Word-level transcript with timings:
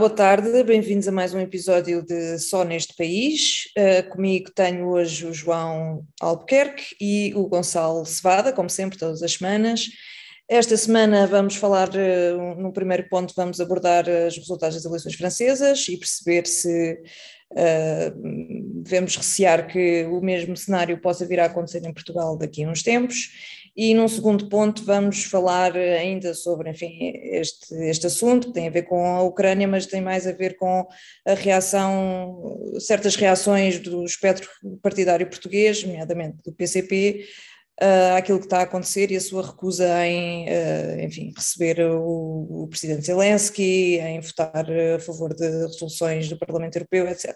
Boa 0.00 0.08
tarde, 0.08 0.62
bem-vindos 0.62 1.06
a 1.08 1.12
mais 1.12 1.34
um 1.34 1.40
episódio 1.40 2.02
de 2.02 2.38
Só 2.38 2.64
Neste 2.64 2.96
País. 2.96 3.64
Uh, 3.76 4.08
comigo 4.08 4.50
tenho 4.50 4.88
hoje 4.88 5.26
o 5.26 5.34
João 5.34 6.06
Albuquerque 6.18 6.96
e 6.98 7.34
o 7.34 7.46
Gonçalo 7.46 8.06
Cevada, 8.06 8.50
como 8.50 8.70
sempre, 8.70 8.98
todas 8.98 9.22
as 9.22 9.34
semanas. 9.34 9.90
Esta 10.48 10.74
semana 10.74 11.26
vamos 11.26 11.56
falar, 11.56 11.90
uh, 11.90 12.54
no 12.58 12.72
primeiro 12.72 13.10
ponto, 13.10 13.34
vamos 13.36 13.60
abordar 13.60 14.06
os 14.08 14.38
resultados 14.38 14.76
das 14.76 14.86
eleições 14.86 15.16
francesas 15.16 15.86
e 15.86 15.98
perceber 15.98 16.46
se 16.46 16.94
uh, 17.52 18.82
devemos 18.82 19.14
recear 19.16 19.66
que 19.66 20.06
o 20.06 20.22
mesmo 20.22 20.56
cenário 20.56 20.98
possa 20.98 21.26
vir 21.26 21.40
a 21.40 21.44
acontecer 21.44 21.84
em 21.84 21.92
Portugal 21.92 22.38
daqui 22.38 22.64
a 22.64 22.70
uns 22.70 22.82
tempos. 22.82 23.28
E 23.76 23.94
num 23.94 24.08
segundo 24.08 24.48
ponto 24.48 24.84
vamos 24.84 25.24
falar 25.24 25.76
ainda 25.76 26.34
sobre, 26.34 26.70
enfim, 26.70 26.98
este, 27.32 27.74
este 27.88 28.06
assunto 28.06 28.48
que 28.48 28.54
tem 28.54 28.68
a 28.68 28.70
ver 28.70 28.82
com 28.82 29.04
a 29.06 29.22
Ucrânia, 29.22 29.68
mas 29.68 29.86
tem 29.86 30.00
mais 30.00 30.26
a 30.26 30.32
ver 30.32 30.56
com 30.56 30.86
a 31.26 31.34
reação, 31.34 32.58
certas 32.80 33.14
reações 33.16 33.78
do 33.78 34.04
espectro 34.04 34.48
partidário 34.82 35.28
português, 35.28 35.84
nomeadamente 35.84 36.38
do 36.44 36.52
PCP, 36.52 37.24
uh, 37.80 38.16
àquilo 38.16 38.38
que 38.38 38.46
está 38.46 38.58
a 38.58 38.62
acontecer 38.62 39.10
e 39.10 39.16
a 39.16 39.20
sua 39.20 39.46
recusa 39.46 40.06
em, 40.06 40.46
uh, 40.48 41.00
enfim, 41.00 41.32
receber 41.36 41.80
o, 41.80 42.64
o 42.64 42.68
presidente 42.68 43.06
Zelensky, 43.06 43.98
em 43.98 44.20
votar 44.20 44.66
a 44.70 44.98
favor 44.98 45.34
de 45.34 45.44
resoluções 45.44 46.28
do 46.28 46.38
Parlamento 46.38 46.76
Europeu, 46.76 47.08
etc. 47.08 47.34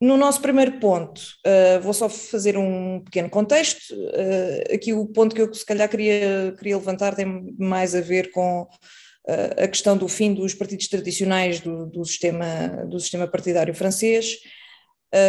No 0.00 0.18
nosso 0.18 0.42
primeiro 0.42 0.78
ponto, 0.78 1.22
uh, 1.46 1.80
vou 1.80 1.94
só 1.94 2.06
fazer 2.08 2.58
um 2.58 3.00
pequeno 3.02 3.30
contexto. 3.30 3.94
Uh, 3.94 4.74
aqui 4.74 4.92
o 4.92 5.06
ponto 5.06 5.34
que 5.34 5.40
eu 5.40 5.52
se 5.54 5.64
calhar 5.64 5.88
queria, 5.88 6.54
queria 6.58 6.76
levantar 6.76 7.14
tem 7.14 7.54
mais 7.58 7.94
a 7.94 8.02
ver 8.02 8.30
com 8.30 8.62
uh, 8.62 9.64
a 9.64 9.66
questão 9.66 9.96
do 9.96 10.06
fim 10.06 10.34
dos 10.34 10.52
partidos 10.52 10.88
tradicionais 10.88 11.60
do, 11.60 11.86
do, 11.86 12.04
sistema, 12.04 12.84
do 12.86 13.00
sistema 13.00 13.26
partidário 13.26 13.74
francês. 13.74 14.36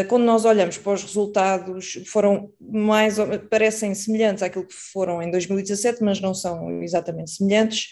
quando 0.10 0.26
nós 0.26 0.44
olhamos 0.44 0.78
para 0.78 0.94
os 0.94 1.04
resultados, 1.04 2.00
foram 2.08 2.52
mais, 2.60 3.16
parecem 3.50 3.95
semelhantes 3.95 4.44
àquilo 4.44 4.68
que 4.68 4.73
foram 4.73 5.22
em 5.22 5.32
2017, 5.32 6.04
mas 6.04 6.20
não 6.20 6.34
são 6.34 6.84
exatamente 6.84 7.32
semelhantes. 7.32 7.88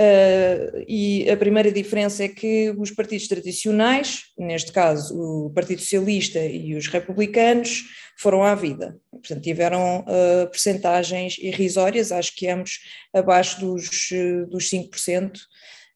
Uh, 0.00 0.82
e 0.88 1.28
a 1.28 1.36
primeira 1.36 1.70
diferença 1.70 2.24
é 2.24 2.28
que 2.28 2.74
os 2.78 2.90
partidos 2.90 3.28
tradicionais, 3.28 4.22
neste 4.38 4.72
caso 4.72 5.14
o 5.14 5.50
Partido 5.50 5.80
Socialista 5.82 6.38
e 6.38 6.74
os 6.74 6.86
republicanos, 6.86 7.82
foram 8.16 8.42
à 8.42 8.54
vida. 8.54 8.98
Portanto, 9.10 9.42
tiveram 9.42 10.00
uh, 10.00 10.48
percentagens 10.50 11.36
irrisórias, 11.38 12.12
acho 12.12 12.34
que 12.34 12.48
ambos 12.48 12.78
abaixo 13.12 13.60
dos, 13.60 14.08
dos 14.48 14.70
5%, 14.70 15.36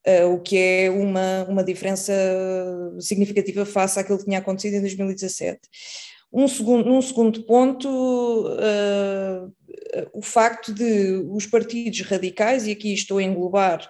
uh, 0.06 0.34
o 0.34 0.40
que 0.40 0.58
é 0.58 0.90
uma, 0.90 1.44
uma 1.48 1.64
diferença 1.64 2.12
significativa 3.00 3.64
face 3.64 3.98
àquilo 3.98 4.18
que 4.18 4.26
tinha 4.26 4.38
acontecido 4.38 4.74
em 4.74 4.80
2017. 4.80 5.60
Um 6.30 6.46
segundo, 6.46 6.84
num 6.84 7.00
segundo 7.00 7.42
ponto, 7.44 7.88
uh, 7.88 9.50
o 10.12 10.20
facto 10.20 10.74
de 10.74 11.22
os 11.30 11.46
partidos 11.46 12.00
radicais, 12.02 12.66
e 12.66 12.72
aqui 12.72 12.92
estou 12.92 13.18
a 13.18 13.22
englobar 13.22 13.88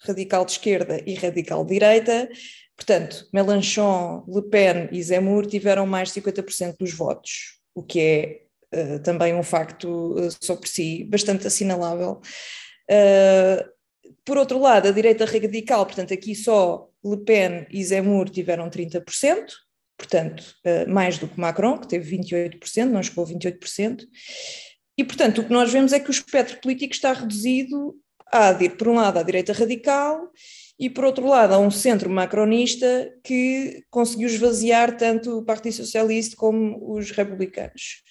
radical 0.00 0.44
de 0.44 0.52
esquerda 0.52 1.02
e 1.06 1.14
radical 1.14 1.64
de 1.64 1.74
direita, 1.74 2.28
portanto, 2.76 3.28
Mélenchon, 3.32 4.24
Le 4.28 4.42
Pen 4.42 4.88
e 4.92 5.02
Zemmour 5.02 5.46
tiveram 5.46 5.86
mais 5.86 6.12
de 6.12 6.20
50% 6.20 6.76
dos 6.78 6.92
votos, 6.92 7.60
o 7.74 7.82
que 7.82 8.00
é 8.00 8.40
uh, 8.76 8.98
também 9.00 9.34
um 9.34 9.42
facto 9.42 10.14
uh, 10.18 10.28
só 10.40 10.56
por 10.56 10.68
si 10.68 11.04
bastante 11.04 11.46
assinalável. 11.46 12.20
por 14.24 14.36
outro 14.36 14.58
lado, 14.58 14.88
a 14.88 14.92
direita 14.92 15.24
radical, 15.24 15.86
portanto, 15.86 16.12
aqui 16.12 16.34
só 16.34 16.88
Le 17.04 17.18
Pen 17.24 17.66
e 17.70 17.82
Zemmour 17.84 18.28
tiveram 18.28 18.68
30%, 18.70 19.02
portanto, 19.96 20.54
mais 20.88 21.18
do 21.18 21.28
que 21.28 21.38
Macron, 21.38 21.78
que 21.78 21.88
teve 21.88 22.18
28%, 22.18 22.86
não 22.86 23.02
chegou 23.02 23.24
a 23.24 23.28
28%. 23.28 24.02
E, 24.96 25.04
portanto, 25.04 25.40
o 25.40 25.44
que 25.44 25.52
nós 25.52 25.72
vemos 25.72 25.92
é 25.92 25.98
que 25.98 26.08
o 26.08 26.12
espectro 26.12 26.60
político 26.60 26.94
está 26.94 27.12
reduzido 27.12 27.96
a, 28.32 28.54
por 28.76 28.88
um 28.88 28.94
lado, 28.94 29.18
à 29.18 29.22
direita 29.22 29.52
radical 29.52 30.28
e, 30.78 30.90
por 30.90 31.04
outro 31.04 31.26
lado, 31.26 31.54
a 31.54 31.58
um 31.58 31.70
centro 31.70 32.10
macronista 32.10 33.12
que 33.22 33.82
conseguiu 33.90 34.28
esvaziar 34.28 34.96
tanto 34.96 35.38
o 35.38 35.44
Partido 35.44 35.74
Socialista 35.74 36.36
como 36.36 36.92
os 36.92 37.10
republicanos. 37.10 38.02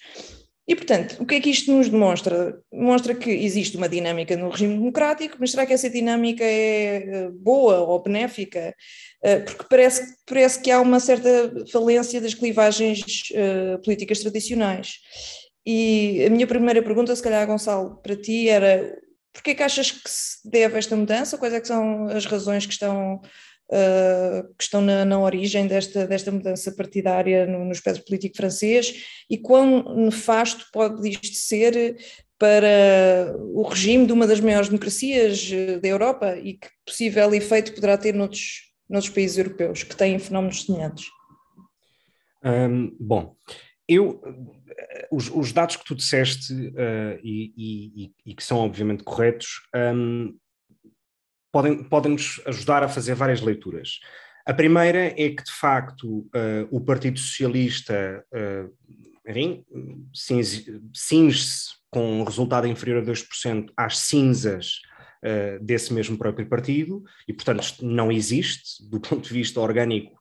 E, 0.66 0.74
portanto, 0.74 1.16
o 1.20 1.26
que 1.26 1.34
é 1.34 1.40
que 1.40 1.50
isto 1.50 1.70
nos 1.70 1.90
demonstra? 1.90 2.58
Demonstra 2.72 3.14
que 3.14 3.30
existe 3.30 3.76
uma 3.76 3.88
dinâmica 3.88 4.34
no 4.34 4.48
regime 4.48 4.74
democrático, 4.74 5.36
mas 5.38 5.50
será 5.50 5.66
que 5.66 5.74
essa 5.74 5.90
dinâmica 5.90 6.42
é 6.42 6.96
eh, 6.96 7.30
boa 7.30 7.80
ou 7.80 8.02
benéfica? 8.02 8.74
Eh, 9.22 9.40
porque 9.40 9.64
parece, 9.68 10.16
parece 10.26 10.62
que 10.62 10.70
há 10.70 10.80
uma 10.80 11.00
certa 11.00 11.52
falência 11.70 12.18
das 12.18 12.32
clivagens 12.32 13.02
uh, 13.32 13.82
políticas 13.82 14.20
tradicionais. 14.20 15.00
E 15.66 16.24
a 16.26 16.30
minha 16.30 16.46
primeira 16.46 16.82
pergunta, 16.82 17.14
se 17.14 17.22
calhar, 17.22 17.46
Gonçalo, 17.46 17.96
para 18.02 18.16
ti 18.16 18.48
era 18.48 18.98
porquê 19.34 19.54
que 19.54 19.62
achas 19.62 19.90
que 19.90 20.08
se 20.08 20.48
deve 20.48 20.78
esta 20.78 20.96
mudança? 20.96 21.36
Quais 21.36 21.52
é 21.52 21.60
que 21.60 21.68
são 21.68 22.06
as 22.06 22.24
razões 22.24 22.64
que 22.64 22.72
estão 22.72 23.20
uh, 23.70 24.54
que 24.56 24.62
estão 24.62 24.80
na, 24.80 25.04
na, 25.04 25.18
origem 25.18 25.66
desta, 25.66 26.06
desta 26.06 26.30
mudança 26.30 26.72
partidária 26.72 27.44
no, 27.46 27.64
no 27.64 27.72
espectro 27.72 28.04
político 28.04 28.36
francês 28.36 29.24
e 29.28 29.36
quão 29.36 29.94
nefasto 29.96 30.66
pode 30.72 31.08
isto 31.08 31.36
ser 31.36 31.96
para 32.38 33.36
o 33.38 33.62
regime 33.62 34.06
de 34.06 34.12
uma 34.12 34.26
das 34.26 34.40
maiores 34.40 34.68
democracias 34.68 35.50
eh, 35.52 35.78
da 35.78 35.88
Europa 35.88 36.36
e 36.36 36.54
que 36.54 36.68
possível 36.84 37.32
efeito 37.32 37.72
poderá 37.72 37.96
ter 37.96 38.12
noutros, 38.12 38.72
noutros 38.88 39.14
países 39.14 39.38
europeus 39.38 39.82
que 39.82 39.96
têm 39.96 40.18
fenómenos 40.18 40.64
semelhantes? 40.64 41.06
Um, 42.44 42.94
bom, 43.00 43.34
eu, 43.88 44.20
os, 45.10 45.30
os, 45.30 45.52
dados 45.52 45.76
que 45.76 45.84
tu 45.84 45.94
disseste 45.94 46.52
uh, 46.52 47.18
e, 47.22 47.52
e, 47.56 48.12
e, 48.26 48.34
que 48.34 48.42
são 48.42 48.58
obviamente 48.58 49.04
corretos 49.04 49.62
um, 49.74 50.36
podem, 51.52 51.84
podem 51.84 52.12
nos 52.12 52.40
ajudar 52.46 52.82
a 52.82 52.88
fazer 52.88 53.14
várias 53.14 53.40
leituras. 53.40 54.00
A 54.46 54.52
primeira 54.52 55.06
é 55.06 55.30
que, 55.30 55.42
de 55.42 55.52
facto, 55.52 56.20
uh, 56.20 56.68
o 56.70 56.80
Partido 56.80 57.18
Socialista 57.18 58.24
cinge-se 60.92 61.70
com 61.90 62.20
um 62.20 62.24
resultado 62.24 62.66
inferior 62.66 63.02
a 63.02 63.06
2% 63.06 63.70
às 63.76 63.98
cinzas 63.98 64.80
uh, 65.24 65.64
desse 65.64 65.94
mesmo 65.94 66.18
próprio 66.18 66.48
partido, 66.48 67.02
e, 67.26 67.32
portanto, 67.32 67.76
não 67.80 68.10
existe, 68.10 68.84
do 68.88 69.00
ponto 69.00 69.28
de 69.28 69.32
vista 69.32 69.60
orgânico, 69.60 70.18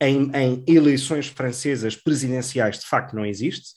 em, 0.00 0.30
em, 0.34 0.64
eleições 0.66 1.28
francesas 1.28 1.96
presidenciais, 1.96 2.78
de 2.78 2.86
facto, 2.86 3.14
não 3.14 3.24
existe. 3.24 3.74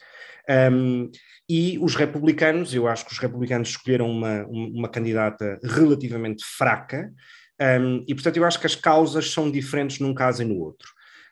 Um, 0.71 1.11
e 1.49 1.79
os 1.79 1.95
republicanos, 1.95 2.73
eu 2.73 2.87
acho 2.87 3.05
que 3.05 3.11
os 3.11 3.19
republicanos 3.19 3.69
escolheram 3.69 4.09
uma, 4.09 4.45
uma 4.45 4.89
candidata 4.89 5.59
relativamente 5.63 6.43
fraca, 6.45 7.11
um, 7.81 8.03
e 8.07 8.13
portanto 8.13 8.37
eu 8.37 8.45
acho 8.45 8.59
que 8.59 8.67
as 8.67 8.75
causas 8.75 9.31
são 9.31 9.51
diferentes 9.51 9.99
num 9.99 10.13
caso 10.13 10.41
e 10.41 10.45
no 10.45 10.59
outro. 10.59 10.87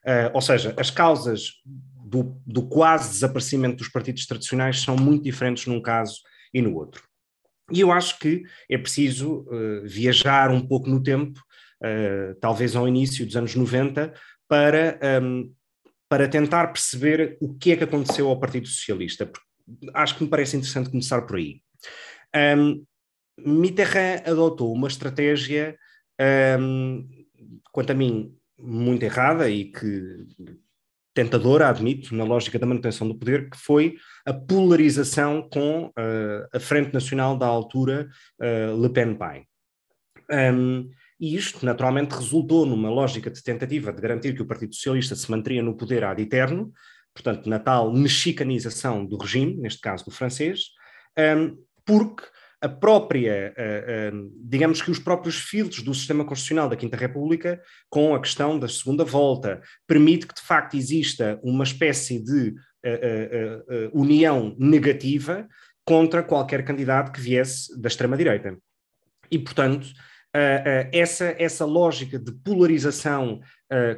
Uh, 0.05 0.31
ou 0.33 0.41
seja, 0.41 0.73
as 0.77 0.89
causas 0.89 1.51
do, 2.05 2.41
do, 2.45 2.67
quase 2.67 3.11
desaparecimento 3.11 3.77
dos 3.77 3.89
partidos 3.89 4.25
tradicionais 4.25 4.81
são 4.81 4.95
muito 4.95 5.23
diferentes 5.23 5.65
num 5.67 5.81
caso 5.81 6.15
e 6.53 6.61
no 6.61 6.75
outro. 6.75 7.03
E 7.71 7.81
eu 7.81 7.91
acho 7.91 8.17
que 8.17 8.43
é 8.69 8.77
preciso 8.77 9.41
uh, 9.41 9.85
viajar 9.85 10.49
um 10.49 10.65
pouco 10.65 10.89
no 10.89 11.03
tempo, 11.03 11.39
uh, 11.83 12.35
talvez 12.39 12.75
ao 12.75 12.87
início 12.87 13.25
dos 13.25 13.35
anos 13.35 13.55
90, 13.55 14.13
para, 14.47 14.99
um, 15.21 15.53
para 16.09 16.27
tentar 16.27 16.67
perceber 16.67 17.37
o 17.41 17.53
que 17.53 17.71
é 17.71 17.77
que 17.77 17.83
aconteceu 17.83 18.29
ao 18.29 18.39
Partido 18.39 18.67
Socialista, 18.67 19.29
acho 19.93 20.17
que 20.17 20.23
me 20.23 20.29
parece 20.29 20.57
interessante 20.57 20.89
começar 20.89 21.21
por 21.23 21.37
aí. 21.37 21.61
Um, 22.57 22.85
Mitterrand 23.39 24.23
adotou 24.25 24.73
uma 24.73 24.87
estratégia, 24.87 25.77
um, 26.59 27.07
quanto 27.71 27.91
a 27.91 27.93
mim, 27.93 28.35
muito 28.57 29.03
errada 29.03 29.49
e 29.49 29.65
que 29.65 30.25
tentadora, 31.13 31.67
admito, 31.67 32.15
na 32.15 32.23
lógica 32.23 32.59
da 32.59 32.65
manutenção 32.65 33.07
do 33.07 33.17
poder, 33.17 33.49
que 33.49 33.57
foi 33.57 33.95
a 34.25 34.33
polarização 34.33 35.47
com 35.51 35.87
uh, 35.87 36.47
a 36.53 36.59
Frente 36.59 36.93
Nacional 36.93 37.35
da 37.35 37.47
altura, 37.47 38.07
uh, 38.39 38.79
Le 38.79 38.89
Pen-Pai. 38.89 39.43
Um, 40.29 40.89
e 41.19 41.35
isto, 41.35 41.65
naturalmente, 41.65 42.15
resultou 42.15 42.65
numa 42.65 42.89
lógica 42.89 43.29
de 43.29 43.41
tentativa 43.41 43.91
de 43.91 44.01
garantir 44.01 44.35
que 44.35 44.41
o 44.41 44.45
Partido 44.45 44.75
Socialista 44.75 45.15
se 45.15 45.29
manteria 45.31 45.63
no 45.63 45.75
poder 45.75 46.03
ad 46.03 46.21
eterno, 46.21 46.71
portanto, 47.13 47.49
na 47.49 47.57
tal 47.57 47.91
mexicanização 47.91 49.05
do 49.05 49.17
regime, 49.17 49.55
neste 49.57 49.81
caso 49.81 50.05
do 50.05 50.11
francês, 50.11 50.65
porque 51.85 52.23
a 52.61 52.67
própria, 52.67 53.53
uh, 53.53 54.31
digamos 54.43 54.81
que 54.81 54.89
os 54.89 54.99
próprios 54.99 55.37
filtros 55.37 55.83
do 55.83 55.93
sistema 55.93 56.25
constitucional 56.25 56.67
da 56.67 56.75
Quinta 56.75 56.97
República, 56.97 57.61
com 57.89 58.15
a 58.15 58.19
questão 58.19 58.57
da 58.59 58.67
segunda 58.67 59.03
volta, 59.03 59.61
permite 59.85 60.27
que 60.27 60.35
de 60.35 60.41
facto 60.41 60.75
exista 60.75 61.39
uma 61.43 61.63
espécie 61.63 62.23
de 62.23 62.49
uh, 62.49 63.89
união 63.93 64.55
negativa 64.59 65.47
contra 65.85 66.23
qualquer 66.23 66.65
candidato 66.65 67.11
que 67.11 67.21
viesse 67.21 67.79
da 67.79 67.87
extrema-direita. 67.87 68.57
E, 69.31 69.37
portanto, 69.37 69.87
essa, 70.91 71.35
essa 71.37 71.65
lógica 71.65 72.19
de 72.19 72.31
polarização 72.31 73.39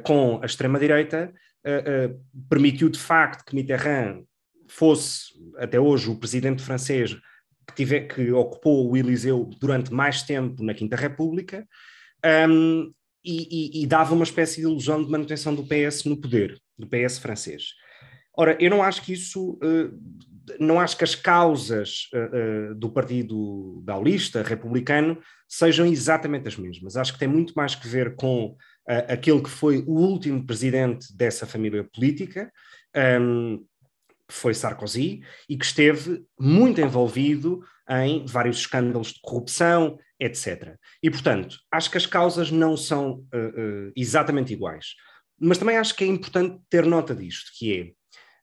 com 0.04 0.40
a 0.42 0.46
extrema-direita 0.46 1.32
permitiu 2.48 2.88
de 2.88 2.98
facto 2.98 3.44
que 3.44 3.54
Mitterrand 3.54 4.22
fosse 4.68 5.32
até 5.56 5.78
hoje 5.78 6.08
o 6.08 6.16
presidente 6.16 6.62
francês 6.62 7.14
que, 7.66 7.74
tiver, 7.74 8.00
que 8.02 8.30
ocupou 8.32 8.90
o 8.90 8.96
Eliseu 8.96 9.50
durante 9.60 9.92
mais 9.92 10.22
tempo 10.22 10.62
na 10.62 10.74
Quinta 10.74 10.96
República 10.96 11.66
um, 12.48 12.92
e, 13.24 13.80
e, 13.80 13.82
e, 13.82 13.86
dava 13.86 14.14
uma 14.14 14.24
espécie 14.24 14.56
de 14.56 14.62
ilusão 14.62 15.02
de 15.02 15.10
manutenção 15.10 15.54
do 15.54 15.66
PS 15.66 16.04
no 16.04 16.16
poder, 16.16 16.58
do 16.78 16.86
PS 16.86 17.18
francês. 17.18 17.74
Ora, 18.34 18.56
eu 18.58 18.70
não 18.70 18.82
acho 18.82 19.02
que 19.02 19.12
isso, 19.12 19.58
uh, 19.62 19.92
não 20.58 20.80
acho 20.80 20.96
que 20.96 21.04
as 21.04 21.14
causas 21.14 22.08
uh, 22.14 22.72
uh, 22.72 22.74
do 22.74 22.90
Partido 22.90 23.82
Gaulista, 23.84 24.42
republicano, 24.42 25.18
sejam 25.48 25.86
exatamente 25.86 26.48
as 26.48 26.56
mesmas. 26.56 26.96
Acho 26.96 27.12
que 27.12 27.18
tem 27.18 27.28
muito 27.28 27.52
mais 27.54 27.74
que 27.74 27.86
ver 27.86 28.14
com 28.14 28.56
aquele 29.08 29.40
que 29.40 29.50
foi 29.50 29.84
o 29.86 29.92
último 29.92 30.44
presidente 30.44 31.14
dessa 31.16 31.46
família 31.46 31.84
política, 31.84 32.52
um, 33.20 33.58
que 34.28 34.34
foi 34.34 34.52
Sarkozy, 34.52 35.22
e 35.48 35.56
que 35.56 35.64
esteve 35.64 36.24
muito 36.38 36.80
envolvido 36.80 37.62
em 37.88 38.24
vários 38.26 38.58
escândalos 38.58 39.08
de 39.08 39.20
corrupção, 39.20 39.98
etc. 40.18 40.76
E, 41.02 41.10
portanto, 41.10 41.56
acho 41.72 41.90
que 41.90 41.96
as 41.96 42.06
causas 42.06 42.50
não 42.50 42.76
são 42.76 43.24
uh, 43.34 43.88
uh, 43.88 43.92
exatamente 43.96 44.52
iguais. 44.52 44.94
Mas 45.38 45.58
também 45.58 45.76
acho 45.76 45.96
que 45.96 46.04
é 46.04 46.06
importante 46.06 46.60
ter 46.68 46.84
nota 46.84 47.14
disto, 47.14 47.50
que 47.58 47.80
é, 47.80 47.92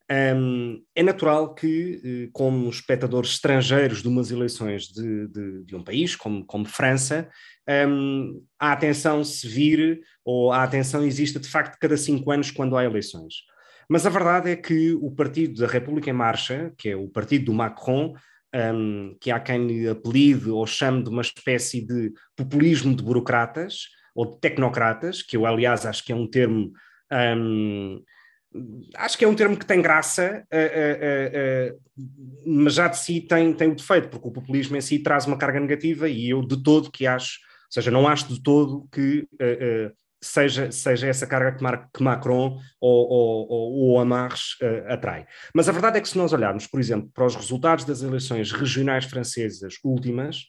um, 0.09 0.81
é 0.95 1.03
natural 1.03 1.53
que, 1.53 2.27
uh, 2.27 2.31
como 2.31 2.69
espectadores 2.69 3.31
estrangeiros 3.31 4.01
de 4.01 4.07
umas 4.07 4.31
eleições 4.31 4.87
de, 4.87 5.27
de, 5.27 5.63
de 5.65 5.75
um 5.75 5.83
país, 5.83 6.15
como, 6.15 6.45
como 6.45 6.65
França, 6.65 7.29
um, 7.87 8.41
a 8.57 8.71
atenção 8.71 9.23
se 9.23 9.47
vire, 9.47 10.01
ou 10.23 10.51
a 10.51 10.63
atenção 10.63 11.03
exista 11.03 11.39
de 11.39 11.49
facto 11.49 11.77
cada 11.79 11.97
cinco 11.97 12.31
anos 12.31 12.51
quando 12.51 12.77
há 12.77 12.85
eleições. 12.85 13.35
Mas 13.89 14.05
a 14.05 14.09
verdade 14.09 14.51
é 14.51 14.55
que 14.55 14.93
o 14.93 15.11
Partido 15.11 15.61
da 15.61 15.67
República 15.67 16.09
em 16.09 16.13
Marcha, 16.13 16.73
que 16.77 16.89
é 16.89 16.95
o 16.95 17.09
partido 17.09 17.45
do 17.45 17.53
Macron, 17.53 18.13
um, 18.53 19.15
que 19.19 19.29
há 19.29 19.39
quem 19.39 19.67
lhe 19.67 19.89
apelide 19.89 20.49
ou 20.49 20.65
chame 20.65 21.03
de 21.03 21.09
uma 21.09 21.21
espécie 21.21 21.85
de 21.85 22.13
populismo 22.35 22.95
de 22.95 23.03
burocratas 23.03 23.89
ou 24.15 24.25
de 24.25 24.39
tecnocratas, 24.39 25.21
que 25.21 25.37
eu, 25.37 25.45
aliás, 25.45 25.85
acho 25.85 26.03
que 26.03 26.11
é 26.11 26.15
um 26.15 26.27
termo. 26.27 26.71
Um, 27.11 28.01
acho 28.95 29.17
que 29.17 29.25
é 29.25 29.27
um 29.27 29.35
termo 29.35 29.57
que 29.57 29.65
tem 29.65 29.81
graça, 29.81 30.45
uh, 30.53 31.71
uh, 31.71 31.73
uh, 31.73 32.61
mas 32.63 32.73
já 32.73 32.87
de 32.87 32.97
si 32.97 33.21
tem, 33.21 33.53
tem 33.53 33.71
o 33.71 33.75
defeito, 33.75 34.09
porque 34.09 34.27
o 34.27 34.31
populismo 34.31 34.77
em 34.77 34.81
si 34.81 34.99
traz 34.99 35.25
uma 35.25 35.37
carga 35.37 35.59
negativa 35.59 36.07
e 36.07 36.29
eu 36.29 36.41
de 36.41 36.61
todo 36.61 36.91
que 36.91 37.07
acho, 37.07 37.39
ou 37.65 37.71
seja, 37.71 37.91
não 37.91 38.07
acho 38.07 38.33
de 38.33 38.41
todo 38.41 38.87
que 38.91 39.27
seja, 40.21 40.71
seja 40.71 41.07
essa 41.07 41.27
carga 41.27 41.53
que, 41.53 41.63
Mar, 41.63 41.89
que 41.93 42.03
Macron 42.03 42.59
ou, 42.79 43.09
ou, 43.09 43.47
ou, 43.49 43.73
ou 43.73 43.99
Amarres 43.99 44.55
uh, 44.61 44.91
atrai. 44.93 45.25
Mas 45.53 45.69
a 45.69 45.71
verdade 45.71 45.97
é 45.97 46.01
que 46.01 46.09
se 46.09 46.17
nós 46.17 46.33
olharmos, 46.33 46.67
por 46.67 46.79
exemplo, 46.79 47.09
para 47.13 47.25
os 47.25 47.35
resultados 47.35 47.85
das 47.85 48.01
eleições 48.01 48.51
regionais 48.51 49.05
francesas 49.05 49.75
últimas, 49.83 50.45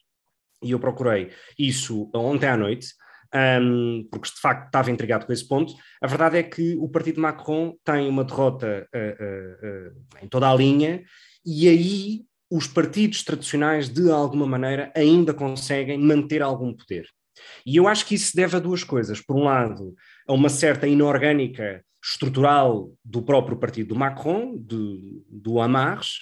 e 0.62 0.72
eu 0.72 0.80
procurei 0.80 1.30
isso 1.58 2.10
ontem 2.14 2.48
à 2.48 2.56
noite, 2.56 2.88
um, 3.34 4.06
porque 4.10 4.30
de 4.30 4.40
facto 4.40 4.66
estava 4.66 4.90
intrigado 4.90 5.26
com 5.26 5.32
esse 5.32 5.46
ponto, 5.46 5.74
a 6.00 6.06
verdade 6.06 6.38
é 6.38 6.42
que 6.42 6.76
o 6.76 6.88
partido 6.88 7.20
Macron 7.20 7.74
tem 7.84 8.08
uma 8.08 8.24
derrota 8.24 8.88
uh, 8.94 9.88
uh, 9.88 10.24
em 10.24 10.28
toda 10.28 10.50
a 10.50 10.54
linha, 10.54 11.02
e 11.44 11.68
aí 11.68 12.20
os 12.50 12.66
partidos 12.66 13.22
tradicionais, 13.22 13.88
de 13.88 14.10
alguma 14.10 14.46
maneira, 14.46 14.90
ainda 14.96 15.34
conseguem 15.34 15.98
manter 15.98 16.42
algum 16.42 16.72
poder. 16.72 17.06
E 17.64 17.76
eu 17.76 17.86
acho 17.86 18.06
que 18.06 18.14
isso 18.14 18.30
se 18.30 18.36
deve 18.36 18.56
a 18.56 18.60
duas 18.60 18.82
coisas. 18.82 19.20
Por 19.20 19.36
um 19.36 19.44
lado, 19.44 19.94
a 20.26 20.32
uma 20.32 20.48
certa 20.48 20.86
inorgânica 20.86 21.84
estrutural 22.02 22.90
do 23.04 23.22
próprio 23.22 23.58
partido 23.58 23.88
do 23.88 23.96
Macron, 23.96 24.56
de, 24.56 25.22
do 25.28 25.60
Amarres, 25.60 26.18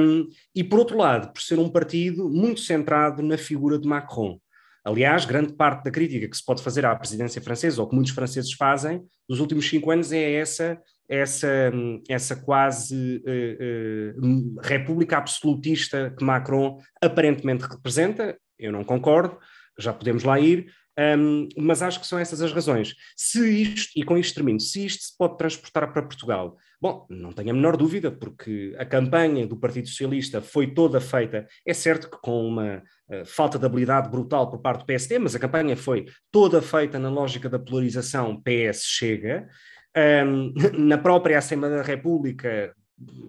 um, 0.00 0.28
e 0.54 0.62
por 0.62 0.78
outro 0.78 0.96
lado, 0.96 1.32
por 1.32 1.42
ser 1.42 1.58
um 1.58 1.68
partido 1.68 2.28
muito 2.28 2.60
centrado 2.60 3.22
na 3.22 3.36
figura 3.36 3.78
de 3.78 3.88
Macron. 3.88 4.38
Aliás, 4.84 5.24
grande 5.24 5.54
parte 5.54 5.84
da 5.84 5.90
crítica 5.90 6.28
que 6.28 6.36
se 6.36 6.44
pode 6.44 6.62
fazer 6.62 6.84
à 6.84 6.94
presidência 6.94 7.40
francesa, 7.40 7.80
ou 7.80 7.88
que 7.88 7.94
muitos 7.94 8.12
franceses 8.12 8.52
fazem, 8.52 9.02
nos 9.28 9.40
últimos 9.40 9.68
cinco 9.68 9.90
anos, 9.90 10.12
é 10.12 10.34
essa, 10.34 10.78
essa, 11.08 11.72
essa 12.08 12.36
quase 12.36 13.22
uh, 13.26 14.20
uh, 14.20 14.60
república 14.60 15.16
absolutista 15.16 16.14
que 16.16 16.24
Macron 16.24 16.78
aparentemente 17.00 17.64
representa. 17.64 18.36
Eu 18.58 18.72
não 18.72 18.84
concordo 18.84 19.38
já 19.78 19.92
podemos 19.92 20.24
lá 20.24 20.38
ir, 20.38 20.66
um, 20.98 21.48
mas 21.56 21.82
acho 21.82 22.00
que 22.00 22.06
são 22.06 22.18
essas 22.18 22.40
as 22.40 22.52
razões. 22.52 22.94
Se 23.16 23.62
isto, 23.62 23.92
e 23.96 24.04
com 24.04 24.16
isto 24.16 24.34
termino, 24.34 24.60
se 24.60 24.86
isto 24.86 25.02
se 25.04 25.16
pode 25.16 25.36
transportar 25.36 25.92
para 25.92 26.02
Portugal, 26.02 26.56
bom, 26.80 27.06
não 27.10 27.32
tenho 27.32 27.50
a 27.50 27.54
menor 27.54 27.76
dúvida, 27.76 28.10
porque 28.10 28.74
a 28.78 28.84
campanha 28.84 29.46
do 29.46 29.56
Partido 29.56 29.88
Socialista 29.88 30.40
foi 30.40 30.68
toda 30.68 31.00
feita, 31.00 31.46
é 31.66 31.74
certo 31.74 32.08
que 32.08 32.18
com 32.20 32.46
uma 32.46 32.82
uh, 33.08 33.24
falta 33.26 33.58
de 33.58 33.66
habilidade 33.66 34.08
brutal 34.08 34.48
por 34.48 34.60
parte 34.60 34.80
do 34.80 34.86
PSD, 34.86 35.18
mas 35.18 35.34
a 35.34 35.38
campanha 35.38 35.76
foi 35.76 36.06
toda 36.30 36.62
feita 36.62 36.98
na 36.98 37.10
lógica 37.10 37.48
da 37.48 37.58
polarização 37.58 38.40
PS-Chega. 38.40 39.48
Um, 39.96 40.52
na 40.78 40.98
própria 40.98 41.38
Assembleia 41.38 41.76
da 41.76 41.82
República, 41.82 42.74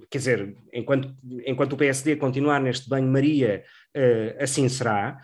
quer 0.09 0.18
dizer, 0.18 0.56
enquanto, 0.73 1.15
enquanto 1.45 1.73
o 1.73 1.77
PSD 1.77 2.15
continuar 2.15 2.59
neste 2.59 2.88
banho-maria, 2.88 3.63
uh, 3.95 4.44
assim 4.44 4.69
será. 4.69 5.18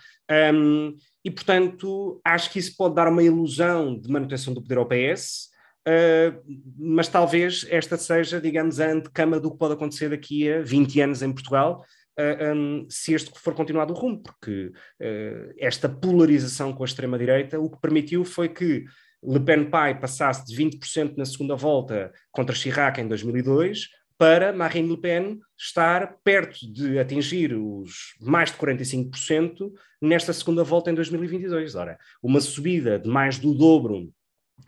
Um, 0.53 0.95
e, 1.23 1.29
portanto, 1.29 2.19
acho 2.23 2.51
que 2.51 2.59
isso 2.59 2.75
pode 2.75 2.95
dar 2.95 3.07
uma 3.07 3.23
ilusão 3.23 3.97
de 3.97 4.09
manutenção 4.09 4.53
do 4.53 4.61
poder 4.61 4.77
ao 4.77 4.87
PS, 4.87 5.49
uh, 5.87 6.41
mas 6.77 7.07
talvez 7.07 7.65
esta 7.69 7.97
seja, 7.97 8.41
digamos, 8.41 8.79
a 8.79 8.91
antecama 8.91 9.39
do 9.39 9.51
que 9.51 9.57
pode 9.57 9.73
acontecer 9.73 10.09
daqui 10.09 10.51
a 10.51 10.61
20 10.61 11.01
anos 11.01 11.21
em 11.21 11.31
Portugal, 11.31 11.85
uh, 12.19 12.55
um, 12.55 12.87
se 12.89 13.13
este 13.13 13.31
for 13.39 13.53
continuado 13.53 13.93
o 13.93 13.95
rumo, 13.95 14.21
porque 14.21 14.71
uh, 15.01 15.53
esta 15.59 15.87
polarização 15.87 16.73
com 16.73 16.83
a 16.83 16.87
extrema-direita 16.87 17.59
o 17.59 17.69
que 17.69 17.79
permitiu 17.79 18.25
foi 18.25 18.49
que 18.49 18.85
Le 19.23 19.39
Pen 19.39 19.69
Pai 19.69 19.99
passasse 19.99 20.45
de 20.45 20.55
20% 20.55 21.15
na 21.15 21.25
segunda 21.25 21.55
volta 21.55 22.11
contra 22.31 22.55
Chirac 22.55 22.99
em 22.99 23.07
2002 23.07 24.00
para 24.21 24.53
Marine 24.53 24.87
Le 24.87 24.97
Pen 24.97 25.39
estar 25.57 26.15
perto 26.23 26.71
de 26.71 26.99
atingir 26.99 27.55
os 27.55 28.13
mais 28.21 28.51
de 28.51 28.57
45% 28.57 29.71
nesta 29.99 30.31
segunda 30.31 30.63
volta 30.63 30.91
em 30.91 30.93
2022. 30.93 31.73
Ora, 31.73 31.97
uma 32.21 32.39
subida 32.39 32.99
de 32.99 33.09
mais 33.09 33.39
do 33.39 33.51
dobro 33.51 34.13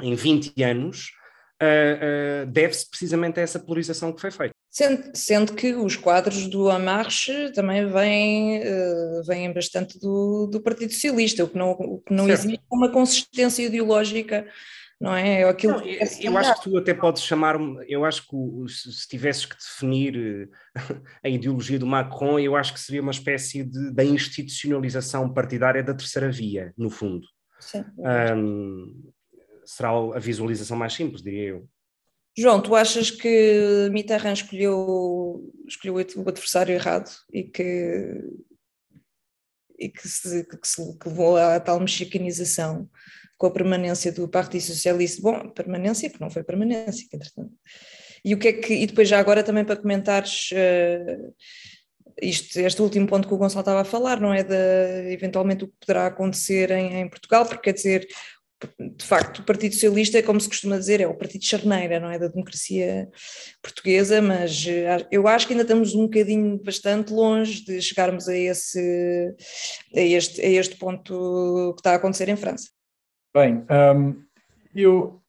em 0.02 0.16
20 0.16 0.64
anos 0.64 1.12
uh, 1.62 2.46
uh, 2.48 2.52
deve-se 2.52 2.90
precisamente 2.90 3.40
a 3.40 3.44
essa 3.44 3.60
polarização 3.60 4.12
que 4.12 4.22
foi 4.22 4.32
feita. 4.32 4.56
Sendo, 4.72 5.12
sendo, 5.14 5.54
que 5.54 5.76
os 5.76 5.96
quadros 5.96 6.48
do 6.48 6.68
Amarche 6.72 7.52
também 7.52 7.86
vêm, 7.86 8.60
uh, 8.60 9.24
vêm 9.24 9.54
bastante 9.54 10.00
do, 10.00 10.48
do 10.48 10.62
Partido 10.62 10.92
Socialista, 10.92 11.44
o 11.44 11.48
que 11.48 11.58
não, 11.60 11.74
o 11.74 12.02
que 12.02 12.12
não 12.12 12.28
existe 12.28 12.64
uma 12.72 12.92
consistência 12.92 13.62
ideológica 13.62 14.48
não 15.04 15.14
é? 15.14 15.42
é 15.42 15.44
aquilo 15.44 15.74
não, 15.74 15.82
que 15.82 15.90
eu, 15.90 16.32
eu 16.32 16.38
acho 16.38 16.56
que 16.56 16.70
tu 16.70 16.78
até 16.78 16.94
podes 16.94 17.24
chamar, 17.24 17.60
eu 17.90 18.06
acho 18.06 18.26
que 18.26 18.72
se 18.72 19.06
tivesses 19.06 19.46
que 19.46 19.58
definir 19.58 20.16
eh, 20.16 20.48
a 21.22 21.28
ideologia 21.28 21.78
do 21.78 21.86
Macron, 21.86 22.40
eu 22.40 22.56
acho 22.56 22.74
que 22.74 22.80
seria 22.80 23.02
uma 23.02 23.12
espécie 23.12 23.66
de, 23.66 23.92
da 23.92 24.06
institucionalização 24.06 25.34
partidária 25.34 25.84
da 25.84 25.94
terceira 25.94 26.32
via, 26.32 26.74
no 26.78 26.90
fundo. 26.90 27.28
Sim. 27.60 27.84
Um, 27.98 29.12
será 29.66 29.90
a 29.90 30.20
visualização 30.20 30.78
mais 30.78 30.94
simples, 30.94 31.22
diria 31.22 31.50
eu. 31.50 31.70
João, 32.38 32.62
tu 32.62 32.74
achas 32.74 33.12
que 33.12 33.90
Mitterrand 33.92 34.34
escolheu, 34.34 35.54
escolheu 35.68 35.96
o 35.96 36.30
adversário 36.30 36.74
errado 36.74 37.12
e 37.32 37.44
que, 37.44 38.22
e 39.78 39.90
que, 39.90 40.08
se, 40.08 40.46
que, 40.46 40.58
se, 40.64 40.98
que 40.98 41.10
levou 41.10 41.36
à 41.36 41.60
tal 41.60 41.78
mexicanização 41.82 42.90
com 43.44 43.48
a 43.48 43.52
permanência 43.52 44.10
do 44.10 44.26
Partido 44.26 44.62
Socialista. 44.62 45.22
Bom, 45.22 45.50
permanência, 45.50 46.10
que 46.10 46.22
não 46.22 46.30
foi 46.30 46.46
permanência, 46.46 47.06
entretanto. 47.12 47.52
E 48.24 48.34
o 48.34 48.40
que 48.40 48.48
é 48.48 48.54
que, 48.54 48.74
e 48.74 48.88
depois 48.88 49.10
já 49.10 49.20
agora 49.20 49.44
também 49.44 49.66
para 49.66 49.76
comentares 49.76 50.52
uh, 50.54 51.34
isto, 52.22 52.58
este 52.58 52.82
último 52.82 53.06
ponto 53.06 53.28
que 53.28 53.34
o 53.34 53.38
Gonçalo 53.38 53.60
estava 53.60 53.82
a 53.82 53.84
falar, 53.84 54.22
não 54.22 54.34
é? 54.34 54.46
De 54.46 55.12
eventualmente 55.12 55.66
o 55.66 55.68
que 55.68 55.74
poderá 55.78 56.08
acontecer 56.08 56.72
em, 56.72 57.02
em 57.02 57.10
Portugal, 57.10 57.46
porque 57.46 57.64
quer 57.64 57.74
dizer, 57.74 58.08
de 58.80 59.06
facto, 59.06 59.40
o 59.40 59.44
Partido 59.44 59.74
Socialista, 59.74 60.24
como 60.24 60.40
se 60.40 60.48
costuma 60.48 60.78
dizer, 60.78 61.02
é 61.02 61.08
o 61.08 61.18
partido 61.18 61.44
charneira, 61.44 62.00
não 62.00 62.10
é? 62.10 62.18
Da 62.18 62.30
democracia 62.30 63.10
portuguesa, 63.62 64.22
mas 64.22 64.66
eh, 64.66 65.06
eu 65.12 65.28
acho 65.28 65.48
que 65.48 65.52
ainda 65.52 65.64
estamos 65.64 65.94
um 65.96 66.04
bocadinho 66.04 66.64
bastante 66.64 67.12
longe 67.12 67.66
de 67.66 67.82
chegarmos 67.82 68.30
a, 68.30 68.38
esse, 68.38 69.36
a, 69.94 70.00
este, 70.00 70.40
a 70.40 70.48
este 70.48 70.78
ponto 70.78 71.74
que 71.76 71.82
está 71.82 71.92
a 71.92 71.96
acontecer 71.96 72.30
em 72.30 72.38
França. 72.38 72.70
Bem, 73.34 73.66
um, 73.96 74.24
eu, 74.76 75.20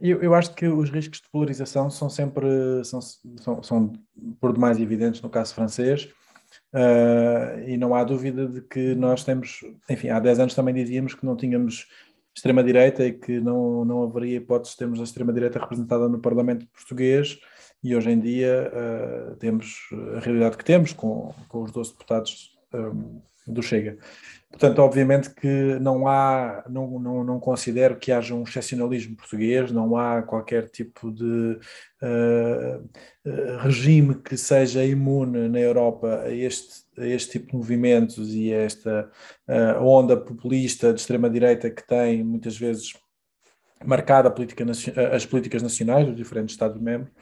eu, 0.00 0.22
eu, 0.22 0.34
acho 0.34 0.54
que 0.54 0.66
os 0.66 0.88
riscos 0.88 1.20
de 1.20 1.28
polarização 1.28 1.90
são 1.90 2.08
sempre 2.08 2.46
são, 2.82 3.00
são, 3.00 3.62
são 3.62 3.92
por 4.40 4.54
demais 4.54 4.78
evidentes 4.80 5.20
no 5.20 5.28
caso 5.28 5.54
francês. 5.54 6.08
Uh, 6.72 7.60
e 7.66 7.76
não 7.76 7.94
há 7.94 8.04
dúvida 8.04 8.46
de 8.46 8.62
que 8.62 8.94
nós 8.94 9.24
temos, 9.24 9.60
enfim, 9.90 10.08
há 10.08 10.18
10 10.18 10.40
anos 10.40 10.54
também 10.54 10.74
dizíamos 10.74 11.14
que 11.14 11.26
não 11.26 11.36
tínhamos 11.36 11.86
extrema-direita 12.34 13.04
e 13.04 13.12
que 13.12 13.40
não, 13.40 13.84
não 13.84 14.02
haveria 14.02 14.36
hipótese 14.36 14.72
de 14.72 14.78
termos 14.78 15.00
a 15.00 15.04
extrema-direita 15.04 15.58
representada 15.58 16.08
no 16.08 16.18
Parlamento 16.18 16.66
português 16.68 17.38
e 17.82 17.96
hoje 17.96 18.10
em 18.10 18.20
dia 18.20 18.72
uh, 18.72 19.36
temos 19.36 19.88
a 20.16 20.20
realidade 20.20 20.56
que 20.56 20.64
temos 20.64 20.92
com, 20.92 21.34
com 21.48 21.62
os 21.62 21.72
12 21.72 21.92
deputados 21.92 22.56
um, 22.74 23.20
do 23.46 23.62
Chega. 23.62 23.98
Portanto, 24.50 24.78
obviamente 24.78 25.30
que 25.34 25.78
não 25.80 26.08
há, 26.08 26.64
não, 26.68 26.98
não, 26.98 27.24
não 27.24 27.40
considero 27.40 27.96
que 27.96 28.10
haja 28.10 28.34
um 28.34 28.42
excepcionalismo 28.42 29.14
português, 29.14 29.70
não 29.70 29.96
há 29.96 30.22
qualquer 30.22 30.70
tipo 30.70 31.12
de 31.12 31.58
uh, 32.02 33.58
regime 33.58 34.14
que 34.14 34.36
seja 34.36 34.82
imune 34.84 35.48
na 35.48 35.58
Europa 35.58 36.22
a 36.24 36.32
este, 36.32 36.84
a 36.96 37.06
este 37.06 37.32
tipo 37.32 37.50
de 37.50 37.56
movimentos 37.56 38.34
e 38.34 38.54
a 38.54 38.62
esta 38.62 39.10
uh, 39.46 39.82
onda 39.84 40.16
populista 40.16 40.92
de 40.92 41.00
extrema-direita 41.00 41.68
que 41.68 41.86
tem 41.86 42.24
muitas 42.24 42.56
vezes 42.56 42.94
marcado 43.84 44.30
política, 44.30 44.64
as 45.12 45.26
políticas 45.26 45.62
nacionais 45.62 46.06
dos 46.06 46.16
diferentes 46.16 46.54
Estados-membros. 46.54 47.12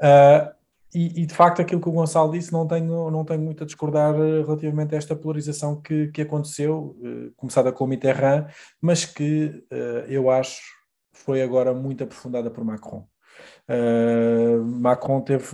Uh, 0.00 0.55
e, 0.96 1.24
e, 1.24 1.26
de 1.26 1.34
facto, 1.34 1.60
aquilo 1.60 1.78
que 1.78 1.90
o 1.90 1.92
Gonçalo 1.92 2.32
disse, 2.32 2.50
não 2.50 2.66
tenho, 2.66 3.10
não 3.10 3.22
tenho 3.22 3.42
muito 3.42 3.62
a 3.62 3.66
discordar 3.66 4.14
eh, 4.14 4.40
relativamente 4.40 4.94
a 4.94 4.98
esta 4.98 5.14
polarização 5.14 5.78
que, 5.78 6.08
que 6.08 6.22
aconteceu, 6.22 6.96
eh, 7.04 7.30
começada 7.36 7.70
com 7.70 7.84
o 7.84 7.86
Mitterrand, 7.86 8.46
mas 8.80 9.04
que 9.04 9.62
eh, 9.70 10.06
eu 10.08 10.30
acho 10.30 10.62
foi 11.12 11.42
agora 11.42 11.74
muito 11.74 12.02
aprofundada 12.02 12.50
por 12.50 12.64
Macron. 12.64 13.06
Macron 14.80 15.20
teve. 15.20 15.44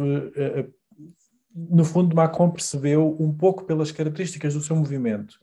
no 1.55 1.85
fundo, 1.85 2.15
Macron 2.15 2.51
percebeu 2.51 3.17
um 3.19 3.33
pouco 3.33 3.65
pelas 3.65 3.91
características 3.91 4.55
do 4.55 4.61
seu 4.61 4.77
movimento 4.77 5.41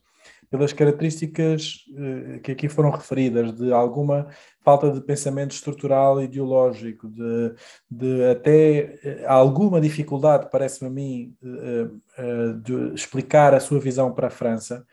pelas 0.49 0.73
características 0.73 1.85
uh, 1.89 2.39
que 2.41 2.51
aqui 2.51 2.67
foram 2.67 2.89
referidas, 2.89 3.53
de 3.53 3.71
alguma 3.71 4.27
falta 4.63 4.91
de 4.91 4.99
pensamento 5.01 5.51
estrutural 5.51 6.21
ideológico, 6.21 7.07
de, 7.07 7.53
de 7.89 8.25
até 8.25 8.99
uh, 9.03 9.27
alguma 9.27 9.79
dificuldade, 9.79 10.49
parece-me 10.51 10.89
a 10.89 10.93
mim, 10.93 11.35
uh, 11.43 12.53
de 12.61 12.93
explicar 12.93 13.53
a 13.53 13.59
sua 13.59 13.79
visão 13.79 14.11
para 14.11 14.27
a 14.27 14.31
França, 14.31 14.85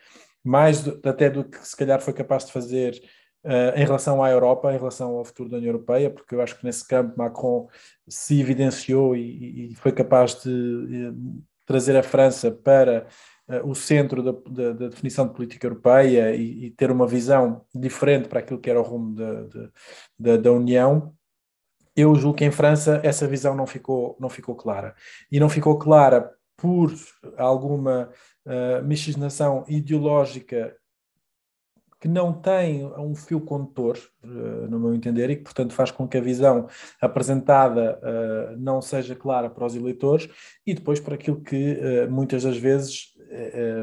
mais 0.43 0.83
do, 0.83 0.99
até 1.07 1.29
do 1.29 1.43
que 1.43 1.57
se 1.67 1.75
calhar 1.75 1.99
foi 1.99 2.13
capaz 2.13 2.45
de 2.45 2.51
fazer 2.51 3.01
em 3.75 3.85
relação 3.85 4.21
à 4.21 4.29
Europa, 4.29 4.73
em 4.73 4.77
relação 4.77 5.15
ao 5.15 5.23
futuro 5.23 5.47
da 5.47 5.55
União 5.55 5.69
Europeia, 5.69 6.09
porque 6.09 6.35
eu 6.35 6.41
acho 6.41 6.57
que 6.57 6.65
nesse 6.65 6.85
campo 6.85 7.17
Macron 7.17 7.69
se 8.05 8.41
evidenciou 8.41 9.15
e, 9.15 9.71
e 9.71 9.75
foi 9.75 9.93
capaz 9.93 10.41
de 10.43 11.13
trazer 11.65 11.95
a 11.95 12.03
França 12.03 12.51
para 12.51 13.07
o 13.63 13.73
centro 13.73 14.21
da, 14.21 14.31
da, 14.31 14.73
da, 14.73 14.87
definição 14.89 15.27
de 15.27 15.33
política 15.33 15.65
europeia 15.65 16.35
e, 16.35 16.65
e, 16.65 16.71
ter 16.71 16.91
uma 16.91 17.07
visão 17.07 17.65
diferente 17.73 18.27
para 18.27 18.39
aquilo 18.39 18.59
que 18.59 18.69
era 18.69 18.79
o 18.79 18.83
rumo 18.83 19.15
da, 20.19 20.37
da 20.37 20.51
União, 20.51 21.13
eu 21.95 22.13
julgo 22.13 22.37
que 22.37 22.45
em 22.45 22.51
França 22.51 23.01
essa 23.03 23.27
visão 23.27 23.55
não 23.55 23.65
ficou, 23.65 24.15
não 24.19 24.29
ficou 24.29 24.55
clara. 24.55 24.93
E 25.31 25.39
não 25.39 25.49
ficou 25.49 25.79
clara 25.79 26.31
por 26.55 26.93
alguma 27.37 28.09
uh, 28.45 28.83
miscigenação 28.83 29.65
ideológica 29.67 30.75
que 31.99 32.07
não 32.07 32.31
tem 32.31 32.85
um 32.85 33.15
fio 33.15 33.41
condutor, 33.41 33.97
uh, 34.23 34.27
no 34.69 34.79
meu 34.79 34.93
entender, 34.93 35.29
e 35.29 35.35
que, 35.35 35.43
portanto, 35.43 35.73
faz 35.73 35.89
com 35.89 36.07
que 36.07 36.17
a 36.17 36.21
visão 36.21 36.67
apresentada 37.01 37.99
uh, 37.99 38.57
não 38.57 38.81
seja 38.81 39.15
clara 39.15 39.49
para 39.49 39.65
os 39.65 39.75
eleitores, 39.75 40.29
e 40.65 40.73
depois 40.73 40.99
para 40.99 41.15
aquilo 41.15 41.41
que 41.41 41.73
uh, 41.73 42.11
muitas 42.11 42.43
das 42.43 42.57
vezes 42.57 43.15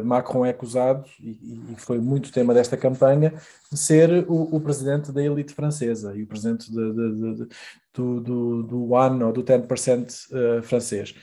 Macron 0.04 0.46
é 0.46 0.50
acusado, 0.50 1.04
e, 1.20 1.74
foi 1.76 1.98
muito 1.98 2.32
tema 2.32 2.54
desta 2.54 2.78
campanha, 2.78 3.34
de 3.70 3.78
ser 3.78 4.24
o, 4.26 4.58
presidente 4.58 5.12
da 5.12 5.22
elite 5.22 5.52
francesa 5.52 6.16
e 6.16 6.22
o 6.22 6.26
presidente 6.26 6.72
de, 6.72 6.92
de, 6.92 7.34
de, 7.34 7.48
do, 7.92 8.20
do, 8.22 8.62
do 8.62 8.78
ou 8.94 9.32
do 9.34 9.44
10% 9.44 10.62
francês. 10.62 11.14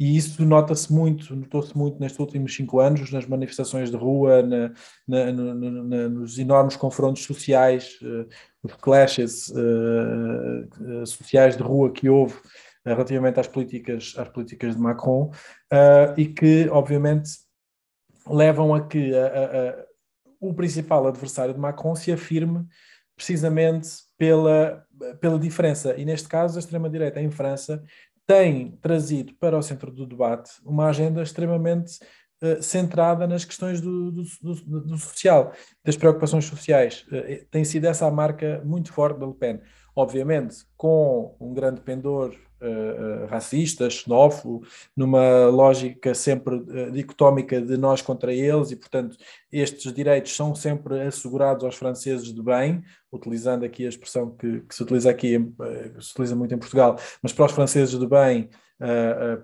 E 0.00 0.16
isso 0.16 0.42
nota-se 0.46 0.90
muito, 0.90 1.36
notou-se 1.36 1.76
muito 1.76 2.00
nestes 2.00 2.18
últimos 2.18 2.56
cinco 2.56 2.80
anos, 2.80 3.12
nas 3.12 3.26
manifestações 3.26 3.90
de 3.90 3.96
rua, 3.98 4.40
na, 4.40 4.72
na, 5.06 5.30
na, 5.30 6.08
nos 6.08 6.38
enormes 6.38 6.74
confrontos 6.74 7.22
sociais, 7.22 7.98
uh, 8.00 8.78
clashes 8.78 9.50
uh, 9.50 11.06
sociais 11.06 11.54
de 11.54 11.62
rua 11.62 11.92
que 11.92 12.08
houve 12.08 12.32
uh, 12.32 12.40
relativamente 12.86 13.40
às 13.40 13.46
políticas, 13.46 14.14
às 14.16 14.26
políticas 14.30 14.74
de 14.74 14.80
Macron, 14.80 15.30
e 16.16 16.24
que, 16.24 16.66
obviamente, 16.70 17.32
levam 18.26 18.74
a 18.74 18.86
que 18.86 19.14
a, 19.14 19.26
a, 19.26 19.68
a, 19.68 19.84
o 20.40 20.54
principal 20.54 21.06
adversário 21.08 21.52
de 21.52 21.60
Macron 21.60 21.94
se 21.94 22.10
afirme 22.10 22.66
precisamente 23.14 23.86
pela, 24.16 24.82
pela 25.20 25.38
diferença. 25.38 25.94
E 25.98 26.06
neste 26.06 26.26
caso, 26.26 26.56
a 26.56 26.60
extrema-direita 26.60 27.20
em 27.20 27.30
França 27.30 27.84
tem 28.30 28.78
trazido 28.80 29.34
para 29.40 29.58
o 29.58 29.62
centro 29.62 29.90
do 29.90 30.06
debate 30.06 30.52
uma 30.64 30.86
agenda 30.86 31.20
extremamente 31.20 31.98
uh, 32.40 32.62
centrada 32.62 33.26
nas 33.26 33.44
questões 33.44 33.80
do, 33.80 34.12
do, 34.12 34.22
do, 34.40 34.80
do, 34.82 34.98
social, 34.98 35.52
das 35.84 35.96
preocupações 35.96 36.44
sociais. 36.44 37.04
Uh, 37.08 37.44
tem 37.50 37.64
sido 37.64 37.86
essa 37.86 38.06
a 38.06 38.10
marca 38.10 38.62
muito 38.64 38.92
forte 38.92 39.18
da 39.18 39.26
Le 39.26 39.34
Pen. 39.34 39.60
Obviamente, 39.94 40.64
com 40.76 41.34
um 41.40 41.52
grande 41.52 41.80
pendor 41.80 42.34
uh, 42.60 43.26
racista, 43.26 43.88
xenófobo, 43.88 44.62
numa 44.96 45.46
lógica 45.46 46.14
sempre 46.14 46.56
uh, 46.56 46.90
dicotómica 46.90 47.60
de 47.60 47.76
nós 47.76 48.02
contra 48.02 48.32
eles, 48.32 48.70
e 48.70 48.76
portanto 48.76 49.16
estes 49.52 49.92
direitos 49.92 50.34
são 50.34 50.54
sempre 50.54 51.00
assegurados 51.02 51.64
aos 51.64 51.76
franceses 51.76 52.32
de 52.32 52.42
bem, 52.42 52.82
utilizando 53.10 53.64
aqui 53.64 53.84
a 53.84 53.88
expressão 53.88 54.30
que, 54.30 54.60
que 54.60 54.74
se 54.74 54.82
utiliza 54.82 55.10
aqui, 55.10 55.36
uh, 55.36 56.02
se 56.02 56.12
utiliza 56.12 56.36
muito 56.36 56.54
em 56.54 56.58
Portugal, 56.58 56.96
mas 57.22 57.32
para 57.32 57.46
os 57.46 57.52
franceses 57.52 57.98
de 57.98 58.06
bem, 58.06 58.48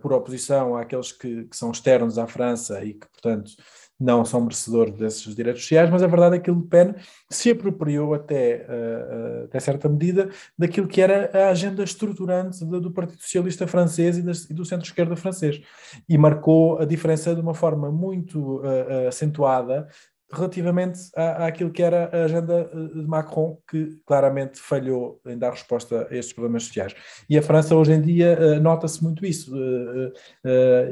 por 0.00 0.14
oposição 0.14 0.74
àqueles 0.74 1.12
que, 1.12 1.44
que 1.44 1.54
são 1.54 1.70
externos 1.70 2.16
à 2.16 2.26
França 2.26 2.82
e 2.82 2.94
que, 2.94 3.06
portanto, 3.06 3.50
não 3.98 4.24
são 4.24 4.42
merecedores 4.42 4.94
desses 4.94 5.34
direitos 5.34 5.62
sociais, 5.62 5.88
mas 5.90 6.02
a 6.02 6.06
verdade 6.06 6.36
é 6.36 6.38
que 6.38 6.50
Le 6.50 6.62
Pen 6.62 6.94
se 7.30 7.50
apropriou 7.50 8.14
até, 8.14 8.66
uh, 8.68 9.44
até 9.44 9.58
certa 9.58 9.88
medida 9.88 10.28
daquilo 10.56 10.86
que 10.86 11.00
era 11.00 11.30
a 11.32 11.48
agenda 11.48 11.82
estruturante 11.82 12.64
do, 12.64 12.80
do 12.80 12.90
Partido 12.90 13.20
Socialista 13.22 13.66
francês 13.66 14.18
e, 14.18 14.22
das, 14.22 14.48
e 14.50 14.54
do 14.54 14.64
centro-esquerda 14.64 15.16
francês. 15.16 15.60
E 16.08 16.18
marcou 16.18 16.78
a 16.78 16.84
diferença 16.84 17.34
de 17.34 17.40
uma 17.40 17.54
forma 17.54 17.90
muito 17.90 18.58
uh, 18.58 19.08
acentuada 19.08 19.88
relativamente 20.32 20.98
à, 21.14 21.46
àquilo 21.46 21.70
que 21.70 21.82
era 21.82 22.10
a 22.12 22.24
agenda 22.24 22.70
eh, 22.72 22.98
de 22.98 23.06
Macron, 23.06 23.58
que 23.68 23.96
claramente 24.04 24.58
falhou 24.58 25.20
em 25.26 25.38
dar 25.38 25.50
resposta 25.50 26.08
a 26.10 26.16
estes 26.16 26.32
problemas 26.32 26.64
sociais. 26.64 26.94
E 27.28 27.38
a 27.38 27.42
França, 27.42 27.76
hoje 27.76 27.92
em 27.92 28.00
dia, 28.00 28.38
uh, 28.38 28.60
nota-se 28.60 29.02
muito 29.02 29.24
isso. 29.24 29.54
Uh, 29.54 30.12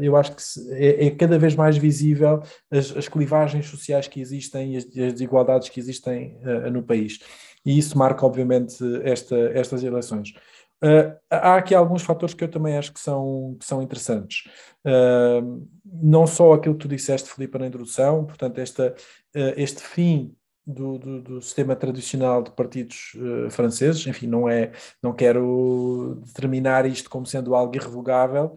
eu 0.00 0.16
acho 0.16 0.32
que 0.32 0.42
é, 0.72 1.06
é, 1.06 1.10
cada 1.10 1.38
vez 1.38 1.54
mais 1.54 1.76
visível 1.76 2.42
as, 2.70 2.96
as 2.96 3.08
clivagens 3.08 3.66
sociais 3.66 4.06
que 4.06 4.20
existem 4.20 4.74
e 4.74 4.76
as, 4.76 4.84
as 4.84 5.12
desigualdades 5.12 5.68
que 5.68 5.80
existem 5.80 6.38
no 6.72 6.82
país. 6.82 7.18
E 7.64 7.78
isso 7.78 7.96
marca, 7.96 8.26
obviamente, 8.26 8.76
esta, 9.02 9.36
estas 9.54 9.82
eleições. 9.82 10.34
Uh, 10.82 11.16
há 11.30 11.56
aqui 11.56 11.74
alguns 11.74 12.02
fatores 12.02 12.34
que 12.34 12.44
eu 12.44 12.50
também 12.50 12.76
acho 12.76 12.92
que 12.92 13.00
são, 13.00 13.56
que 13.58 13.64
são 13.64 13.82
interessantes. 13.82 14.44
Uh, 14.84 15.66
não 15.84 16.26
só 16.26 16.52
aquilo 16.52 16.74
que 16.74 16.82
tu 16.82 16.88
disseste, 16.88 17.30
Filipe, 17.30 17.58
na 17.58 17.66
introdução, 17.66 18.26
portanto, 18.26 18.58
esta, 18.58 18.94
uh, 19.34 19.54
este 19.56 19.82
fim 19.82 20.34
do, 20.66 20.98
do, 20.98 21.22
do, 21.22 21.42
sistema 21.42 21.76
tradicional 21.76 22.42
de 22.42 22.50
partidos 22.50 23.14
franceses, 23.50 24.06
enfim, 24.06 24.26
não 24.26 24.48
é, 24.48 24.72
não 25.02 25.12
quero 25.12 26.22
determinar 26.24 26.86
isto 26.86 27.10
como 27.10 27.26
sendo 27.26 27.54
algo 27.54 27.76
irrevogável, 27.76 28.56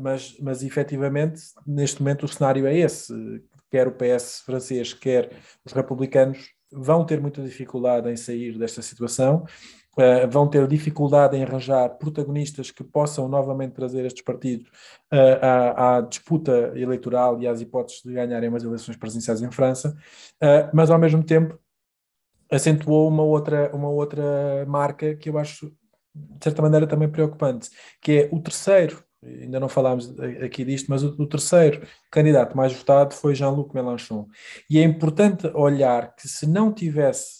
mas, 0.00 0.36
mas 0.40 0.64
efetivamente, 0.64 1.40
neste 1.64 2.02
momento, 2.02 2.24
o 2.24 2.28
cenário 2.28 2.66
é 2.66 2.76
esse. 2.76 3.14
Quer 3.70 3.86
o 3.86 3.92
PS 3.92 4.42
francês, 4.44 4.92
quer 4.92 5.30
os 5.64 5.72
republicanos 5.72 6.50
vão 6.72 7.04
ter 7.04 7.20
muita 7.20 7.40
dificuldade 7.40 8.10
em 8.10 8.16
sair 8.16 8.58
desta 8.58 8.82
situação 8.82 9.44
Uh, 9.98 10.30
vão 10.30 10.48
ter 10.48 10.68
dificuldade 10.68 11.36
em 11.36 11.42
arranjar 11.42 11.88
protagonistas 11.98 12.70
que 12.70 12.84
possam 12.84 13.28
novamente 13.28 13.72
trazer 13.72 14.06
estes 14.06 14.22
partidos 14.22 14.68
uh, 15.12 15.44
à, 15.44 15.96
à, 15.96 16.00
disputa 16.00 16.72
eleitoral 16.76 17.42
e 17.42 17.48
às 17.48 17.60
hipóteses 17.60 18.00
de 18.04 18.12
ganharem 18.12 18.48
umas 18.48 18.62
eleições 18.62 18.96
presidenciais 18.96 19.42
em 19.42 19.50
França, 19.50 19.96
uh, 20.40 20.70
mas 20.72 20.92
ao 20.92 20.98
mesmo 20.98 21.24
tempo 21.24 21.58
acentuou 22.50 23.08
uma 23.08 23.24
outra, 23.24 23.74
uma 23.74 23.88
outra 23.88 24.64
marca 24.66 25.14
que 25.16 25.28
eu 25.28 25.36
acho 25.36 25.72
de 26.14 26.44
certa 26.44 26.62
maneira 26.62 26.86
também 26.86 27.08
preocupante, 27.08 27.70
que 28.00 28.12
é 28.12 28.28
o 28.32 28.40
terceiro, 28.40 29.04
ainda 29.22 29.60
não 29.60 29.68
falámos 29.68 30.12
aqui 30.42 30.64
disto, 30.64 30.88
mas 30.88 31.02
o, 31.02 31.26
terceiro 31.26 31.86
candidato 32.10 32.56
mais 32.56 32.72
votado 32.72 33.14
foi 33.14 33.34
Jean-Luc 33.34 33.74
Mélenchon. 33.74 34.26
E 34.68 34.78
é 34.78 34.82
importante 34.82 35.46
olhar 35.48 36.14
que 36.14 36.26
se 36.26 36.46
não 36.46 36.72
tivesse 36.72 37.39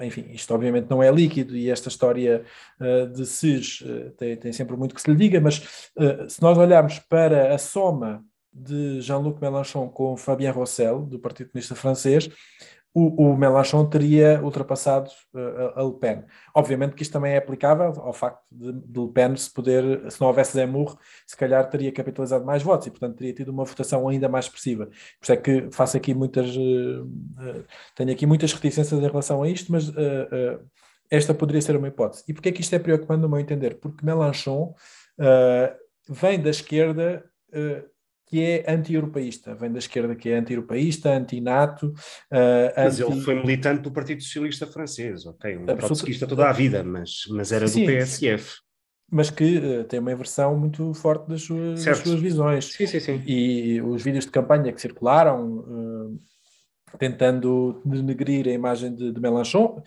enfim, 0.00 0.26
isto 0.30 0.54
obviamente 0.54 0.88
não 0.88 1.02
é 1.02 1.10
líquido 1.10 1.56
e 1.56 1.70
esta 1.70 1.88
história 1.88 2.44
uh, 2.80 3.06
de 3.06 3.26
SIS 3.26 3.80
uh, 3.80 4.10
tem, 4.16 4.36
tem, 4.36 4.52
sempre 4.52 4.76
muito 4.76 4.94
que 4.94 5.00
se 5.00 5.10
lhe 5.10 5.16
diga, 5.16 5.40
mas 5.40 5.90
uh, 5.96 6.28
se 6.28 6.40
nós 6.42 6.56
olharmos 6.58 6.98
para 6.98 7.54
a 7.54 7.58
soma 7.58 8.24
de 8.52 9.00
Jean-Luc 9.00 9.40
Mélenchon 9.40 9.88
com 9.88 10.16
Fabien 10.16 10.50
Roussel, 10.50 11.00
do 11.00 11.18
Partido 11.18 11.50
Comunista 11.50 11.74
Francês, 11.74 12.28
o, 12.94 13.32
o 13.32 13.86
teria 13.86 14.40
ultrapassado 14.42 15.10
uh, 15.34 15.78
a 15.78 15.82
Le 15.82 15.94
Pen. 15.94 16.24
Obviamente 16.54 16.94
que 16.94 17.02
isto 17.02 17.12
também 17.12 17.32
é 17.32 17.36
aplicável 17.36 17.92
ao 18.00 18.12
facto 18.12 18.42
de, 18.50 18.72
de 18.72 19.00
Le 19.00 19.12
Pen 19.12 19.36
se 19.36 19.52
poder, 19.52 20.10
se 20.10 20.20
não 20.20 20.28
houvesse 20.28 20.54
Zemmour, 20.54 20.96
se 21.26 21.36
calhar 21.36 21.68
teria 21.68 21.92
capitalizado 21.92 22.44
mais 22.44 22.62
votos 22.62 22.86
e, 22.86 22.90
portanto, 22.90 23.16
teria 23.16 23.32
tido 23.32 23.50
uma 23.50 23.64
votação 23.64 24.08
ainda 24.08 24.28
mais 24.28 24.46
expressiva. 24.46 24.86
Por 24.86 24.94
isso 25.22 25.32
é 25.32 25.36
que 25.36 25.68
faço 25.70 25.96
aqui 25.96 26.14
muitas, 26.14 26.56
uh, 26.56 27.04
uh, 27.04 27.64
tenho 27.94 28.10
aqui 28.10 28.26
muitas 28.26 28.52
reticências 28.52 29.00
em 29.00 29.06
relação 29.06 29.42
a 29.42 29.48
isto, 29.48 29.70
mas 29.70 29.92
esta 31.10 31.32
poderia 31.32 31.62
ser 31.62 31.76
uma 31.76 31.88
hipótese. 31.88 32.24
E 32.28 32.32
porquê 32.32 32.48
é 32.50 32.52
que 32.52 32.60
isto 32.60 32.74
é 32.74 32.78
preocupante 32.78 33.22
no 33.22 33.28
meu 33.28 33.38
entender? 33.38 33.78
Porque 33.78 34.04
Mélenchon 34.04 34.74
vem 36.08 36.40
da 36.40 36.50
esquerda 36.50 37.24
que 38.28 38.42
é 38.42 38.64
anti-europeísta, 38.70 39.54
vem 39.54 39.72
da 39.72 39.78
esquerda 39.78 40.14
que 40.14 40.28
é 40.28 40.38
anti-europeísta, 40.38 41.10
anti-NATO. 41.10 41.86
Uh, 42.30 42.72
mas 42.76 43.00
anti... 43.00 43.10
ele 43.10 43.20
foi 43.22 43.34
militante 43.36 43.82
do 43.82 43.90
Partido 43.90 44.22
Socialista 44.22 44.66
Francês, 44.66 45.24
ok? 45.24 45.56
Um 45.56 45.64
trotskista 45.64 46.26
toda 46.26 46.48
a 46.48 46.52
vida, 46.52 46.84
mas, 46.84 47.22
mas 47.30 47.52
era 47.52 47.66
sim, 47.66 47.86
do 47.86 47.92
PSF. 47.92 48.56
Mas 49.10 49.30
que 49.30 49.56
uh, 49.56 49.84
tem 49.84 49.98
uma 49.98 50.14
versão 50.14 50.58
muito 50.58 50.92
forte 50.92 51.26
das 51.26 51.42
suas, 51.42 51.82
das 51.82 51.98
suas, 51.98 52.20
visões. 52.20 52.66
Sim, 52.66 52.86
sim, 52.86 53.00
sim. 53.00 53.22
E 53.26 53.80
os 53.80 54.02
vídeos 54.02 54.26
de 54.26 54.30
campanha 54.30 54.70
que 54.72 54.80
circularam, 54.80 55.60
uh, 55.60 56.18
tentando 56.98 57.80
denegrir 57.84 58.46
a 58.46 58.52
imagem 58.52 58.94
de, 58.94 59.10
de 59.10 59.20
Mélenchon, 59.20 59.82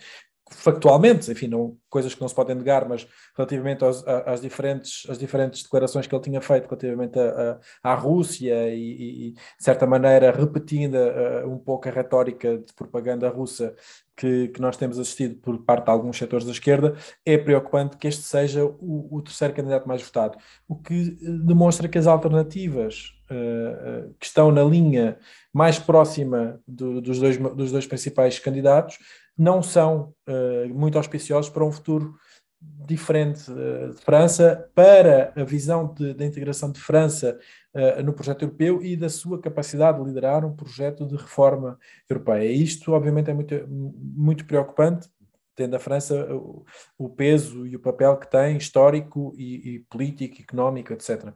factualmente, 0.52 1.30
enfim, 1.30 1.48
não, 1.48 1.76
coisas 1.88 2.14
que 2.14 2.20
não 2.20 2.28
se 2.28 2.34
podem 2.34 2.56
negar, 2.56 2.88
mas 2.88 3.06
relativamente 3.36 3.84
aos, 3.84 4.06
às, 4.06 4.40
diferentes, 4.40 5.08
às 5.08 5.18
diferentes 5.18 5.62
declarações 5.62 6.06
que 6.06 6.14
ele 6.14 6.22
tinha 6.22 6.40
feito 6.40 6.66
relativamente 6.66 7.18
a, 7.18 7.58
a, 7.82 7.92
à 7.92 7.94
Rússia 7.94 8.68
e, 8.74 9.28
e, 9.28 9.32
de 9.32 9.40
certa 9.58 9.86
maneira, 9.86 10.30
repetindo 10.30 10.94
uh, 10.94 11.48
um 11.48 11.58
pouco 11.58 11.88
a 11.88 11.92
retórica 11.92 12.58
de 12.58 12.72
propaganda 12.74 13.28
russa 13.28 13.74
que, 14.16 14.48
que, 14.48 14.60
nós 14.60 14.76
temos 14.76 14.98
assistido 14.98 15.36
por 15.36 15.58
parte 15.64 15.86
de 15.86 15.90
alguns 15.90 16.16
setores 16.16 16.46
da 16.46 16.52
esquerda, 16.52 16.94
é 17.24 17.36
preocupante 17.38 17.96
que 17.96 18.06
este 18.06 18.22
seja 18.22 18.64
o, 18.64 19.08
o 19.10 19.22
terceiro 19.22 19.54
candidato 19.54 19.88
mais 19.88 20.02
votado, 20.02 20.38
o 20.68 20.76
que 20.76 21.18
eh, 21.20 21.30
demonstra 21.44 21.88
que 21.88 21.98
as 21.98 22.06
alternativas 22.06 23.14
uh, 23.30 24.14
que 24.20 24.26
estão 24.26 24.52
na 24.52 24.62
linha 24.62 25.18
mais 25.52 25.78
próxima 25.78 26.60
do, 26.66 27.00
dos, 27.00 27.18
dois, 27.18 27.36
dos 27.38 27.72
dois 27.72 27.86
principais 27.86 28.38
candidatos 28.38 28.98
não 29.36 29.62
são 29.62 30.14
uh, 30.28 30.68
muito 30.74 30.98
auspiciosos 30.98 31.50
para 31.50 31.64
um 31.64 31.72
futuro 31.72 32.14
diferente 32.60 33.50
uh, 33.50 33.94
de 33.94 34.00
França, 34.00 34.70
para 34.74 35.32
a 35.34 35.44
visão 35.44 35.94
da 35.94 36.24
integração 36.24 36.70
de 36.70 36.80
França 36.80 37.38
uh, 37.74 38.02
no 38.02 38.12
projeto 38.12 38.42
europeu 38.42 38.82
e 38.82 38.96
da 38.96 39.08
sua 39.08 39.40
capacidade 39.40 39.98
de 39.98 40.04
liderar 40.04 40.44
um 40.44 40.54
projeto 40.54 41.06
de 41.06 41.16
reforma 41.16 41.78
europeia. 42.08 42.50
Isto, 42.52 42.92
obviamente, 42.92 43.30
é 43.30 43.34
muito, 43.34 43.54
muito 43.68 44.46
preocupante, 44.46 45.08
tendo 45.54 45.74
a 45.74 45.78
França 45.78 46.14
o, 46.34 46.64
o 46.96 47.08
peso 47.08 47.66
e 47.66 47.76
o 47.76 47.80
papel 47.80 48.16
que 48.16 48.30
tem 48.30 48.56
histórico 48.56 49.34
e, 49.36 49.76
e 49.76 49.78
político, 49.80 50.40
económico, 50.40 50.92
etc 50.92 51.34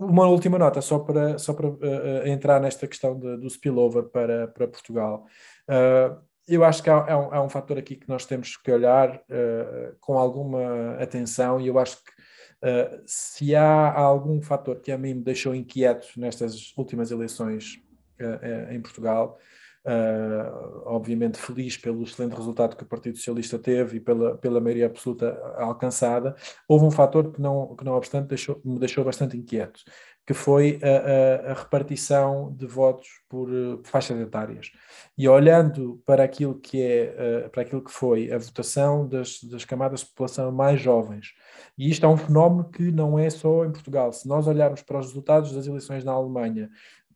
uma 0.00 0.26
última 0.26 0.58
nota, 0.58 0.80
só 0.80 0.98
para, 0.98 1.36
só 1.36 1.52
para 1.52 1.68
uh, 1.68 2.26
entrar 2.26 2.58
nesta 2.58 2.86
questão 2.86 3.18
de, 3.18 3.36
do 3.36 3.46
spillover 3.50 4.04
para, 4.04 4.48
para 4.48 4.66
Portugal. 4.66 5.26
Uh, 5.68 6.18
eu 6.54 6.64
acho 6.64 6.82
que 6.82 6.90
há, 6.90 6.96
há, 6.96 7.18
um, 7.18 7.34
há, 7.34 7.42
um, 7.42 7.48
fator 7.48 7.78
aqui 7.78 7.96
que 7.96 8.08
nós 8.08 8.26
temos 8.26 8.56
que 8.56 8.70
olhar 8.70 9.16
uh, 9.16 9.96
com 10.00 10.18
alguma 10.18 10.94
atenção 11.00 11.60
e 11.60 11.68
eu 11.68 11.78
acho 11.78 11.96
que 11.98 12.10
uh, 12.68 13.02
se 13.06 13.54
há 13.54 13.92
algum 13.92 14.40
fator 14.42 14.80
que 14.80 14.90
a 14.90 14.98
mim 14.98 15.14
me 15.14 15.22
deixou 15.22 15.54
inquieto 15.54 16.08
nestas 16.16 16.72
últimas 16.76 17.10
eleições 17.10 17.80
uh, 18.20 18.72
em 18.72 18.80
Portugal, 18.80 19.38
obviamente 20.84 21.38
feliz 21.38 21.74
pelo 21.78 22.02
excelente 22.02 22.36
resultado 22.36 22.76
que 22.76 22.82
o 22.82 22.86
Partido 22.86 23.16
Socialista 23.16 23.58
teve 23.58 23.96
e 23.96 24.00
pela, 24.00 24.36
pela 24.36 24.60
maioria 24.60 24.84
absoluta 24.84 25.40
alcançada, 25.56 26.36
houve 26.68 26.84
um 26.84 26.90
fator 26.90 27.32
que 27.32 27.40
não, 27.40 27.74
que 27.74 27.82
não 27.82 27.94
obstante 27.94 28.28
deixou, 28.28 28.60
me 28.62 28.78
deixou 28.78 29.02
bastante 29.02 29.38
inquieto, 29.38 29.80
que 30.26 30.34
foi 30.34 30.78
a, 30.82 31.48
a, 31.48 31.52
a 31.52 31.54
repartição 31.54 32.54
de 32.56 32.66
votos 32.66 33.08
por, 33.28 33.48
por, 33.48 33.80
faixas 33.84 34.20
etárias. 34.20 34.70
E 35.16 35.28
olhando 35.28 36.00
para 36.06 36.22
aquilo 36.22 36.54
que 36.54 36.80
é, 36.82 37.46
uh, 37.46 37.50
para 37.50 37.62
aquilo 37.62 37.82
que 37.82 37.90
foi 37.90 38.32
a 38.32 38.38
votação 38.38 39.08
das, 39.08 39.42
das 39.42 39.64
camadas 39.64 40.00
de 40.00 40.06
população 40.06 40.52
mais 40.52 40.80
jovens, 40.80 41.34
e 41.76 41.90
isto 41.90 42.04
é 42.06 42.08
um 42.08 42.16
fenómeno 42.16 42.70
que 42.70 42.92
não 42.92 43.18
é 43.18 43.28
só 43.30 43.64
em 43.64 43.72
Portugal. 43.72 44.12
Se 44.12 44.28
nós 44.28 44.46
olharmos 44.46 44.82
para 44.82 44.98
os 44.98 45.06
resultados 45.06 45.52
das 45.52 45.66
eleições 45.66 46.04
na 46.04 46.12
Alemanha, 46.12 46.70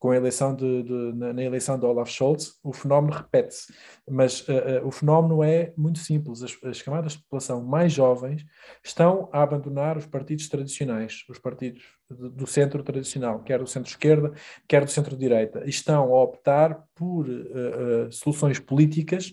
com 0.05 0.11
a 0.11 0.17
eleição 0.17 0.55
de, 0.55 0.83
de 0.83 0.93
na, 1.15 1.33
na, 1.33 1.43
eleição 1.43 1.79
de 1.79 1.87
Olaf 1.87 2.11
Scholz, 2.11 2.59
o 2.63 2.75
fenómeno 2.75 3.15
repete-se. 3.15 3.73
Mas 4.07 4.47
uh, 4.47 4.83
uh, 4.83 4.87
o 4.87 4.91
fenómeno 4.91 5.43
é 5.43 5.73
muito 5.79 5.99
simples. 5.99 6.43
As, 6.43 6.55
as, 6.63 6.83
camadas 6.83 7.13
de 7.13 7.23
população 7.23 7.65
mais 7.65 7.91
jovens 7.91 8.45
estão 8.85 9.31
a 9.33 9.43
abandonar 9.43 9.97
os 9.97 10.05
partidos 10.05 10.47
tradicionais, 10.47 11.25
os 11.27 11.39
partidos 11.39 11.83
do, 12.11 12.29
do 12.29 12.47
centro 12.47 12.83
tradicional, 12.83 13.43
quer 13.45 13.59
do 13.59 13.67
centro-esquerda, 13.67 14.35
quer 14.69 14.85
do 14.85 14.91
centro-direita. 14.91 15.63
Estão 15.65 16.15
a 16.15 16.23
optar 16.23 16.85
por 16.95 17.27
uh, 17.27 18.13
soluções 18.13 18.59
políticas 18.59 19.33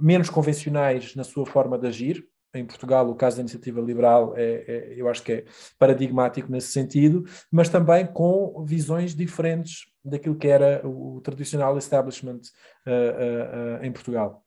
menos 0.00 0.30
convencionais 0.30 1.14
na 1.14 1.22
sua 1.22 1.44
forma 1.44 1.78
de 1.78 1.86
agir, 1.86 2.26
em 2.54 2.64
Portugal, 2.64 3.08
o 3.08 3.14
caso 3.14 3.36
da 3.36 3.42
iniciativa 3.42 3.80
liberal, 3.80 4.34
é, 4.36 4.64
é, 4.66 4.94
eu 4.96 5.08
acho 5.08 5.22
que 5.22 5.32
é 5.32 5.44
paradigmático 5.78 6.50
nesse 6.50 6.72
sentido, 6.72 7.24
mas 7.50 7.68
também 7.68 8.06
com 8.06 8.64
visões 8.64 9.14
diferentes 9.14 9.86
daquilo 10.04 10.36
que 10.36 10.48
era 10.48 10.86
o, 10.86 11.20
tradicional 11.20 11.76
establishment 11.76 12.40
uh, 12.86 12.90
uh, 12.90 13.80
uh, 13.80 13.84
em 13.84 13.92
Portugal. 13.92 14.44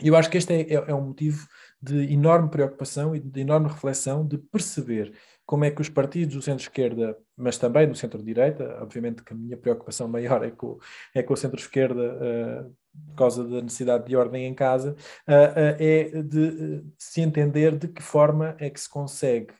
Eu 0.00 0.16
acho 0.16 0.30
que 0.30 0.38
este 0.38 0.52
é, 0.52 0.60
é, 0.60 0.74
é 0.74 0.94
um 0.94 1.08
motivo 1.08 1.46
de 1.80 2.12
enorme 2.12 2.48
preocupação 2.48 3.14
e 3.14 3.20
de 3.20 3.40
enorme 3.40 3.68
reflexão 3.68 4.26
de 4.26 4.38
perceber 4.38 5.12
como 5.44 5.64
é 5.64 5.70
que 5.70 5.82
os 5.82 5.88
partidos 5.88 6.34
do 6.34 6.42
centro-esquerda, 6.42 7.16
mas 7.36 7.58
também 7.58 7.88
do 7.88 7.94
centro-direita, 7.94 8.78
obviamente 8.80 9.22
que 9.22 9.32
a 9.32 9.36
minha 9.36 9.56
preocupação 9.56 10.08
maior 10.08 10.44
é 10.44 10.50
com, 10.50 10.78
é 11.14 11.22
com 11.22 11.34
o 11.34 11.36
centro-esquerda 11.36 12.00
uh, 12.00 12.76
por 13.06 13.14
causa 13.16 13.44
da 13.44 13.62
necessidade 13.62 14.06
de 14.06 14.16
ordem 14.16 14.46
em 14.46 14.54
casa, 14.54 14.92
uh, 15.28 15.32
uh, 15.32 15.76
é 15.78 16.22
de 16.22 16.84
se 16.98 17.20
entender 17.20 17.76
de 17.76 17.88
que 17.88 18.02
forma 18.02 18.56
é 18.58 18.68
que 18.70 18.80
se 18.80 18.88
consegue 18.88 19.54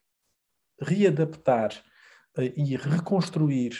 readaptar 0.80 1.70
e 2.56 2.76
reconstruir 2.76 3.72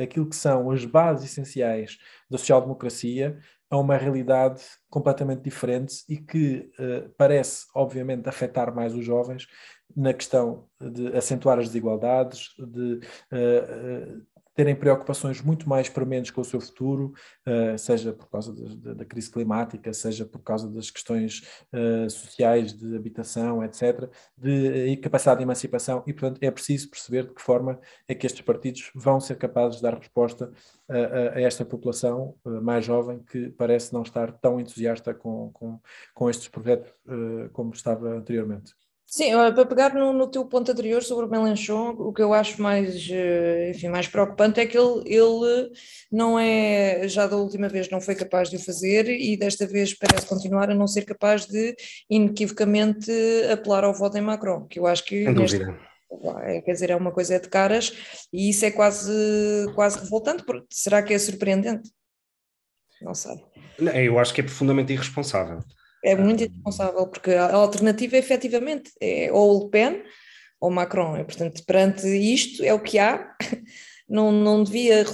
aquilo 0.00 0.28
que 0.28 0.36
são 0.36 0.70
as 0.70 0.84
bases 0.84 1.30
essenciais 1.30 1.98
da 2.30 2.38
social-democracia 2.38 3.38
a 3.68 3.76
uma 3.76 3.96
realidade 3.96 4.62
completamente 4.88 5.42
diferente 5.42 6.04
e 6.08 6.16
que 6.16 6.70
parece, 7.18 7.66
obviamente, 7.74 8.28
afetar 8.28 8.72
mais 8.74 8.94
os 8.94 9.04
jovens 9.04 9.48
na 9.94 10.14
questão 10.14 10.68
de 10.80 11.08
acentuar 11.16 11.58
as 11.58 11.66
desigualdades, 11.66 12.54
de 12.58 13.00
terem 14.54 14.74
preocupações 14.74 15.40
muito 15.40 15.68
mais 15.68 15.88
prementes 15.88 16.30
com 16.30 16.40
o 16.40 16.44
seu 16.44 16.60
futuro, 16.60 17.12
uh, 17.46 17.78
seja 17.78 18.12
por 18.12 18.28
causa 18.28 18.54
da, 18.94 19.04
crise 19.04 19.30
climática, 19.30 19.92
seja 19.92 20.24
por 20.24 20.40
causa 20.40 20.68
das 20.68 20.90
questões 20.90 21.42
uh, 21.72 22.08
sociais 22.10 22.72
de 22.72 22.96
habitação, 22.96 23.64
etc., 23.64 24.08
de 24.36 24.96
uh, 24.96 25.00
capacidade 25.00 25.38
de 25.38 25.44
emancipação, 25.44 26.02
e 26.06 26.12
portanto 26.12 26.42
é 26.42 26.50
preciso 26.50 26.90
perceber 26.90 27.26
de 27.26 27.34
que 27.34 27.42
forma 27.42 27.80
é 28.08 28.14
que 28.14 28.26
estes 28.26 28.42
partidos 28.42 28.90
vão 28.94 29.20
ser 29.20 29.36
capazes 29.36 29.76
de 29.76 29.82
dar 29.82 29.94
resposta 29.94 30.52
a, 30.88 31.36
a 31.36 31.40
esta 31.40 31.64
população 31.64 32.34
mais 32.44 32.84
jovem 32.84 33.20
que 33.20 33.50
parece 33.50 33.92
não 33.92 34.02
estar 34.02 34.32
tão 34.32 34.60
entusiasta 34.60 35.14
com, 35.14 35.50
com, 35.52 35.80
com 36.14 36.28
estes 36.30 36.48
projetos 36.48 36.92
como 37.52 37.72
estava 37.72 38.08
anteriormente. 38.16 38.74
Sim, 39.10 39.32
para 39.32 39.66
pegar 39.66 39.92
no, 39.92 40.12
no, 40.12 40.30
teu 40.30 40.44
ponto 40.44 40.70
anterior 40.70 41.02
sobre 41.02 41.26
o 41.26 41.28
Melanchon, 41.28 41.96
o 41.98 42.12
que 42.12 42.22
eu 42.22 42.32
acho 42.32 42.62
mais, 42.62 43.08
eh, 43.10 43.72
enfim, 43.74 43.88
mais 43.88 44.06
preocupante 44.06 44.60
é 44.60 44.66
que 44.66 44.78
ele, 44.78 45.02
ele 45.04 45.72
não 46.12 46.38
é, 46.38 47.08
já 47.08 47.26
da 47.26 47.36
última 47.36 47.68
vez 47.68 47.90
não 47.90 48.00
foi 48.00 48.14
capaz 48.14 48.48
de 48.48 48.54
o 48.56 48.60
fazer 48.60 49.08
e 49.08 49.36
desta 49.36 49.66
vez 49.66 49.92
parece 49.94 50.28
continuar 50.28 50.70
a 50.70 50.76
não 50.76 50.86
ser 50.86 51.02
capaz 51.02 51.44
de 51.44 51.74
inequivocamente 52.08 53.10
apelar 53.52 53.82
ao 53.82 53.92
voto 53.92 54.16
em 54.16 54.20
Macron, 54.20 54.68
que 54.68 54.78
eu 54.78 54.86
acho 54.86 55.04
que... 55.04 55.24
Sem 55.24 55.34
dúvida. 55.34 55.76
É, 56.44 56.60
quer 56.60 56.72
dizer, 56.72 56.90
é 56.90 56.96
uma 56.96 57.10
coisa 57.10 57.40
de 57.40 57.48
caras 57.48 57.92
e 58.32 58.50
isso 58.50 58.64
é 58.64 58.70
quase, 58.70 59.12
quase 59.74 59.98
revoltante, 59.98 60.44
porque 60.44 60.68
será 60.70 61.02
que 61.02 61.12
é 61.12 61.18
surpreendente? 61.18 61.90
Não 63.02 63.14
sei. 63.14 63.34
Eu 63.80 64.20
acho 64.20 64.32
que 64.32 64.40
é 64.40 64.44
profundamente 64.44 64.92
irresponsável. 64.92 65.64
É 66.02 66.14
muito 66.14 66.42
irresponsável, 66.44 67.06
porque 67.06 67.32
a 67.32 67.54
alternativa 67.54 68.16
efetivamente 68.16 68.90
é 69.00 69.30
ou 69.32 69.64
Le 69.64 69.70
Pen 69.70 70.02
ou 70.60 70.70
Macron. 70.70 71.16
E, 71.18 71.24
portanto, 71.24 71.64
perante 71.64 72.06
isto 72.06 72.62
é 72.62 72.72
o 72.72 72.80
que 72.80 72.98
há, 72.98 73.34
não, 74.08 74.32
não, 74.32 74.62
devia, 74.62 75.04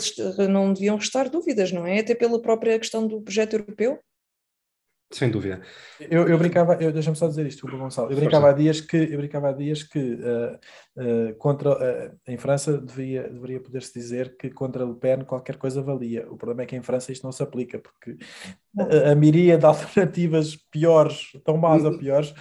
não 0.48 0.72
deviam 0.72 0.96
restar 0.96 1.28
dúvidas, 1.28 1.72
não 1.72 1.86
é? 1.86 2.00
Até 2.00 2.14
pela 2.14 2.40
própria 2.40 2.78
questão 2.78 3.06
do 3.06 3.20
projeto 3.20 3.54
europeu. 3.54 3.98
Sem 5.12 5.30
dúvida. 5.30 5.62
Eu, 6.00 6.26
eu 6.26 6.36
brincava, 6.36 6.74
eu, 6.82 6.90
deixa-me 6.90 7.16
só 7.16 7.28
dizer 7.28 7.46
isto, 7.46 7.64
Hugo 7.64 7.78
Gonçalo. 7.78 8.10
Eu 8.10 8.16
brincava 8.16 8.50
há 8.50 8.52
dias 8.52 8.80
que, 8.80 8.96
eu 8.96 9.18
brincava 9.18 9.50
há 9.50 9.52
dias 9.52 9.84
que 9.84 9.98
uh, 9.98 10.58
uh, 10.96 11.34
contra, 11.36 11.70
uh, 11.70 12.18
em 12.26 12.36
França 12.36 12.76
devia, 12.76 13.28
deveria 13.28 13.60
poder-se 13.60 13.94
dizer 13.94 14.36
que 14.36 14.50
contra 14.50 14.84
Le 14.84 14.96
Pen 14.96 15.20
qualquer 15.24 15.56
coisa 15.58 15.80
valia. 15.80 16.26
O 16.28 16.36
problema 16.36 16.62
é 16.62 16.66
que 16.66 16.74
em 16.74 16.82
França 16.82 17.12
isto 17.12 17.22
não 17.22 17.30
se 17.30 17.40
aplica, 17.40 17.78
porque 17.78 18.16
a, 18.76 19.12
a 19.12 19.14
miríade 19.14 19.60
de 19.60 19.66
alternativas 19.66 20.56
piores, 20.56 21.30
tão 21.44 21.56
más 21.56 21.84
ou 21.84 21.96
piores. 21.96 22.34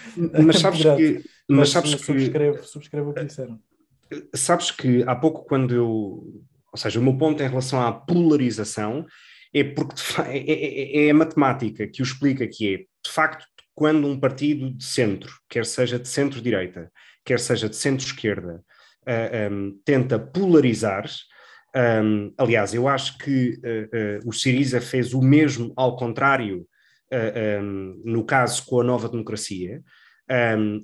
Mas 0.43 0.57
sabes 0.59 0.81
que. 0.81 1.23
Mas 1.47 1.69
sabes 1.69 1.93
que 1.93 2.03
subscrevo, 2.03 2.63
subscrevo 2.63 3.11
o 3.11 3.13
que 3.13 3.25
disseram. 3.25 3.59
Sabes 4.33 4.71
que 4.71 5.03
há 5.03 5.15
pouco, 5.15 5.45
quando 5.45 5.75
eu. 5.75 5.85
Ou 5.85 6.77
seja, 6.77 6.99
o 6.99 7.03
meu 7.03 7.15
ponto 7.15 7.41
em 7.43 7.47
relação 7.47 7.79
à 7.79 7.91
polarização 7.91 9.05
é 9.55 9.63
porque 9.63 10.01
é, 10.27 10.37
é, 10.37 11.03
é, 11.03 11.07
é, 11.07 11.09
a 11.09 11.13
matemática 11.13 11.87
que 11.87 12.01
o 12.01 12.03
explica 12.03 12.45
que 12.45 12.75
é, 12.75 12.77
de 12.79 13.09
facto, 13.09 13.45
quando 13.73 14.05
um 14.05 14.19
partido 14.19 14.69
de 14.69 14.83
centro, 14.83 15.33
quer 15.49 15.65
seja 15.65 15.97
de 15.97 16.09
centro-direita, 16.09 16.91
quer 17.23 17.39
seja 17.39 17.69
de 17.69 17.75
centro-esquerda, 17.77 18.61
uh, 19.07 19.53
um, 19.53 19.79
tenta 19.85 20.19
polarizar, 20.19 21.09
um, 22.03 22.33
aliás, 22.37 22.73
eu 22.73 22.85
acho 22.87 23.17
que 23.17 23.57
uh, 23.63 24.25
uh, 24.25 24.29
o 24.29 24.33
Siriza 24.33 24.81
fez 24.81 25.13
o 25.13 25.21
mesmo 25.21 25.73
ao 25.77 25.95
contrário, 25.95 26.67
um, 27.61 28.01
no 28.03 28.25
caso 28.25 28.65
com 28.65 28.81
a 28.81 28.83
Nova 28.83 29.07
Democracia, 29.07 29.81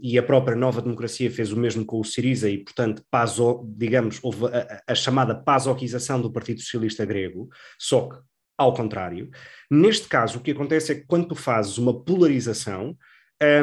e 0.01 0.19
a 0.19 0.23
própria 0.23 0.55
Nova 0.55 0.81
Democracia 0.81 1.31
fez 1.31 1.51
o 1.51 1.57
mesmo 1.57 1.84
com 1.84 1.99
o 1.99 2.05
Siriza 2.05 2.47
e, 2.47 2.60
portanto, 2.60 3.03
paso, 3.10 3.65
digamos, 3.75 4.19
houve 4.21 4.45
a, 4.45 4.84
a 4.88 4.95
chamada 4.95 5.34
pasoquização 5.34 6.21
do 6.21 6.31
Partido 6.31 6.62
Socialista 6.62 7.03
Grego, 7.05 7.49
só 7.77 8.07
que 8.07 8.17
ao 8.57 8.73
contrário. 8.73 9.29
Neste 9.69 10.07
caso, 10.07 10.37
o 10.37 10.41
que 10.41 10.51
acontece 10.51 10.91
é 10.91 10.95
que 10.95 11.05
quando 11.05 11.27
tu 11.27 11.35
fazes 11.35 11.77
uma 11.77 12.03
polarização, 12.03 12.97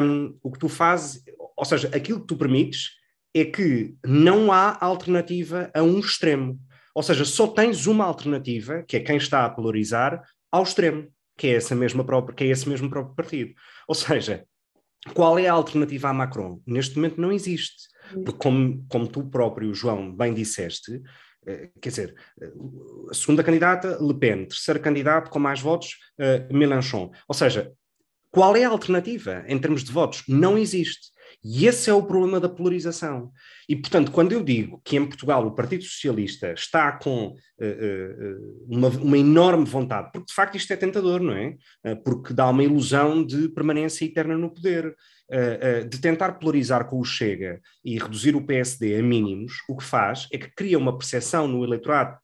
um, 0.01 0.37
o 0.43 0.51
que 0.51 0.59
tu 0.59 0.67
fazes, 0.67 1.23
ou 1.55 1.65
seja, 1.65 1.89
aquilo 1.93 2.21
que 2.21 2.27
tu 2.27 2.37
permites 2.37 2.91
é 3.33 3.45
que 3.45 3.95
não 4.05 4.51
há 4.51 4.77
alternativa 4.83 5.69
a 5.73 5.81
um 5.81 5.99
extremo. 5.99 6.59
Ou 6.93 7.03
seja, 7.03 7.23
só 7.23 7.47
tens 7.47 7.85
uma 7.85 8.05
alternativa, 8.05 8.83
que 8.87 8.97
é 8.97 8.99
quem 8.99 9.17
está 9.17 9.45
a 9.45 9.49
polarizar, 9.49 10.21
ao 10.51 10.63
extremo, 10.63 11.07
que 11.37 11.47
é, 11.47 11.51
essa 11.51 11.75
mesma 11.75 12.03
própria, 12.03 12.35
que 12.35 12.43
é 12.43 12.47
esse 12.47 12.67
mesmo 12.67 12.89
próprio 12.89 13.15
partido. 13.15 13.53
Ou 13.87 13.95
seja, 13.95 14.43
qual 15.13 15.39
é 15.39 15.47
a 15.47 15.53
alternativa 15.53 16.09
a 16.09 16.13
Macron? 16.13 16.61
Neste 16.65 16.95
momento 16.95 17.21
não 17.21 17.31
existe. 17.31 17.87
Porque, 18.25 18.39
como, 18.39 18.85
como 18.89 19.07
tu 19.07 19.29
próprio, 19.29 19.73
João, 19.73 20.13
bem 20.13 20.33
disseste, 20.33 21.01
quer 21.81 21.89
dizer, 21.89 22.15
eh, 22.41 22.51
a 23.09 23.13
segunda 23.13 23.43
candidata, 23.43 23.97
Le 24.01 24.13
Pen, 24.13 24.45
terceiro 24.45 24.79
candidato 24.79 25.29
com 25.29 25.39
mais 25.39 25.61
votos, 25.61 25.97
uh, 26.19 26.53
Mélenchon. 26.53 27.11
Ou 27.27 27.35
seja, 27.35 27.71
qual 28.31 28.55
é 28.55 28.63
a 28.63 28.69
alternativa 28.69 29.43
em 29.47 29.59
termos 29.59 29.83
de 29.83 29.91
votos? 29.91 30.23
Não 30.27 30.57
existe. 30.57 31.11
E 31.43 31.65
esse 31.65 31.89
é 31.89 31.93
o 31.93 32.03
problema 32.03 32.39
da 32.39 32.49
polarização. 32.49 33.31
E, 33.67 33.75
portanto, 33.75 34.11
quando 34.11 34.33
eu 34.33 34.43
digo 34.43 34.81
que 34.83 34.97
em 34.97 35.05
Portugal 35.05 35.45
o 35.47 35.55
Partido 35.55 35.83
Socialista 35.83 36.51
está 36.51 36.91
com 36.91 37.27
uh, 37.27 37.33
uh, 37.33 38.65
uma, 38.67 38.89
uma, 38.89 39.17
enorme 39.17 39.63
vontade, 39.63 40.09
porque 40.11 40.27
de 40.27 40.33
facto 40.33 40.57
isto 40.57 40.73
é 40.73 40.75
tentador, 40.75 41.21
não 41.21 41.33
é? 41.33 41.55
Uh, 41.85 42.03
porque 42.03 42.33
dá 42.33 42.49
uma 42.49 42.63
ilusão 42.63 43.23
de 43.25 43.47
permanência 43.49 44.05
eterna 44.05 44.37
no 44.37 44.53
poder. 44.53 44.95
de 45.89 46.01
tentar 46.01 46.39
polarizar 46.39 46.89
com 46.89 46.99
o 46.99 47.05
Chega 47.05 47.61
e 47.85 47.99
reduzir 47.99 48.35
o 48.35 48.45
PSD 48.45 48.97
a 48.97 49.03
mínimos, 49.03 49.53
o 49.69 49.77
que 49.77 49.83
faz 49.83 50.27
é 50.33 50.39
que 50.39 50.51
cria 50.55 50.77
uma 50.77 50.97
percepção 50.97 51.47
no 51.47 51.63
eleitorado 51.63 52.17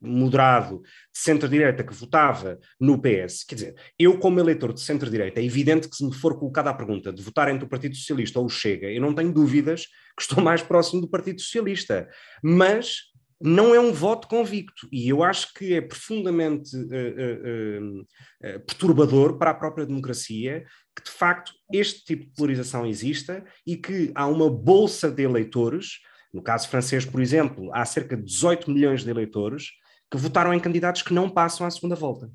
moderado 0.00 0.80
de 1.12 1.18
centro-direita 1.18 1.84
que 1.84 1.94
votava 1.94 2.58
no 2.78 3.00
PS, 3.00 3.44
quer 3.44 3.54
dizer, 3.54 3.74
eu 3.98 4.18
como 4.18 4.40
eleitor 4.40 4.72
de 4.72 4.80
centro-direita, 4.80 5.40
é 5.40 5.44
evidente 5.44 5.88
que 5.88 5.96
se 5.96 6.04
me 6.04 6.14
for 6.14 6.38
colocada 6.38 6.70
a 6.70 6.74
pergunta 6.74 7.12
de 7.12 7.22
votar 7.22 7.48
entre 7.48 7.64
o 7.64 7.68
Partido 7.68 7.96
Socialista 7.96 8.38
ou 8.38 8.46
o 8.46 8.50
Chega, 8.50 8.90
eu 8.90 9.00
não 9.00 9.14
tenho 9.14 9.32
dúvidas 9.32 9.86
que 10.16 10.22
estou 10.22 10.42
mais 10.42 10.62
próximo 10.62 11.00
do 11.00 11.08
Partido 11.08 11.40
Socialista, 11.40 12.08
mas 12.42 13.10
não 13.42 13.74
é 13.74 13.80
um 13.80 13.92
voto 13.92 14.28
convicto 14.28 14.86
e 14.92 15.08
eu 15.08 15.22
acho 15.22 15.54
que 15.54 15.72
é 15.72 15.80
profundamente 15.80 16.76
uh, 16.76 16.80
uh, 16.82 18.00
uh, 18.00 18.60
perturbador 18.66 19.38
para 19.38 19.50
a 19.50 19.54
própria 19.54 19.86
democracia 19.86 20.62
que 20.94 21.02
de 21.02 21.10
facto 21.10 21.52
este 21.72 22.04
tipo 22.04 22.26
de 22.26 22.32
polarização 22.32 22.84
exista 22.84 23.42
e 23.66 23.78
que 23.78 24.12
há 24.14 24.26
uma 24.26 24.50
bolsa 24.50 25.10
de 25.10 25.22
eleitores 25.22 26.00
no 26.32 26.42
caso 26.42 26.68
francês, 26.68 27.04
por 27.04 27.20
exemplo, 27.20 27.70
há 27.74 27.84
cerca 27.84 28.16
de 28.16 28.22
18 28.22 28.70
milhões 28.70 29.04
de 29.04 29.10
eleitores 29.10 29.70
que 30.10 30.16
votaram 30.16 30.52
em 30.52 30.60
candidatos 30.60 31.02
que 31.02 31.14
não 31.14 31.30
passam 31.30 31.66
à 31.66 31.70
segunda 31.70 31.94
volta. 31.94 32.30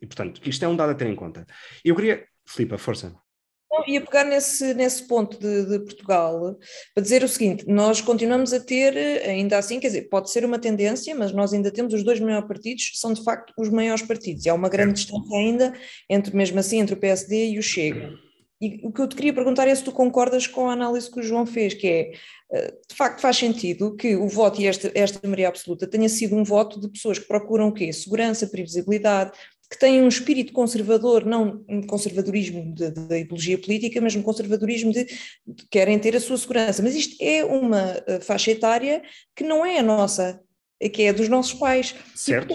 E, 0.00 0.06
portanto, 0.06 0.40
isto 0.44 0.64
é 0.64 0.68
um 0.68 0.76
dado 0.76 0.90
a 0.90 0.94
ter 0.94 1.06
em 1.06 1.16
conta. 1.16 1.46
Eu 1.84 1.94
queria. 1.94 2.24
Filipe, 2.46 2.78
força. 2.78 3.14
Não, 3.70 3.84
ia 3.88 4.00
pegar 4.00 4.24
nesse, 4.24 4.72
nesse 4.74 5.06
ponto 5.06 5.38
de, 5.38 5.66
de, 5.66 5.78
Portugal 5.80 6.56
para 6.94 7.02
dizer 7.02 7.24
o 7.24 7.28
seguinte: 7.28 7.66
nós 7.66 8.00
continuamos 8.00 8.52
a 8.52 8.60
ter, 8.60 8.96
ainda 9.26 9.58
assim, 9.58 9.80
quer 9.80 9.88
dizer, 9.88 10.08
pode 10.08 10.30
ser 10.30 10.44
uma 10.44 10.58
tendência, 10.58 11.14
mas 11.14 11.32
nós 11.32 11.52
ainda 11.52 11.70
temos 11.70 11.92
os 11.92 12.04
dois 12.04 12.20
maiores 12.20 12.46
partidos, 12.46 12.92
são 12.94 13.12
de 13.12 13.24
facto 13.24 13.52
os 13.58 13.68
maiores 13.68 14.02
partidos, 14.02 14.46
e 14.46 14.48
há 14.48 14.54
uma 14.54 14.68
grande 14.68 14.94
distância 14.94 15.36
ainda, 15.36 15.72
entre 16.08 16.36
mesmo 16.36 16.58
assim, 16.58 16.78
entre 16.78 16.94
o 16.94 16.98
PSD 16.98 17.50
e 17.50 17.58
o 17.58 17.62
Chega. 17.62 18.25
E 18.60 18.80
o 18.82 18.90
que 18.90 19.00
eu 19.00 19.08
te 19.08 19.16
queria 19.16 19.34
perguntar 19.34 19.68
é 19.68 19.74
se 19.74 19.84
tu 19.84 19.92
concordas 19.92 20.46
com 20.46 20.68
a 20.68 20.72
análise 20.72 21.10
que 21.10 21.20
o 21.20 21.22
João 21.22 21.44
fez, 21.44 21.74
que 21.74 21.86
é, 21.86 22.12
eh, 22.52 22.74
de 22.88 22.94
facto 22.94 23.20
faz 23.20 23.36
sentido 23.36 23.94
que 23.94 24.16
o 24.16 24.26
voto 24.28 24.60
e 24.60 24.66
esta, 24.66 24.90
esta 24.94 25.20
maioria 25.24 25.48
absoluta 25.48 25.86
tenha 25.86 26.08
sido 26.08 26.34
um 26.34 26.42
voto 26.42 26.80
de 26.80 26.88
pessoas 26.88 27.18
que 27.18 27.26
procuram 27.26 27.68
o 27.68 27.72
quê? 27.72 27.92
Segurança, 27.92 28.46
previsibilidade, 28.46 29.32
que 29.70 29.78
têm 29.78 30.00
um 30.00 30.08
espírito 30.08 30.52
conservador, 30.52 31.26
não 31.26 31.64
um 31.68 31.82
conservadorismo 31.82 32.72
da 32.74 33.18
ideologia 33.18 33.58
política, 33.58 34.00
mas 34.00 34.14
um 34.14 34.22
conservadorismo 34.22 34.92
de, 34.92 35.04
de, 35.04 35.66
querem 35.70 35.98
ter 35.98 36.16
a 36.16 36.20
sua 36.20 36.38
segurança. 36.38 36.82
Mas 36.82 36.94
isto 36.94 37.16
é 37.20 37.44
uma 37.44 38.02
eh, 38.06 38.20
faixa 38.20 38.52
etária 38.52 39.02
que 39.34 39.44
não 39.44 39.66
é 39.66 39.78
a 39.80 39.82
nossa, 39.82 40.40
que 40.92 41.02
é 41.02 41.12
dos 41.12 41.28
nossos 41.28 41.52
pais. 41.54 41.94
Certo. 42.14 42.54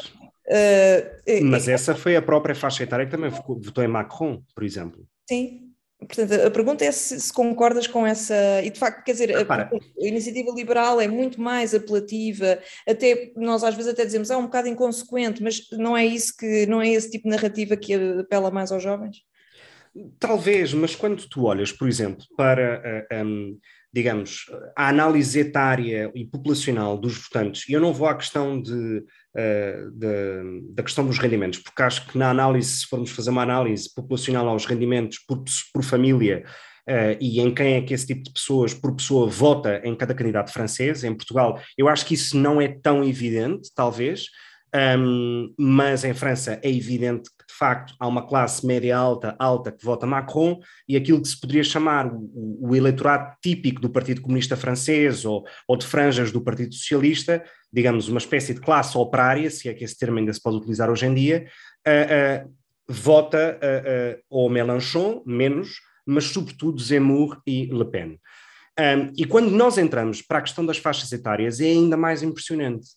E, 1.28 1.42
uh, 1.42 1.46
mas 1.46 1.68
é, 1.68 1.74
essa 1.74 1.94
foi 1.94 2.16
a 2.16 2.22
própria 2.22 2.56
faixa 2.56 2.84
etária 2.84 3.06
que 3.06 3.12
também 3.12 3.30
votou 3.30 3.84
em 3.84 3.88
Macron, 3.88 4.42
por 4.56 4.64
exemplo. 4.64 5.06
Sim, 5.30 5.71
Portanto, 6.08 6.34
a 6.34 6.50
pergunta 6.50 6.84
é 6.84 6.92
se, 6.92 7.20
se, 7.20 7.32
concordas 7.32 7.86
com 7.86 8.06
essa. 8.06 8.36
E 8.64 8.72
de 8.72 8.80
facto, 8.80 9.04
quer 9.04 9.12
dizer, 9.12 9.36
a, 9.36 9.42
a, 9.42 9.70
iniciativa 10.00 10.52
liberal 10.52 11.00
é 11.00 11.08
muito 11.08 11.40
mais 11.40 11.76
apelativa, 11.76 12.60
até 12.88 13.32
nós 13.36 13.64
às 13.64 13.76
vezes 13.76 13.94
até 13.94 14.04
dizemos, 14.04 14.32
é 14.32 14.34
ah, 14.34 14.38
um 14.38 14.46
bocado 14.46 14.68
inconsequente, 14.68 15.44
mas 15.44 15.68
não 15.74 15.96
é 15.96 16.04
isso 16.04 16.36
que 16.36 16.66
não 16.66 16.82
é 16.82 16.90
esse 16.90 17.12
tipo 17.12 17.26
de 17.26 17.36
narrativa 17.36 17.78
que 17.78 17.94
apela 18.20 18.50
mais 18.50 18.72
aos 18.72 18.82
jovens? 18.82 19.18
Talvez, 20.18 20.74
mas 20.74 20.96
quando 20.96 21.28
tu 21.28 21.44
olhas, 21.46 21.72
por 21.72 21.88
exemplo, 21.88 22.26
para 22.36 22.80
uh, 22.80 23.14
eh, 23.14 23.24
um, 23.24 23.60
digamos, 23.94 24.46
a 24.76 24.88
análise 24.88 25.40
etária 25.40 26.12
e 26.16 26.26
populacional 26.26 26.98
dos 26.98 27.18
votantes, 27.18 27.68
e 27.68 27.74
eu 27.74 27.82
não 27.82 27.94
vou 27.94 28.08
à 28.08 28.16
questão 28.16 28.62
de, 28.62 28.72
uh, 28.72 29.92
de, 29.92 30.74
da 30.74 30.84
questão 30.84 31.06
dos 31.06 31.20
rendimentos, 31.20 31.60
porque 31.60 31.84
acho 31.84 32.08
que 32.08 32.18
na 32.18 32.30
análise, 32.30 32.78
se 32.78 32.88
formos 32.88 33.12
fazer 33.12 33.30
uma 33.30 33.44
análise 33.44 33.94
populacional 33.94 34.48
aos 34.48 34.66
rendimentos 34.66 35.20
por, 35.20 35.44
por 35.74 35.84
família, 35.84 36.44
Uh, 36.90 37.14
e 37.22 37.40
em 37.40 37.54
quem 37.54 37.76
é 37.76 37.82
que 37.82 37.94
esse 37.94 38.08
tipo 38.08 38.24
de 38.24 38.34
pessoas, 38.34 38.74
por 38.74 38.96
pessoa, 38.96 39.30
vota 39.30 39.80
em 39.84 39.96
cada 39.96 40.16
candidato 40.16 40.52
francês, 40.52 41.04
em 41.04 41.14
Portugal, 41.14 41.62
eu 41.78 41.88
acho 41.88 42.04
que 42.04 42.16
isso 42.16 42.36
não 42.36 42.60
é 42.60 42.68
tão 42.68 43.04
evidente, 43.04 43.70
talvez, 43.76 44.26
um, 44.98 45.54
mas 45.58 46.04
em 46.04 46.14
França 46.14 46.60
é 46.64 46.70
evidente 46.70 47.30
facto, 47.62 47.94
há 48.00 48.08
uma 48.08 48.26
classe 48.26 48.66
média 48.66 48.98
alta, 48.98 49.36
alta 49.38 49.72
que 49.72 49.86
vota 49.86 50.08
Macron, 50.08 50.60
e 50.90 50.98
aquilo 50.98 51.22
que 51.22 51.28
se 51.28 51.40
poderia 51.40 51.64
chamar 51.64 52.08
o, 52.12 52.58
o 52.60 52.76
eleitorado 52.76 53.36
típico 53.40 53.80
do 53.80 53.88
Partido 53.88 54.20
Comunista 54.20 54.58
Francês 54.58 55.26
ou, 55.26 55.46
ou, 55.68 55.78
de 55.78 55.86
franjas 55.86 56.32
do 56.32 56.42
Partido 56.42 56.74
Socialista, 56.74 57.44
digamos, 57.72 58.10
uma 58.10 58.18
espécie 58.18 58.56
de 58.56 58.62
classe 58.62 58.98
operária, 58.98 59.48
se 59.52 59.70
é 59.70 59.74
que 59.76 59.84
esse 59.84 59.96
termo 59.96 60.18
ainda 60.18 60.34
se 60.34 60.42
pode 60.42 60.58
utilizar 60.58 60.90
hoje 60.90 61.06
em 61.06 61.14
dia, 61.14 61.46
uh, 61.88 62.48
uh, 62.48 62.54
vota 62.88 63.60
uh, 63.62 64.22
ou 64.28 64.50
Mélenchon, 64.50 65.22
menos, 65.24 65.82
mas 66.04 66.24
sobretudo 66.26 66.82
Zemmour 66.82 67.40
e 67.46 67.68
Le 67.68 67.86
Pen. 67.86 68.20
Um, 68.80 69.14
e 69.16 69.24
quando 69.26 69.52
nós 69.52 69.78
entramos 69.78 70.24
para 70.24 70.40
a 70.40 70.42
questão 70.42 70.66
das 70.66 70.78
faixas 70.78 71.12
etárias, 71.12 71.60
é 71.60 71.66
ainda 71.66 71.96
mais 71.96 72.24
impressionante 72.24 72.88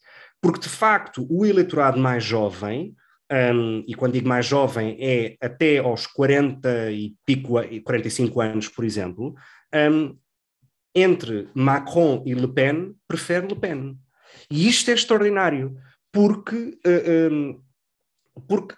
porque 0.45 0.61
de 0.61 0.69
facto 0.69 1.27
o 1.31 1.47
eleitorado 1.47 1.99
mais 1.99 2.23
jovem, 2.23 2.95
um, 3.33 3.85
e 3.87 3.95
quando 3.95 4.13
digo 4.13 4.29
mais 4.29 4.47
jovem 4.47 4.97
é 5.01 5.37
até 5.41 5.79
aos 5.79 6.07
40 6.07 6.91
e 6.93 7.15
pico, 7.25 7.55
45 7.83 8.41
anos, 8.41 8.69
por 8.69 8.85
exemplo, 8.85 9.35
um, 9.75 10.17
entre 10.95 11.49
Macron 11.55 12.23
e 12.27 12.35
Le 12.35 12.49
Pen, 12.49 12.95
prefere 13.09 13.47
Le 13.47 13.57
Pen. 13.57 13.99
E 14.51 14.69
isto 14.69 14.91
é 14.91 14.95
extraordinário, 14.95 15.77
porque, 16.13 16.79
uh, 16.87 17.33
um, 17.33 17.63
porque 18.47 18.75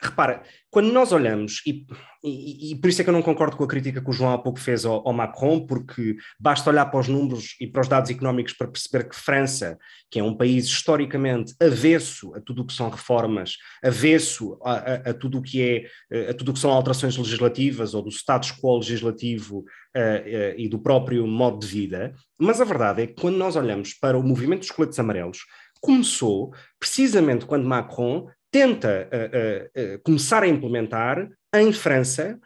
repara, 0.00 0.42
quando 0.70 0.92
nós 0.92 1.12
olhamos, 1.12 1.62
e, 1.66 1.86
e, 2.24 2.72
e, 2.72 2.76
por 2.76 2.88
isso 2.88 3.00
é 3.00 3.04
que 3.04 3.10
eu 3.10 3.14
não 3.14 3.22
concordo 3.22 3.56
com 3.56 3.64
a 3.64 3.68
crítica 3.68 4.00
que 4.00 4.10
o 4.10 4.12
João 4.12 4.32
há 4.32 4.38
pouco 4.38 4.58
fez 4.58 4.84
ao, 4.84 5.06
ao, 5.06 5.12
Macron, 5.12 5.66
porque 5.66 6.16
basta 6.40 6.70
olhar 6.70 6.86
para 6.86 7.00
os 7.00 7.08
números 7.08 7.56
e 7.60 7.66
para 7.66 7.82
os 7.82 7.88
dados 7.88 8.10
económicos 8.10 8.52
para 8.52 8.68
perceber 8.68 9.08
que 9.08 9.14
França, 9.14 9.78
que 10.10 10.18
é 10.18 10.22
um 10.22 10.36
país 10.36 10.64
historicamente 10.64 11.54
avesso 11.60 12.34
a 12.34 12.40
tudo 12.40 12.62
o 12.62 12.66
que 12.66 12.72
são 12.72 12.90
reformas, 12.90 13.56
avesso 13.82 14.58
a, 14.64 14.72
a, 14.72 14.94
a 15.10 15.14
tudo 15.14 15.38
o 15.38 15.42
que 15.42 15.88
é, 16.10 16.30
a 16.30 16.34
tudo 16.34 16.50
o 16.50 16.54
que 16.54 16.60
são 16.60 16.70
alterações 16.70 17.16
legislativas 17.16 17.94
ou 17.94 18.02
do 18.02 18.10
status 18.10 18.52
quo 18.52 18.78
legislativo 18.78 19.58
uh, 19.58 19.62
uh, 19.64 20.54
e 20.56 20.68
do 20.68 20.78
próprio 20.78 21.26
modo 21.26 21.60
de 21.60 21.66
vida, 21.66 22.14
mas 22.38 22.60
a 22.60 22.64
verdade 22.64 23.02
é 23.02 23.06
que 23.06 23.20
quando 23.20 23.36
nós 23.36 23.56
olhamos 23.56 23.94
para 23.94 24.18
o 24.18 24.22
movimento 24.22 24.60
dos 24.60 24.70
coletes 24.70 24.98
amarelos, 24.98 25.38
começou 25.80 26.54
precisamente 26.78 27.44
quando 27.44 27.66
Macron 27.66 28.28
tenta 28.52 29.08
uh, 29.10 29.96
uh, 29.96 30.02
começar 30.04 30.42
a 30.44 30.48
implementar 30.48 31.28
em 31.56 31.72
França 31.72 32.38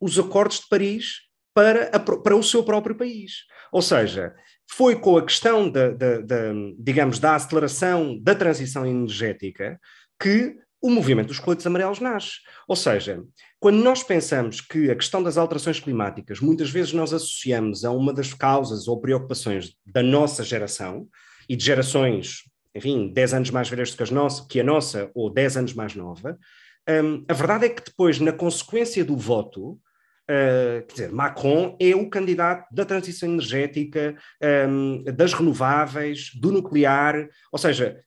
os 0.00 0.18
acordos 0.18 0.58
de 0.58 0.68
Paris 0.68 1.20
para, 1.54 1.84
a, 1.92 2.00
para 2.00 2.34
o 2.34 2.42
seu 2.42 2.64
próprio 2.64 2.96
país. 2.96 3.44
Ou 3.70 3.80
seja, 3.80 4.34
foi 4.68 4.96
com 4.96 5.16
a 5.16 5.24
questão 5.24 5.70
da, 5.70 5.92
digamos, 6.76 7.20
da 7.20 7.36
aceleração 7.36 8.18
da 8.20 8.34
transição 8.34 8.84
energética 8.84 9.78
que 10.18 10.56
o 10.82 10.90
movimento 10.90 11.28
dos 11.28 11.38
coletes 11.38 11.64
amarelos 11.64 12.00
nasce. 12.00 12.38
Ou 12.66 12.74
seja, 12.74 13.22
quando 13.60 13.76
nós 13.76 14.02
pensamos 14.02 14.60
que 14.60 14.90
a 14.90 14.96
questão 14.96 15.22
das 15.22 15.36
alterações 15.36 15.78
climáticas, 15.78 16.40
muitas 16.40 16.70
vezes 16.70 16.92
nós 16.92 17.12
associamos 17.12 17.84
a 17.84 17.92
uma 17.92 18.12
das 18.12 18.34
causas 18.34 18.88
ou 18.88 19.00
preocupações 19.00 19.74
da 19.86 20.02
nossa 20.02 20.42
geração 20.42 21.06
e 21.48 21.54
de 21.54 21.64
gerações 21.64 22.49
enfim, 22.74 23.12
10 23.12 23.34
anos 23.34 23.50
mais 23.50 23.68
velhas 23.68 23.94
que, 23.94 24.12
nossa, 24.12 24.46
que 24.48 24.60
a 24.60 24.64
nossa, 24.64 25.10
ou 25.14 25.30
10 25.30 25.56
anos 25.56 25.74
mais 25.74 25.94
nova, 25.94 26.38
um, 26.88 27.24
a 27.28 27.34
verdade 27.34 27.66
é 27.66 27.68
que 27.68 27.84
depois, 27.84 28.18
na 28.18 28.32
consequência 28.32 29.04
do 29.04 29.16
voto, 29.16 29.72
uh, 29.72 30.86
quer 30.86 30.92
dizer, 30.92 31.12
Macron 31.12 31.76
é 31.80 31.94
o 31.94 32.08
candidato 32.08 32.72
da 32.74 32.84
transição 32.84 33.28
energética, 33.28 34.16
um, 34.68 35.04
das 35.04 35.32
renováveis, 35.32 36.30
do 36.34 36.50
nuclear, 36.50 37.28
ou 37.52 37.58
seja, 37.58 38.00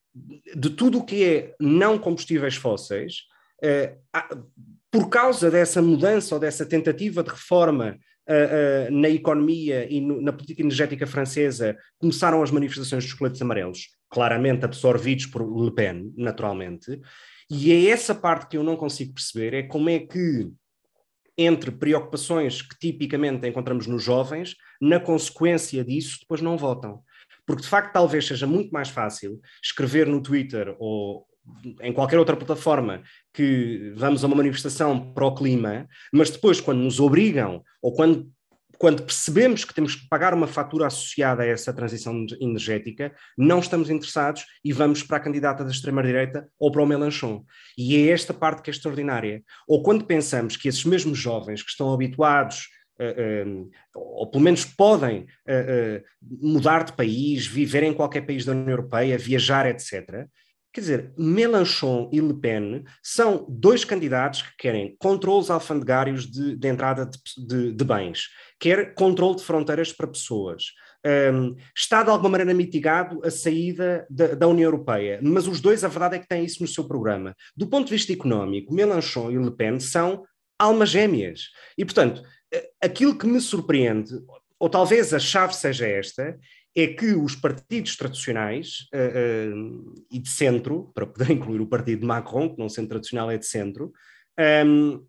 de 0.54 0.70
tudo 0.70 0.98
o 0.98 1.04
que 1.04 1.24
é 1.24 1.54
não 1.60 1.98
combustíveis 1.98 2.56
fósseis, 2.56 3.22
uh, 3.64 4.44
por 4.90 5.08
causa 5.08 5.50
dessa 5.50 5.82
mudança 5.82 6.34
ou 6.34 6.40
dessa 6.40 6.64
tentativa 6.64 7.22
de 7.22 7.30
reforma 7.30 7.98
uh, 8.28 8.90
uh, 8.90 8.94
na 8.94 9.08
economia 9.08 9.86
e 9.90 10.00
no, 10.00 10.20
na 10.20 10.32
política 10.32 10.62
energética 10.62 11.06
francesa, 11.06 11.76
começaram 11.98 12.42
as 12.42 12.50
manifestações 12.50 13.04
dos 13.04 13.14
coletes 13.14 13.40
amarelos, 13.42 13.88
claramente 14.08 14.64
absorvidos 14.64 15.26
por 15.26 15.42
Le 15.42 15.72
Pen, 15.72 16.12
naturalmente, 16.16 17.00
e 17.50 17.72
é 17.72 17.90
essa 17.90 18.14
parte 18.14 18.48
que 18.48 18.56
eu 18.56 18.62
não 18.62 18.76
consigo 18.76 19.14
perceber, 19.14 19.54
é 19.54 19.62
como 19.62 19.90
é 19.90 19.98
que 19.98 20.50
entre 21.36 21.70
preocupações 21.70 22.62
que 22.62 22.78
tipicamente 22.78 23.46
encontramos 23.48 23.86
nos 23.86 24.02
jovens, 24.02 24.54
na 24.80 25.00
consequência 25.00 25.84
disso, 25.84 26.18
depois 26.20 26.40
não 26.40 26.56
votam. 26.56 27.02
Porque 27.44 27.62
de 27.62 27.68
facto 27.68 27.92
talvez 27.92 28.26
seja 28.26 28.46
muito 28.46 28.70
mais 28.70 28.88
fácil 28.88 29.40
escrever 29.62 30.06
no 30.06 30.22
Twitter 30.22 30.74
ou 30.78 31.26
em 31.80 31.92
qualquer 31.92 32.18
outra 32.18 32.36
plataforma 32.36 33.02
que 33.32 33.92
vamos 33.96 34.24
a 34.24 34.26
uma 34.26 34.36
manifestação 34.36 35.12
para 35.12 35.26
o 35.26 35.34
clima, 35.34 35.86
mas 36.12 36.30
depois, 36.30 36.60
quando 36.60 36.80
nos 36.80 37.00
obrigam 37.00 37.62
ou 37.82 37.92
quando, 37.92 38.30
quando 38.78 39.02
percebemos 39.02 39.64
que 39.64 39.74
temos 39.74 39.94
que 39.94 40.08
pagar 40.08 40.34
uma 40.34 40.46
fatura 40.46 40.86
associada 40.86 41.42
a 41.42 41.46
essa 41.46 41.72
transição 41.72 42.26
energética, 42.40 43.14
não 43.36 43.58
estamos 43.58 43.90
interessados 43.90 44.44
e 44.64 44.72
vamos 44.72 45.02
para 45.02 45.18
a 45.18 45.20
candidata 45.20 45.64
da 45.64 45.70
extrema-direita 45.70 46.48
ou 46.58 46.70
para 46.70 46.82
o 46.82 46.86
Melanchon. 46.86 47.44
E 47.76 47.96
é 47.96 48.08
esta 48.10 48.32
parte 48.32 48.62
que 48.62 48.70
é 48.70 48.72
extraordinária. 48.72 49.42
Ou 49.68 49.82
quando 49.82 50.04
pensamos 50.04 50.56
que 50.56 50.68
esses 50.68 50.84
mesmos 50.84 51.18
jovens 51.18 51.62
que 51.62 51.70
estão 51.70 51.92
habituados 51.92 52.68
Uh, 52.96 53.48
uh, 53.48 53.70
ou 53.92 54.30
pelo 54.30 54.44
menos 54.44 54.64
podem 54.64 55.22
uh, 55.22 56.00
mudar 56.22 56.84
de 56.84 56.92
país, 56.92 57.44
viver 57.44 57.82
em 57.82 57.92
qualquer 57.92 58.20
país 58.20 58.44
da 58.44 58.52
União 58.52 58.70
Europeia, 58.70 59.18
viajar, 59.18 59.66
etc. 59.66 60.28
Quer 60.74 60.80
dizer, 60.80 61.12
Mélenchon 61.16 62.10
e 62.12 62.20
Le 62.20 62.34
Pen 62.34 62.84
são 63.00 63.46
dois 63.48 63.84
candidatos 63.84 64.42
que 64.42 64.56
querem 64.58 64.96
controles 64.98 65.48
alfandegários 65.48 66.28
de, 66.28 66.56
de 66.56 66.68
entrada 66.68 67.06
de, 67.06 67.46
de, 67.46 67.72
de, 67.72 67.84
bens, 67.84 68.28
quer 68.58 68.92
controle 68.92 69.36
de 69.36 69.44
fronteiras 69.44 69.92
para 69.92 70.08
pessoas. 70.08 70.64
Um, 71.32 71.54
está 71.76 72.02
de 72.02 72.10
alguma 72.10 72.30
maneira 72.30 72.52
mitigado 72.52 73.20
a 73.24 73.30
saída 73.30 74.04
da, 74.10 74.34
da, 74.34 74.48
União 74.48 74.66
Europeia, 74.66 75.20
mas 75.22 75.46
os 75.46 75.60
dois, 75.60 75.84
a 75.84 75.88
verdade 75.88 76.16
é 76.16 76.18
que 76.18 76.26
têm 76.26 76.44
isso 76.44 76.60
no 76.60 76.66
seu 76.66 76.88
programa. 76.88 77.36
Do 77.56 77.68
ponto 77.68 77.86
de 77.86 77.92
vista 77.92 78.12
económico, 78.12 78.74
Mélenchon 78.74 79.30
e 79.30 79.38
Le 79.38 79.54
Pen 79.54 79.78
são 79.78 80.24
almas 80.58 80.90
gêmeas. 80.90 81.50
E, 81.78 81.84
portanto, 81.84 82.20
aquilo 82.82 83.16
que 83.16 83.28
me 83.28 83.40
surpreende, 83.40 84.12
ou 84.58 84.68
talvez 84.68 85.14
a 85.14 85.20
chave 85.20 85.54
seja 85.54 85.86
esta, 85.86 86.36
é 86.76 86.88
que 86.88 87.14
os 87.14 87.36
partidos 87.36 87.96
tradicionais 87.96 88.88
uh, 88.92 89.54
uh, 89.54 90.06
e 90.10 90.18
de 90.18 90.28
centro, 90.28 90.90
para 90.94 91.06
poder 91.06 91.30
incluir 91.32 91.60
o 91.60 91.66
partido 91.66 92.00
de 92.00 92.06
Macron, 92.06 92.50
que 92.50 92.58
não 92.58 92.68
sendo 92.68 92.88
tradicional 92.88 93.30
é 93.30 93.38
de 93.38 93.46
centro, 93.46 93.92
um, 94.38 94.42
ehm, 94.42 95.00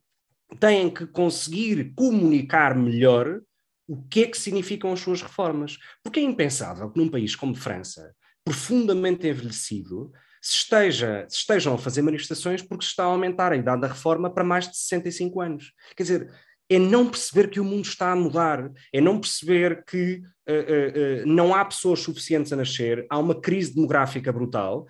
têm 0.59 0.89
que 0.89 1.07
conseguir 1.07 1.93
comunicar 1.95 2.75
melhor 2.75 3.41
o 3.87 4.03
que 4.03 4.23
é 4.23 4.27
que 4.27 4.37
significam 4.37 4.93
as 4.93 4.99
suas 4.99 5.21
reformas. 5.21 5.77
Porque 6.03 6.19
é 6.19 6.23
impensável 6.23 6.89
que 6.91 6.99
num 6.99 7.09
país 7.09 7.35
como 7.35 7.55
França, 7.55 8.13
profundamente 8.43 9.27
envelhecido, 9.27 10.11
se, 10.41 10.53
esteja, 10.53 11.25
se 11.27 11.37
estejam 11.37 11.73
a 11.73 11.77
fazer 11.77 12.03
manifestações 12.03 12.61
porque 12.61 12.85
se 12.85 12.91
está 12.91 13.03
a 13.03 13.07
aumentar 13.07 13.51
a 13.51 13.57
idade 13.57 13.81
da 13.81 13.87
reforma 13.87 14.31
para 14.31 14.43
mais 14.43 14.69
de 14.69 14.77
65 14.77 15.41
anos. 15.41 15.73
Quer 15.95 16.03
dizer, 16.03 16.31
é 16.69 16.79
não 16.79 17.07
perceber 17.07 17.49
que 17.49 17.59
o 17.59 17.63
mundo 17.63 17.85
está 17.85 18.11
a 18.11 18.15
mudar, 18.15 18.71
é 18.91 18.99
não 18.99 19.19
perceber 19.19 19.83
que 19.85 20.21
uh, 20.47 20.51
uh, 20.51 21.23
uh, 21.23 21.27
não 21.27 21.53
há 21.53 21.63
pessoas 21.63 21.99
suficientes 21.99 22.51
a 22.51 22.55
nascer, 22.55 23.05
há 23.09 23.17
uma 23.19 23.39
crise 23.39 23.75
demográfica 23.75 24.31
brutal, 24.33 24.87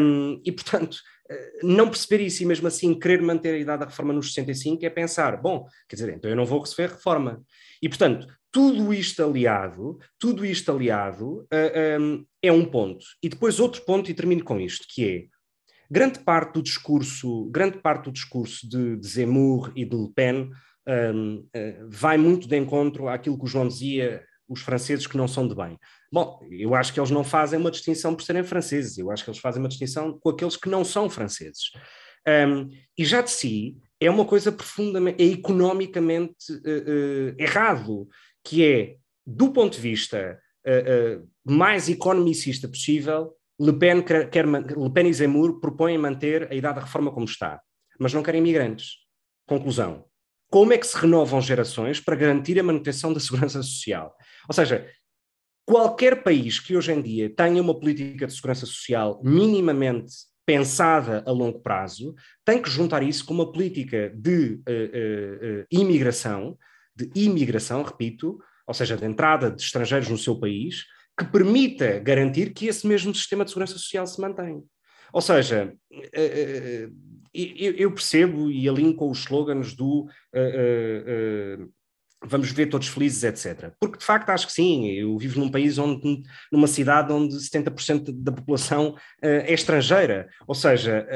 um, 0.00 0.40
e 0.44 0.52
portanto, 0.52 0.98
não 1.62 1.90
perceber 1.90 2.24
isso 2.24 2.42
e 2.42 2.46
mesmo 2.46 2.66
assim 2.68 2.98
querer 2.98 3.20
manter 3.20 3.52
a 3.54 3.58
idade 3.58 3.80
da 3.80 3.86
reforma 3.86 4.14
nos 4.14 4.32
65 4.32 4.86
é 4.86 4.88
pensar, 4.88 5.36
bom, 5.42 5.66
quer 5.86 5.96
dizer, 5.96 6.14
então 6.14 6.30
eu 6.30 6.36
não 6.36 6.46
vou 6.46 6.60
receber 6.60 6.88
reforma. 6.88 7.42
E 7.82 7.88
portanto, 7.88 8.26
tudo 8.50 8.94
isto 8.94 9.22
aliado, 9.22 9.98
tudo 10.18 10.46
isto 10.46 10.72
aliado 10.72 11.46
um, 12.00 12.24
é 12.40 12.50
um 12.50 12.64
ponto. 12.64 13.04
E 13.22 13.28
depois 13.28 13.60
outro 13.60 13.82
ponto, 13.84 14.10
e 14.10 14.14
termino 14.14 14.42
com 14.42 14.58
isto, 14.58 14.86
que 14.88 15.04
é 15.04 15.24
grande 15.90 16.20
parte 16.20 16.54
do 16.54 16.62
discurso, 16.62 17.44
grande 17.50 17.78
parte 17.78 18.04
do 18.04 18.12
discurso 18.12 18.66
de, 18.66 18.96
de 18.96 19.06
Zemmour 19.06 19.70
e 19.76 19.84
de 19.84 19.96
Le 19.96 20.10
Pen 20.14 20.50
um, 20.88 21.36
uh, 21.36 21.48
eh, 21.52 21.78
vai 21.88 22.16
muito 22.16 22.48
de 22.48 22.56
encontro 22.56 23.08
àquilo 23.08 23.38
que 23.38 23.44
o 23.44 23.48
João 23.48 23.68
dizia, 23.68 24.24
os 24.48 24.62
franceses 24.62 25.06
que 25.06 25.16
não 25.16 25.28
são 25.28 25.46
de 25.46 25.54
bem. 25.54 25.78
Bom, 26.10 26.40
eu 26.50 26.74
acho 26.74 26.92
que 26.92 26.98
eles 26.98 27.10
não 27.10 27.22
fazem 27.22 27.60
uma 27.60 27.70
distinção 27.70 28.14
por 28.14 28.22
serem 28.22 28.42
franceses, 28.42 28.96
eu 28.96 29.10
acho 29.10 29.22
que 29.22 29.30
eles 29.30 29.40
fazem 29.40 29.60
uma 29.60 29.68
distinção 29.68 30.18
com 30.18 30.30
aqueles 30.30 30.56
que 30.56 30.68
não 30.68 30.84
são 30.84 31.10
franceses. 31.10 31.70
Um, 32.26 32.70
e 32.96 33.04
já 33.04 33.20
de 33.20 33.30
si 33.30 33.76
é 34.00 34.10
uma 34.10 34.24
coisa 34.24 34.50
profundamente, 34.50 35.22
é 35.22 35.26
economicamente 35.26 36.50
uh, 36.50 36.56
uh, 36.56 37.34
errado, 37.38 38.08
que 38.42 38.64
é, 38.64 38.96
do 39.26 39.52
ponto 39.52 39.74
de 39.74 39.80
vista 39.80 40.40
mais 41.46 41.88
economicista 41.88 42.68
possível, 42.68 43.34
Le 43.58 43.72
Pen, 43.72 44.02
quer, 44.02 44.28
quer, 44.28 44.46
Le 44.46 44.90
Pen 44.92 45.08
e 45.08 45.14
Zemmour 45.14 45.60
propõem 45.60 45.96
manter 45.96 46.46
a 46.50 46.54
idade 46.54 46.74
da 46.74 46.84
reforma 46.84 47.10
como 47.10 47.24
está, 47.24 47.58
mas 47.98 48.12
não 48.12 48.22
querem 48.22 48.40
imigrantes. 48.40 48.98
Conclusão, 49.46 50.04
como 50.50 50.72
é 50.72 50.78
que 50.78 50.86
se 50.86 50.96
renovam 50.96 51.40
gerações 51.40 52.00
para 52.00 52.16
garantir 52.16 52.58
a 52.58 52.62
manutenção 52.62 53.12
da 53.12 53.20
segurança 53.20 53.62
social. 53.62 54.16
Ou 54.48 54.54
seja, 54.54 54.88
qualquer 55.66 56.22
país 56.22 56.58
que 56.58 56.76
hoje 56.76 56.92
em 56.92 57.02
dia 57.02 57.30
tenha 57.30 57.60
uma 57.60 57.78
política 57.78 58.26
de 58.26 58.34
segurança 58.34 58.66
social 58.66 59.20
minimamente 59.22 60.12
pensada 60.46 61.22
a 61.26 61.30
longo 61.30 61.60
prazo 61.60 62.14
tem 62.42 62.62
que 62.62 62.70
juntar 62.70 63.02
isso 63.02 63.26
com 63.26 63.34
uma 63.34 63.52
política 63.52 64.10
de 64.16 64.54
uh, 64.54 65.60
uh, 65.60 65.66
imigração, 65.70 66.56
de 66.96 67.10
imigração, 67.14 67.82
repito, 67.82 68.38
ou 68.66 68.72
seja, 68.72 68.96
de 68.96 69.04
entrada 69.04 69.50
de 69.50 69.60
estrangeiros 69.60 70.08
no 70.08 70.16
seu 70.16 70.40
país, 70.40 70.86
que 71.18 71.26
permita 71.26 71.98
garantir 71.98 72.54
que 72.54 72.66
esse 72.66 72.86
mesmo 72.86 73.14
sistema 73.14 73.44
de 73.44 73.50
segurança 73.50 73.74
social 73.74 74.06
se 74.06 74.18
mantenha. 74.18 74.62
Ou 75.12 75.20
seja, 75.20 75.74
eu, 77.32 77.92
percebo 77.92 78.50
e 78.50 78.68
alinho 78.68 78.94
com 78.94 79.10
os 79.10 79.18
slogans 79.20 79.74
do 79.74 80.08
vamos 82.20 82.50
ver 82.50 82.66
todos 82.66 82.88
felizes, 82.88 83.22
etc. 83.22 83.72
Porque 83.78 83.98
de 83.98 84.04
facto 84.04 84.30
acho 84.30 84.48
que 84.48 84.52
sim, 84.52 84.88
eu 84.90 85.16
vivo 85.18 85.38
num 85.38 85.50
país 85.50 85.78
onde, 85.78 86.22
numa 86.50 86.66
cidade 86.66 87.12
onde 87.12 87.36
70% 87.36 88.10
da 88.12 88.32
população 88.32 88.96
é 89.22 89.52
estrangeira, 89.54 90.28
ou 90.46 90.54
seja, 90.54 91.06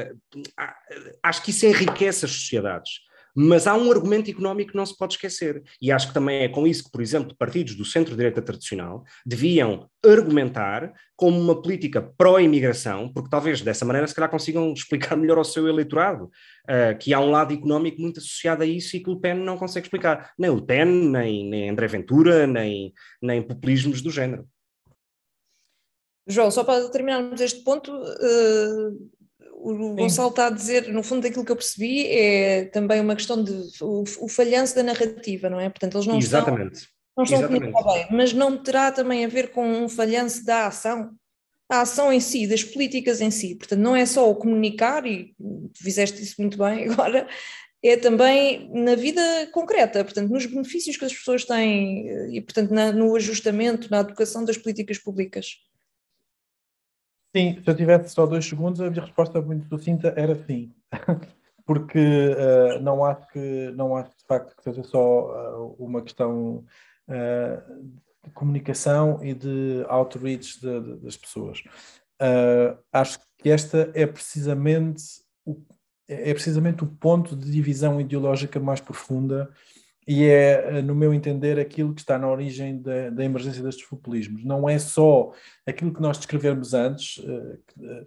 acho 1.21 1.43
que 1.43 1.51
isso 1.51 1.67
enriquece 1.67 2.25
as 2.25 2.31
sociedades. 2.31 3.01
Mas 3.35 3.67
há 3.67 3.75
um 3.75 3.91
argumento 3.91 4.31
económico 4.31 4.73
que 4.73 4.77
não 4.77 4.85
se 4.85 4.97
pode 4.97 5.15
esquecer. 5.15 5.63
E 5.81 5.91
acho 5.91 6.09
que 6.09 6.15
também 6.15 6.43
é 6.43 6.49
com 6.49 6.67
isso 6.67 6.85
que, 6.85 6.91
por 6.91 7.01
exemplo, 7.01 7.35
partidos 7.37 7.75
do 7.75 7.85
centro-direita 7.85 8.43
tradicional 8.43 9.05
deviam 9.25 9.89
argumentar 10.05 10.93
como 11.17 11.39
uma 11.39 11.61
política 11.61 12.03
pró-imigração, 12.03 13.13
porque 13.13 13.31
talvez 13.31 13.63
dessa 13.63 13.85
maneira 13.85 14.07
se 14.07 14.15
calhar 14.15 14.31
consigam 14.31 14.73
explicar 14.75 15.17
melhor 15.17 15.39
ao 15.39 15.45
seu 15.45 15.69
eleitorado 15.69 16.25
uh, 16.25 16.99
que 16.99 17.15
há 17.15 17.21
um 17.21 17.31
lado 17.31 17.55
económico 17.55 18.01
muito 18.01 18.19
associado 18.19 18.63
a 18.63 18.67
isso 18.67 18.97
e 18.97 19.01
que 19.01 19.11
o 19.11 19.21
Pen 19.21 19.35
não 19.35 19.57
consegue 19.57 19.87
explicar. 19.87 20.33
Nem 20.39 20.51
o 20.51 20.61
Pen, 20.61 20.87
nem, 20.87 21.49
nem 21.49 21.71
André 21.71 21.87
Ventura, 21.87 22.47
nem, 22.47 22.93
nem 23.23 23.43
populismos 23.43 24.03
do 24.03 24.11
género. 24.11 24.47
João, 26.27 26.51
só 26.51 26.63
para 26.63 26.89
terminarmos 26.89 27.41
este 27.41 27.65
ponto, 27.65 27.93
uh, 27.93 29.11
o 29.63 29.95
Gonçalo 29.95 30.31
está 30.31 30.49
a 30.49 30.51
dizer, 30.51 30.93
no 30.93 31.03
fundo, 31.03 31.23
daquilo 31.23 31.45
que 31.45 31.53
eu 31.53 31.57
percebi, 31.57 32.07
é 32.09 32.65
também 32.67 33.01
uma 33.01 33.15
questão 33.15 33.43
de 33.43 33.53
o, 33.81 34.03
o 34.21 34.29
falhanço 34.29 34.75
da 34.75 34.83
narrativa, 34.83 35.49
não 35.49 35.61
é? 35.61 35.69
Portanto, 35.69 35.97
eles 35.97 36.07
não 36.07 36.19
Exatamente. 36.19 36.75
estão, 36.75 36.89
não 37.17 37.25
estão 37.25 37.49
bem, 37.49 38.07
mas 38.11 38.33
não 38.33 38.63
terá 38.63 38.91
também 38.91 39.25
a 39.25 39.29
ver 39.29 39.53
com 39.53 39.65
um 39.65 39.89
falhanço 39.89 40.45
da 40.45 40.67
ação, 40.67 41.13
a 41.71 41.83
ação 41.83 42.13
em 42.13 42.21
si, 42.21 42.47
das 42.47 42.65
políticas 42.65 43.21
em 43.21 43.31
si. 43.31 43.55
Portanto, 43.55 43.81
não 43.81 43.95
é 43.95 44.05
só 44.05 44.29
o 44.29 44.35
comunicar, 44.35 45.07
e 45.07 45.35
fizeste 45.77 46.23
isso 46.23 46.35
muito 46.39 46.59
bem 46.59 46.89
agora, 46.91 47.29
é 47.85 47.97
também 47.97 48.71
na 48.73 48.95
vida 48.95 49.23
concreta, 49.53 50.05
portanto, 50.05 50.31
nos 50.31 50.47
benefícios 50.47 50.97
que 50.97 51.05
as 51.05 51.13
pessoas 51.13 51.45
têm 51.45 52.35
e, 52.35 52.41
portanto, 52.41 52.73
na, 52.73 52.93
no 52.93 53.15
ajustamento, 53.17 53.91
na 53.91 54.01
educação 54.01 54.45
das 54.45 54.57
políticas 54.57 54.99
públicas. 54.99 55.57
Sim, 57.35 57.63
se 57.63 57.71
eu 57.71 57.75
tivesse 57.75 58.11
só 58.11 58.27
dois 58.27 58.45
segundos, 58.45 58.81
a 58.81 58.91
minha 58.91 59.03
resposta 59.03 59.41
muito 59.41 59.67
sucinta 59.67 60.13
era 60.17 60.35
sim. 60.47 60.73
Porque 61.65 61.99
uh, 61.99 62.83
não, 62.83 63.05
acho 63.05 63.27
que, 63.29 63.73
não 63.75 63.97
acho 63.97 64.11
de 64.11 64.25
facto 64.27 64.55
que 64.55 64.63
seja 64.63 64.83
só 64.83 65.31
uh, 65.59 65.77
uma 65.79 66.03
questão 66.03 66.65
uh, 67.09 67.91
de 68.25 68.31
comunicação 68.35 69.19
e 69.23 69.33
de 69.33 69.85
outreach 69.89 70.61
de, 70.61 70.81
de, 70.81 70.97
das 70.99 71.17
pessoas. 71.17 71.63
acho 72.93 73.19
que 73.39 73.51
esta 73.51 73.91
é 73.95 74.07
precisamente, 74.07 75.03
o, 75.45 75.57
é 76.07 76.33
precisamente 76.35 76.85
o 76.85 76.87
ponto 76.87 77.35
de 77.35 77.51
divisão 77.51 78.01
ideológica 78.01 78.61
mais 78.61 78.81
profunda 78.81 79.51
e 80.07 80.25
é, 80.25 80.79
eh, 80.79 80.83
no 80.83 80.95
meu 80.95 81.15
entender, 81.15 81.59
aquilo 81.59 81.95
que 81.95 82.01
está 82.01 82.19
na 82.19 82.29
origem 82.29 82.81
da, 82.81 83.11
da, 83.11 83.25
emergência 83.25 83.63
destes 83.63 83.87
populismos. 83.87 84.45
Não 84.45 84.69
é 84.69 84.79
só 84.79 85.33
aquilo 85.67 85.93
que 85.93 86.03
nós 86.03 86.19
descrevemos 86.19 86.75
antes, 86.75 87.23
eh, 87.25 87.59
eh, 87.83 88.07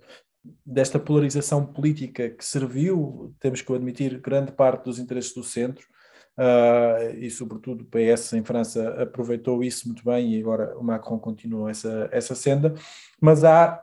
desta 0.65 0.99
polarização 0.99 1.65
política 1.65 2.29
que 2.29 2.45
serviu, 2.45 3.34
temos 3.39 3.62
que 3.62 3.73
admitir, 3.73 4.19
grande 4.19 4.51
parte 4.51 4.86
dos 4.86 4.99
interesses 4.99 5.34
do 5.34 5.43
centro, 5.43 5.88
e 7.17 7.29
sobretudo 7.29 7.84
o 7.84 7.88
PS 7.88 8.34
em 8.34 8.43
França 8.43 9.01
aproveitou 9.01 9.63
isso 9.63 9.88
muito 9.88 10.03
bem 10.03 10.36
e 10.36 10.41
agora 10.41 10.77
o 10.77 10.84
Macron 10.84 11.17
continua 11.17 11.71
essa, 11.71 12.10
essa 12.12 12.36
senda, 12.36 12.75
mas 13.21 13.45
há 13.45 13.81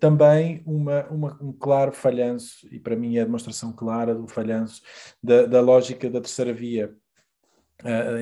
também 0.00 0.62
uma, 0.66 1.06
uma, 1.06 1.38
um 1.40 1.52
claro 1.52 1.92
falhanço, 1.92 2.66
e 2.72 2.80
para 2.80 2.96
mim 2.96 3.16
é 3.16 3.22
a 3.22 3.24
demonstração 3.24 3.72
clara 3.72 4.16
do 4.16 4.26
falhanço 4.26 4.82
da, 5.22 5.46
da 5.46 5.60
lógica 5.60 6.10
da 6.10 6.20
terceira 6.20 6.52
via 6.52 6.92
Uh, 6.92 7.01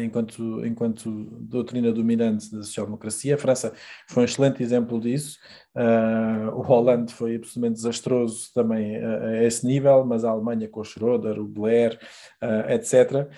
enquanto, 0.03 0.65
enquanto 0.65 1.11
doutrina 1.41 1.93
dominante 1.93 2.51
da 2.51 2.63
social-democracia. 2.63 3.35
A 3.35 3.39
França 3.39 3.73
foi 4.09 4.23
um 4.23 4.25
excelente 4.25 4.63
exemplo 4.63 5.01
disso. 5.01 5.39
Uh, 5.75 6.51
o 6.57 6.63
Hollande 6.63 7.13
foi 7.13 7.37
absolutamente 7.37 7.75
desastroso 7.75 8.51
também 8.55 8.97
a, 8.97 9.19
a, 9.27 9.45
esse 9.45 9.67
nível, 9.67 10.05
mas 10.05 10.25
a 10.25 10.31
Alemanha 10.31 10.69
com 10.69 10.81
o 10.81 10.85
Schroeder, 10.85 11.39
o 11.39 11.47
Blair, 11.47 11.99
uh, 12.43 12.71
etc. 12.71 13.29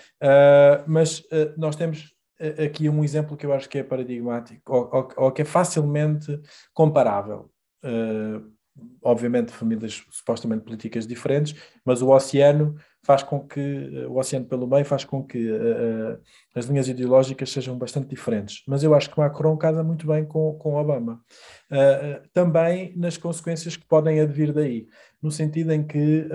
mas 0.87 1.23
nós 1.57 1.75
temos 1.75 2.13
aqui 2.63 2.89
um 2.89 3.03
exemplo 3.03 3.37
que 3.37 3.45
eu 3.45 3.53
acho 3.53 3.69
que 3.69 3.77
é 3.77 3.83
paradigmático, 3.83 4.61
ou, 4.73 4.89
ou, 4.91 5.07
ou 5.17 5.31
que 5.31 5.43
é 5.43 5.45
facilmente 5.45 6.39
comparável. 6.73 7.49
obviamente, 9.03 9.51
famílias 9.51 10.03
supostamente 10.09 10.63
políticas 10.63 11.05
diferentes, 11.05 11.55
mas 11.85 12.01
o 12.01 12.09
oceano 12.09 12.75
faz 13.03 13.21
com 13.21 13.45
que 13.45 13.59
eh, 13.59 14.07
o 14.07 14.17
oceano 14.17 14.45
pelo 14.45 14.65
meio 14.65 14.85
faz 14.85 15.03
com 15.03 15.21
que 15.23 15.51
uh, 15.51 16.19
as 16.55 16.65
linhas 16.65 16.87
ideológicas 16.87 17.51
sejam 17.51 17.77
bastante 17.77 18.07
diferentes. 18.07 18.63
Mas 18.65 18.81
eu 18.81 18.95
acho 18.95 19.09
que 19.09 19.19
Macron 19.19 19.57
casa 19.57 19.83
muito 19.83 20.07
bem 20.07 20.25
com, 20.25 20.57
com 20.57 20.75
Obama. 20.75 21.21
Uh, 21.69 22.27
também 22.31 22.93
nas 22.95 23.17
consequências 23.17 23.75
que 23.75 23.85
podem 23.85 24.21
advir 24.21 24.53
daí, 24.53 24.87
no 25.21 25.29
sentido 25.31 25.71
em 25.71 25.85
que 25.85 26.27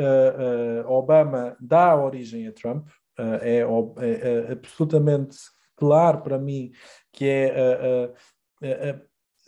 Obama 0.86 1.56
dá 1.60 1.94
origem 1.94 2.46
a 2.46 2.52
Trump, 2.52 2.88
é, 3.18 3.58
é, 3.58 3.60
é, 3.60 4.52
absolutamente 4.52 5.36
claro 5.76 6.22
para 6.22 6.38
mim 6.38 6.72
que 7.12 7.26
é 7.26 8.14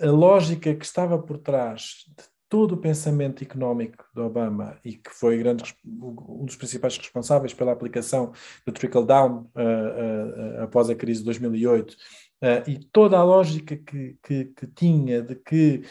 a, 0.01 0.07
a 0.07 0.11
lógica 0.11 0.75
que 0.75 0.85
estava 0.85 1.19
por 1.19 1.39
trás 1.39 2.05
de 2.09 2.25
todo 2.51 2.73
o 2.73 2.77
pensamento 2.77 3.45
económico 3.45 4.05
de 4.13 4.21
Obama 4.21 4.77
e 4.85 4.95
que 4.95 5.11
foi 5.11 5.39
grande, 5.39 5.63
um 5.87 6.45
dos 6.45 6.57
principais 6.57 6.99
responsáveis 6.99 7.55
pela 7.55 7.71
aplicação 7.71 8.33
do 8.67 8.73
trickle-down 8.73 9.49
uh, 9.55 9.61
uh, 9.61 10.59
uh, 10.59 10.63
após 10.65 10.91
a 10.91 10.95
crise 10.97 11.21
de 11.21 11.27
2008, 11.27 11.97
e 12.67 12.79
toda 12.91 13.19
a 13.19 13.23
lógica 13.23 13.77
que, 13.77 14.17
que, 14.23 14.47
que 14.47 14.67
tinha 14.69 15.21
de 15.21 15.35
que 15.35 15.83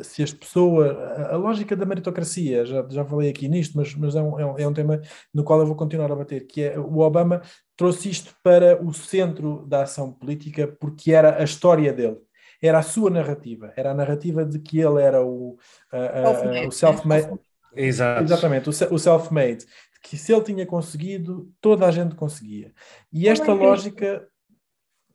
se 0.00 0.22
as 0.22 0.32
pessoas, 0.32 0.96
a, 1.32 1.36
lógica 1.36 1.74
da 1.74 1.84
meritocracia, 1.84 2.64
já, 2.64 2.86
já 2.88 3.04
falei 3.04 3.28
aqui 3.28 3.48
nisto, 3.48 3.76
mas, 3.76 3.92
mas 3.96 4.14
é, 4.14 4.22
um, 4.22 4.38
é, 4.38 4.46
um, 4.46 4.70
é 4.70 4.72
tema 4.72 5.00
no 5.34 5.42
qual 5.42 5.58
eu 5.58 5.66
vou 5.66 5.74
continuar 5.74 6.12
a 6.12 6.14
bater, 6.14 6.46
que 6.46 6.62
é 6.62 6.78
o 6.78 7.00
Obama 7.00 7.42
trouxe 7.76 8.08
isto 8.08 8.32
para 8.40 8.80
o 8.80 8.94
centro 8.94 9.66
da 9.66 9.82
ação 9.82 10.12
política 10.12 10.68
porque 10.78 11.10
era 11.10 11.40
a 11.40 11.42
história 11.42 11.92
dele 11.92 12.18
era 12.62 12.78
a 12.78 12.82
sua 12.82 13.10
narrativa, 13.10 13.72
era 13.76 13.90
a 13.90 13.94
narrativa 13.94 14.44
de 14.44 14.58
que 14.60 14.78
ele 14.78 15.02
era 15.02 15.20
o, 15.20 15.58
uh, 15.92 16.64
uh, 16.64 16.68
o 16.68 16.70
self-made. 16.70 17.28
Exato. 17.74 18.22
Exatamente, 18.22 18.68
o, 18.68 18.98
self-made. 18.98 19.66
Que 20.02 20.16
se 20.16 20.32
ele 20.32 20.42
tinha 20.42 20.66
conseguido, 20.66 21.50
toda 21.60 21.86
a 21.86 21.90
gente 21.90 22.14
conseguia. 22.14 22.72
E 23.12 23.28
esta 23.28 23.52
lógica. 23.52 24.26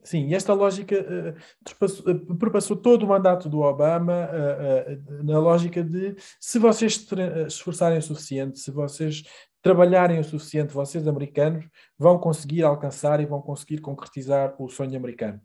Sim, 0.03 0.33
esta 0.33 0.53
lógica 0.53 0.95
uh, 0.95 2.35
perpassou 2.37 2.77
todo 2.77 3.03
o 3.03 3.07
mandato 3.07 3.49
do 3.49 3.59
Obama 3.59 4.29
uh, 4.31 4.93
uh, 4.93 5.23
na 5.23 5.37
lógica 5.37 5.83
de 5.83 6.15
se 6.39 6.57
vocês 6.57 6.95
se 6.95 7.15
esforçarem 7.47 7.97
o 7.97 8.01
suficiente, 8.01 8.57
se 8.57 8.71
vocês 8.71 9.23
trabalharem 9.61 10.17
o 10.17 10.23
suficiente, 10.23 10.73
vocês 10.73 11.05
americanos 11.05 11.67
vão 11.99 12.17
conseguir 12.17 12.63
alcançar 12.63 13.19
e 13.19 13.25
vão 13.25 13.41
conseguir 13.41 13.79
concretizar 13.79 14.55
o 14.57 14.69
sonho 14.69 14.95
americano. 14.95 15.41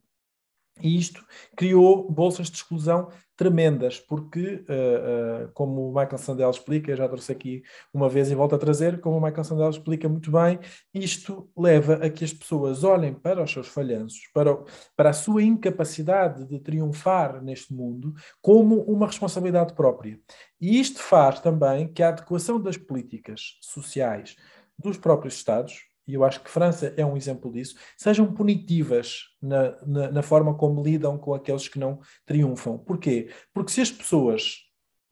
E 0.83 0.99
isto 0.99 1.25
criou 1.57 2.11
bolsas 2.11 2.51
de 2.51 2.57
exclusão 2.57 3.09
tremendas, 3.37 3.99
porque, 3.99 4.64
uh, 4.68 5.47
uh, 5.47 5.53
como 5.53 5.88
o 5.88 5.92
Michael 5.92 6.18
Sandel 6.18 6.51
explica, 6.51 6.95
já 6.95 7.09
trouxe 7.09 7.33
aqui 7.33 7.62
uma 7.92 8.09
vez 8.09 8.31
e 8.31 8.35
volto 8.35 8.55
a 8.55 8.59
trazer, 8.59 9.01
como 9.01 9.16
o 9.16 9.21
Michael 9.21 9.45
Sandel 9.45 9.71
explica 9.71 10.09
muito 10.09 10.31
bem, 10.31 10.59
isto 10.92 11.51
leva 11.57 11.95
a 11.95 12.11
que 12.11 12.25
as 12.25 12.33
pessoas 12.33 12.85
olhem 12.85 13.14
para 13.14 13.42
os 13.42 13.51
seus 13.51 13.68
falhanços, 13.68 14.29
para, 14.35 14.57
para 14.95 15.11
a 15.11 15.14
sua 15.14 15.42
incapacidade 15.42 16.45
de 16.47 16.61
triunfar 16.61 17.42
neste 17.42 17.73
mundo, 17.73 18.14
como 18.40 18.81
uma 18.83 19.07
responsabilidade 19.07 19.75
própria. 19.75 20.21
E 20.61 20.79
isto 20.79 21.01
faz 21.01 21.40
também 21.40 21.88
que 21.88 22.03
a 22.03 22.11
adequação 22.11 22.61
das 22.61 22.77
políticas 22.77 23.59
sociais 23.61 24.37
dos 24.79 24.99
próprios 24.99 25.35
Estados, 25.35 25.91
e 26.07 26.15
eu 26.15 26.25
acho 26.25 26.43
que 26.43 26.51
França 26.51 26.93
é 26.97 27.05
um 27.05 27.17
exemplo 27.17 27.53
disso, 27.53 27.77
sejam 27.97 28.33
punitivas 28.33 29.25
na, 29.41 29.77
na, 29.87 30.11
na, 30.11 30.23
forma 30.23 30.57
como 30.57 30.83
lidam 30.83 31.17
com 31.17 31.33
aqueles 31.33 31.69
que 31.69 31.79
não 31.79 32.01
triunfam. 32.27 32.79
Porquê? 32.79 33.31
Porque 33.53 33.71
se 33.71 33.81
as 33.81 33.91
pessoas 33.91 34.57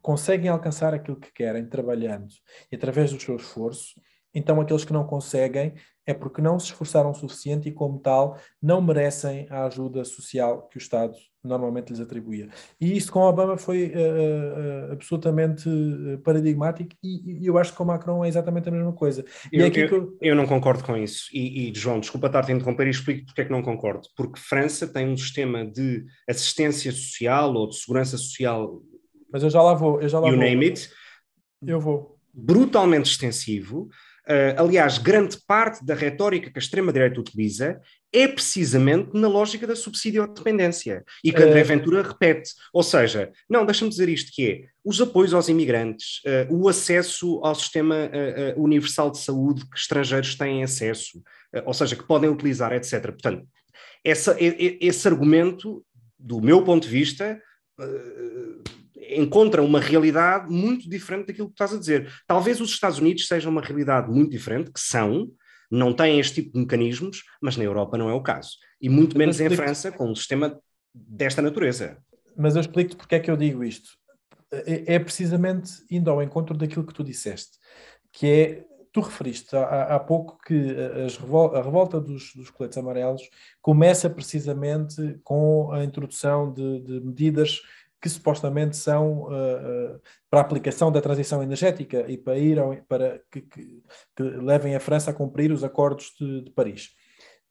conseguem 0.02 0.48
alcançar 0.48 0.94
aquilo 0.94 1.18
que 1.18 1.32
querem 1.32 1.68
trabalhando 1.68 2.28
e 2.72 2.76
através 2.76 3.12
do 3.12 3.20
seu 3.20 3.36
esforço, 3.36 4.00
então 4.34 4.60
aqueles 4.60 4.84
que 4.84 4.92
não 4.92 5.04
conseguem 5.04 5.74
é 6.06 6.14
porque 6.14 6.42
não 6.42 6.58
se 6.58 6.66
esforçaram 6.66 7.10
o 7.10 7.14
suficiente 7.14 7.68
e, 7.68 7.72
como 7.72 7.98
tal, 7.98 8.38
não 8.60 8.80
merecem 8.80 9.46
a 9.48 9.64
ajuda 9.66 10.04
social 10.04 10.68
que 10.68 10.76
o 10.76 10.80
Estado 10.80 11.14
normalmente 11.42 11.90
lhes 11.90 12.00
atribuía. 12.00 12.48
E 12.80 12.96
isso 12.96 13.10
com 13.10 13.20
Obama 13.20 13.56
foi 13.56 13.86
uh, 13.86 14.90
uh, 14.90 14.92
absolutamente 14.92 15.68
paradigmático 16.22 16.90
e, 17.02 17.42
e, 17.42 17.46
eu 17.46 17.56
acho 17.56 17.72
que 17.72 17.78
com 17.78 17.84
Macron 17.84 18.24
é 18.24 18.28
exatamente 18.28 18.68
a 18.68 18.72
mesma 18.72 18.92
coisa. 18.92 19.24
Eu, 19.50 19.64
é 19.64 19.68
eu, 19.68 19.86
eu... 19.86 20.18
eu, 20.20 20.34
não 20.34 20.46
concordo 20.46 20.84
com 20.84 20.96
isso. 20.96 21.28
E, 21.32 21.70
e 21.70 21.74
João, 21.74 22.00
desculpa 22.00 22.26
estar-te 22.26 22.52
a 22.52 22.54
interromper 22.54 22.86
e 22.86 22.90
explico 22.90 23.26
porque 23.26 23.40
é 23.40 23.44
que 23.44 23.52
não 23.52 23.62
concordo. 23.62 24.06
Porque 24.16 24.38
França 24.38 24.86
tem 24.86 25.08
um 25.08 25.16
sistema 25.16 25.64
de 25.64 26.04
assistência 26.28 26.92
social 26.92 27.54
ou 27.54 27.68
de 27.68 27.76
segurança 27.76 28.18
social. 28.18 28.82
Mas 29.32 29.42
eu 29.42 29.48
já 29.50 29.62
lá 29.62 29.72
vou. 29.72 30.00
Eu 30.00 30.08
já 30.08 30.18
lá 30.18 30.28
you 30.28 30.36
vou. 30.36 30.44
name 30.44 30.66
it. 30.66 30.90
Eu 31.66 31.80
vou. 31.80 32.18
Brutalmente 32.34 33.10
extensivo 33.10 33.88
aliás, 34.56 34.98
grande 34.98 35.36
parte 35.46 35.84
da 35.84 35.94
retórica 35.94 36.50
que 36.50 36.58
a 36.58 36.62
extrema-direita 36.62 37.20
utiliza 37.20 37.80
é 38.12 38.26
precisamente 38.26 39.10
na 39.14 39.28
lógica 39.28 39.66
da 39.66 39.76
subsídio-dependência 39.76 41.04
e 41.24 41.32
que 41.32 41.42
André 41.42 41.62
Ventura 41.62 42.02
repete. 42.02 42.50
Ou 42.72 42.82
seja, 42.82 43.30
não, 43.48 43.64
deixa-me 43.64 43.90
dizer 43.90 44.08
isto 44.08 44.32
que 44.32 44.46
é, 44.46 44.64
os 44.84 45.00
apoios 45.00 45.32
aos 45.32 45.48
imigrantes, 45.48 46.20
uh, 46.24 46.54
o 46.54 46.68
acesso 46.68 47.40
ao 47.44 47.54
sistema 47.54 47.94
uh, 47.96 48.62
universal 48.62 49.10
de 49.10 49.18
saúde 49.18 49.62
que 49.68 49.78
estrangeiros 49.78 50.34
têm 50.34 50.62
acesso, 50.62 51.22
ou 51.64 51.74
seja, 51.74 51.96
que 51.96 52.06
podem 52.06 52.30
utilizar, 52.30 52.72
etc. 52.72 53.02
Portanto, 53.02 53.46
essa, 54.04 54.36
esse 54.38 55.06
argumento, 55.06 55.84
do 56.18 56.40
meu 56.40 56.62
ponto 56.62 56.84
de 56.84 56.88
vista, 56.88 57.40
encontra 59.08 59.62
uma 59.62 59.80
realidade 59.80 60.50
muito 60.50 60.88
diferente 60.88 61.28
daquilo 61.28 61.48
que 61.48 61.54
estás 61.54 61.72
a 61.72 61.78
dizer. 61.78 62.12
Talvez 62.26 62.60
os 62.60 62.70
Estados 62.70 62.98
Unidos 62.98 63.26
sejam 63.26 63.50
uma 63.50 63.62
realidade 63.62 64.10
muito 64.10 64.30
diferente, 64.30 64.70
que 64.70 64.80
são, 64.80 65.30
não 65.70 65.92
têm 65.92 66.18
este 66.18 66.42
tipo 66.42 66.52
de 66.52 66.60
mecanismos, 66.60 67.22
mas 67.40 67.56
na 67.56 67.64
Europa 67.64 67.96
não 67.96 68.10
é 68.10 68.14
o 68.14 68.22
caso. 68.22 68.50
E 68.80 68.88
muito 68.88 69.16
menos 69.16 69.40
em 69.40 69.50
França, 69.50 69.90
com 69.90 70.10
um 70.10 70.14
sistema 70.14 70.60
desta 70.94 71.40
natureza. 71.40 71.98
Mas 72.36 72.54
eu 72.54 72.60
explico-te 72.60 72.96
porque 72.96 73.14
é 73.14 73.20
que 73.20 73.30
eu 73.30 73.36
digo 73.36 73.64
isto. 73.64 73.90
É, 74.52 74.94
é 74.94 74.98
precisamente 74.98 75.70
indo 75.90 76.10
ao 76.10 76.22
encontro 76.22 76.56
daquilo 76.56 76.84
que 76.84 76.94
tu 76.94 77.04
disseste, 77.04 77.58
que 78.12 78.26
é 78.26 78.64
tu 78.92 79.00
referiste 79.00 79.54
há, 79.54 79.94
há 79.94 80.00
pouco 80.00 80.38
que 80.44 80.54
revol 81.20 81.54
a 81.54 81.62
revolta 81.62 82.00
dos, 82.00 82.34
dos, 82.34 82.50
coletes 82.50 82.76
amarelos 82.76 83.22
começa 83.62 84.10
precisamente 84.10 85.20
com 85.22 85.70
a 85.70 85.84
introdução 85.84 86.52
de, 86.52 86.80
de 86.80 87.00
medidas 87.00 87.60
que 88.00 88.08
supostamente 88.08 88.76
são 88.76 89.24
uh, 89.24 89.94
uh, 89.94 90.00
para 90.30 90.40
a 90.40 90.42
aplicação 90.42 90.90
da 90.90 91.00
transição 91.00 91.42
energética 91.42 92.04
e 92.08 92.16
para 92.16 92.38
ir 92.38 92.58
ao, 92.58 92.74
para 92.88 93.20
que, 93.30 93.42
que, 93.42 93.82
que, 94.16 94.22
levem 94.22 94.74
a 94.74 94.80
França 94.80 95.10
a 95.10 95.14
cumprir 95.14 95.52
os 95.52 95.62
acordos 95.62 96.14
de, 96.18 96.42
de 96.42 96.50
Paris. 96.50 96.90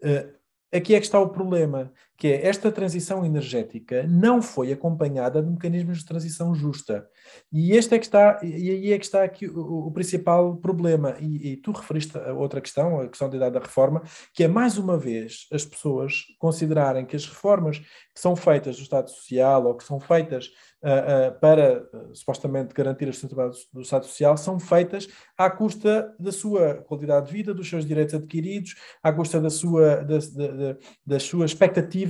Uh, 0.01 0.33
aqui 0.73 0.95
é 0.95 0.99
que 0.99 1.05
está 1.05 1.19
o 1.19 1.29
problema, 1.29 1.93
que 2.19 2.27
é 2.27 2.45
esta 2.45 2.69
transição 2.69 3.25
energética 3.25 4.05
não 4.05 4.41
foi 4.41 4.73
acompanhada 4.73 5.41
de 5.41 5.49
mecanismos 5.49 5.99
de 5.99 6.05
transição 6.05 6.53
justa. 6.53 7.07
E 7.49 7.71
este 7.71 7.95
é 7.95 7.99
que 7.99 8.05
está, 8.05 8.41
e 8.43 8.69
aí 8.69 8.91
é 8.91 8.99
que 8.99 9.05
está 9.05 9.23
aqui 9.23 9.47
o, 9.47 9.87
o 9.87 9.91
principal 9.91 10.57
problema. 10.57 11.15
E, 11.21 11.53
e, 11.53 11.57
tu 11.57 11.71
referiste 11.71 12.17
a 12.17 12.33
outra 12.33 12.59
questão, 12.59 12.99
a 12.99 13.07
questão 13.07 13.29
da 13.29 13.37
idade 13.37 13.53
da 13.53 13.61
reforma, 13.61 14.03
que 14.33 14.43
é 14.43 14.49
mais 14.49 14.77
uma 14.77 14.97
vez 14.97 15.47
as 15.53 15.63
pessoas 15.63 16.25
considerarem 16.37 17.05
que 17.05 17.15
as 17.15 17.25
reformas 17.25 17.79
que 17.79 18.19
são 18.19 18.35
feitas 18.35 18.75
do 18.75 18.83
Estado 18.83 19.09
Social 19.09 19.65
ou 19.65 19.75
que 19.75 19.85
são 19.85 19.97
feitas 19.97 20.51
uh, 20.83 21.29
uh, 21.29 21.39
para 21.39 21.83
uh, 21.83 22.15
supostamente 22.15 22.73
garantir 22.73 23.07
a 23.07 23.13
sustentabilidade 23.13 23.59
do 23.71 23.81
Estado 23.81 24.05
Social 24.05 24.35
são 24.35 24.59
feitas 24.59 25.07
à 25.37 25.49
custa 25.49 26.13
da 26.19 26.31
sua 26.31 26.75
qualidade 26.75 27.27
de 27.27 27.33
vida, 27.33 27.53
dos 27.53 27.69
seus 27.69 27.85
direitos 27.85 28.13
adquiridos, 28.15 28.75
à 29.01 29.13
custa 29.13 29.39
da 29.39 29.49
sua, 29.49 29.97
da, 29.97 30.17
da, 30.17 30.77
das 31.05 31.23
suas 31.23 31.51
expectativas 31.51 32.08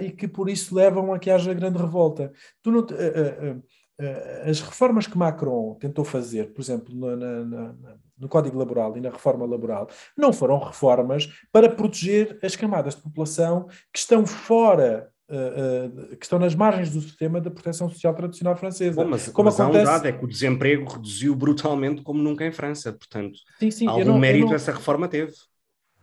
e 0.00 0.10
que 0.10 0.26
por 0.26 0.48
isso 0.48 0.74
levam 0.74 1.12
a 1.12 1.18
que 1.18 1.30
haja 1.30 1.54
grande 1.54 1.78
revolta. 1.78 2.32
Não, 2.64 2.86
as 4.44 4.60
reformas 4.60 5.06
que 5.06 5.18
Macron 5.18 5.74
tentou 5.74 6.04
fazer, 6.04 6.52
por 6.52 6.60
exemplo, 6.60 6.94
na, 6.94 7.16
na, 7.16 7.44
na, 7.44 7.74
no 8.18 8.28
Código 8.28 8.58
Laboral 8.58 8.96
e 8.96 9.00
na 9.00 9.10
reforma 9.10 9.44
laboral, 9.44 9.88
não 10.16 10.32
foram 10.32 10.58
reformas 10.58 11.28
para 11.52 11.68
proteger 11.68 12.38
as 12.42 12.56
camadas 12.56 12.94
de 12.94 13.02
população 13.02 13.66
que 13.92 13.98
estão 13.98 14.26
fora 14.26 15.10
uh, 15.28 16.16
que 16.16 16.24
estão 16.24 16.38
nas 16.38 16.54
margens 16.54 16.90
do 16.90 17.00
sistema 17.00 17.40
da 17.40 17.50
proteção 17.50 17.88
social 17.88 18.14
tradicional 18.14 18.56
francesa. 18.56 19.02
Bom, 19.02 19.10
mas, 19.10 19.28
como 19.28 19.46
mas 19.46 19.60
acontece... 19.60 19.86
há 19.86 19.90
um 19.90 19.94
dado, 19.94 20.08
é 20.08 20.12
que 20.12 20.24
o 20.24 20.28
desemprego 20.28 20.92
reduziu 20.92 21.34
brutalmente 21.34 22.02
como 22.02 22.22
nunca 22.22 22.46
em 22.46 22.52
França, 22.52 22.92
portanto, 22.92 23.38
sim, 23.58 23.70
sim, 23.70 23.86
algum 23.86 24.04
não, 24.04 24.18
mérito 24.18 24.46
não... 24.46 24.54
essa 24.54 24.72
reforma 24.72 25.08
teve. 25.08 25.32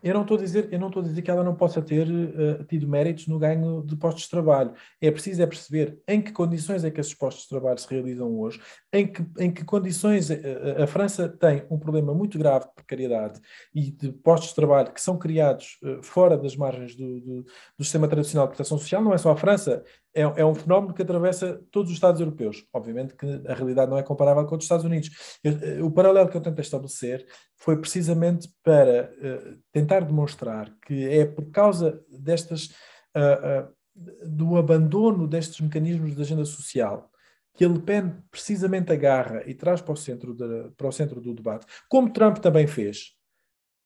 Eu 0.06 0.14
não 0.14 0.22
estou 0.22 0.38
a 0.38 0.39
dizer, 0.39 0.70
eu 0.72 0.78
não 0.78 0.89
estou 0.89 1.01
a 1.01 1.06
dizer 1.08 1.20
que 1.24 1.32
ela 1.32 1.43
não 1.43 1.56
possa 1.56 1.82
ter 1.82 2.08
uh, 2.08 2.64
tido 2.66 2.88
méritos 2.88 3.26
no 3.26 3.39
ganho 3.39 3.82
de 3.84 3.95
postos 3.95 4.26
de 4.26 4.30
trabalho. 4.30 4.72
É 5.01 5.10
preciso 5.10 5.41
é 5.41 5.47
perceber 5.47 5.99
em 6.08 6.22
que 6.22 6.32
condições 6.32 6.84
é 6.84 6.91
que 6.91 6.99
esses 7.01 7.16
postos 7.16 7.45
de 7.45 7.49
trabalho 7.49 7.80
se 7.80 7.89
realizam 7.89 8.39
hoje, 8.39 8.62
em 8.93 9.08
que, 9.08 9.26
em 9.39 9.51
que 9.51 9.66
condições 9.66 10.30
uh, 10.30 10.36
a 10.84 10.86
França 10.86 11.28
tem 11.28 11.66
um 11.72 11.80
problema 11.80 12.14
muito 12.14 12.38
grave 12.38 12.68
de 12.68 12.74
precariedade 12.76 13.41
e 13.74 13.89
de 13.89 14.12
postos 14.12 14.49
de 14.49 14.56
trabalho 14.56 14.93
que 14.93 15.01
são 15.01 15.18
criados 15.18 15.80
uh, 15.82 16.03
fora 16.03 16.38
das 16.38 16.56
margens 16.56 16.95
do, 16.95 17.20
do, 17.20 17.43
do, 17.76 17.84
sistema 17.84 18.08
tradicional 18.08 18.45
de 18.45 18.51
proteção 18.53 18.78
social. 18.78 19.01
Não 19.01 19.12
é 19.12 19.18
só 19.18 19.32
a 19.32 19.36
França, 19.36 19.84
é, 20.16 20.22
é, 20.22 20.45
um 20.45 20.55
fenómeno 20.55 20.93
que 20.93 21.01
atravessa 21.01 21.61
todos 21.70 21.91
os 21.91 21.97
Estados 21.97 22.22
europeus. 22.22 22.66
Obviamente 22.74 23.13
que 23.13 23.26
a 23.47 23.53
realidade 23.53 23.91
não 23.91 23.97
é 23.97 24.03
comparável 24.03 24.45
com 24.45 24.55
os 24.55 24.63
Estados 24.63 24.86
Unidos. 24.86 25.09
Eu, 25.43 25.86
o 25.86 25.91
paralelo 25.91 26.30
que 26.30 26.38
eu 26.38 26.41
tento 26.41 26.61
estabelecer 26.61 27.28
foi 27.57 27.78
precisamente 27.78 28.47
para 28.63 29.11
uh, 29.11 29.59
tentar 29.74 29.99
demonstrar 29.99 30.74
que 30.86 31.07
é 31.09 31.26
por 31.26 31.51
causa 31.51 32.01
destas, 32.09 32.68
uh, 33.13 33.68
uh, 33.68 34.26
do 34.26 34.55
abandono 34.55 35.28
destes 35.28 35.59
mecanismos 35.59 36.16
de 36.16 36.22
agenda 36.22 36.45
social 36.45 37.11
que 37.53 37.63
a 37.63 37.70
Le 37.70 37.80
Pen 37.80 38.13
precisamente 38.30 38.91
agarra 38.91 39.41
e 39.45 39.53
traz 39.53 39.82
para 39.82 39.93
o 39.93 39.97
centro, 39.97 40.34
de, 40.34 40.72
para 40.76 40.88
o 40.88 40.91
centro 40.91 41.22
do 41.22 41.34
debate, 41.34 41.66
como 41.88 42.11
Trump 42.11 42.38
também 42.39 42.68
fez, 42.68 43.13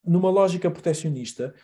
numa 0.04 0.28
lógica 0.28 0.68
protecionista, 0.68 1.54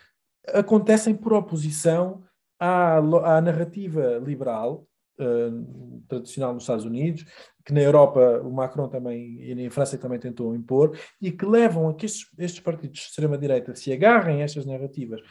acontecem 0.53 1.13
por 1.13 1.33
oposição 1.33 2.23
à, 2.59 3.41
narrativa 3.41 4.17
liberal 4.23 4.87
uh, 5.19 6.01
tradicional 6.07 6.53
nos 6.53 6.63
Estados 6.63 6.85
Unidos, 6.85 7.25
que 7.65 7.73
na 7.73 7.81
Europa 7.81 8.41
o 8.43 8.51
Macron 8.51 8.87
também 8.87 9.41
e 9.41 9.51
em 9.51 9.69
França 9.69 9.97
também 9.97 10.19
tentou 10.19 10.55
impor, 10.55 10.97
e 11.21 11.31
que 11.31 11.45
levam 11.45 11.89
a 11.89 11.93
que 11.93 12.05
estes, 12.05 12.27
estes 12.37 12.59
partidos 12.59 12.99
de 12.99 13.05
extrema-direita 13.05 13.75
se 13.75 13.91
agarrem 13.91 14.41
a 14.41 14.45
estas 14.45 14.65
narrativas 14.65 15.21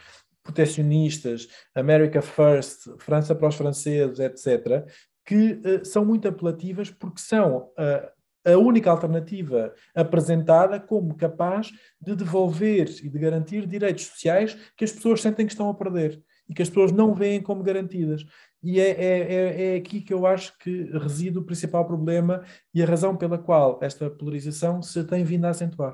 protecionistas, 0.43 1.47
America 1.75 2.21
First, 2.21 2.87
França 2.99 3.35
para 3.35 3.49
os 3.49 3.55
franceses, 3.55 4.19
etc., 4.19 4.85
que 5.25 5.53
uh, 5.53 5.85
são 5.85 6.05
muito 6.05 6.27
apelativas 6.27 6.89
porque 6.89 7.19
são 7.19 7.69
uh, 7.77 8.17
a 8.45 8.57
única 8.57 8.89
alternativa 8.89 9.73
apresentada 9.93 10.79
como 10.79 11.17
capaz 11.17 11.69
de 11.99 12.15
devolver 12.15 12.87
e 13.03 13.09
de 13.09 13.19
garantir 13.19 13.67
direitos 13.67 14.05
sociais 14.05 14.57
que 14.77 14.85
as 14.85 14.91
pessoas 14.91 15.21
sentem 15.21 15.45
que 15.45 15.51
estão 15.51 15.69
a 15.69 15.73
perder 15.73 16.23
e 16.49 16.53
que 16.53 16.61
as 16.61 16.69
pessoas 16.69 16.91
não 16.91 17.13
veem 17.13 17.41
como 17.41 17.63
garantidas. 17.63 18.23
E 18.63 18.79
é, 18.79 18.89
é, 18.89 19.33
é, 19.33 19.73
é 19.73 19.75
aqui 19.77 20.01
que 20.01 20.13
eu 20.13 20.25
acho 20.25 20.57
que 20.57 20.89
reside 20.93 21.37
o 21.37 21.43
principal 21.43 21.85
problema 21.85 22.43
e 22.73 22.81
a 22.81 22.85
razão 22.85 23.15
pela 23.15 23.37
qual 23.37 23.79
esta 23.81 24.09
polarização 24.09 24.81
se 24.81 25.03
tem 25.03 25.23
vindo 25.23 25.45
a 25.45 25.49
acentuar. 25.49 25.93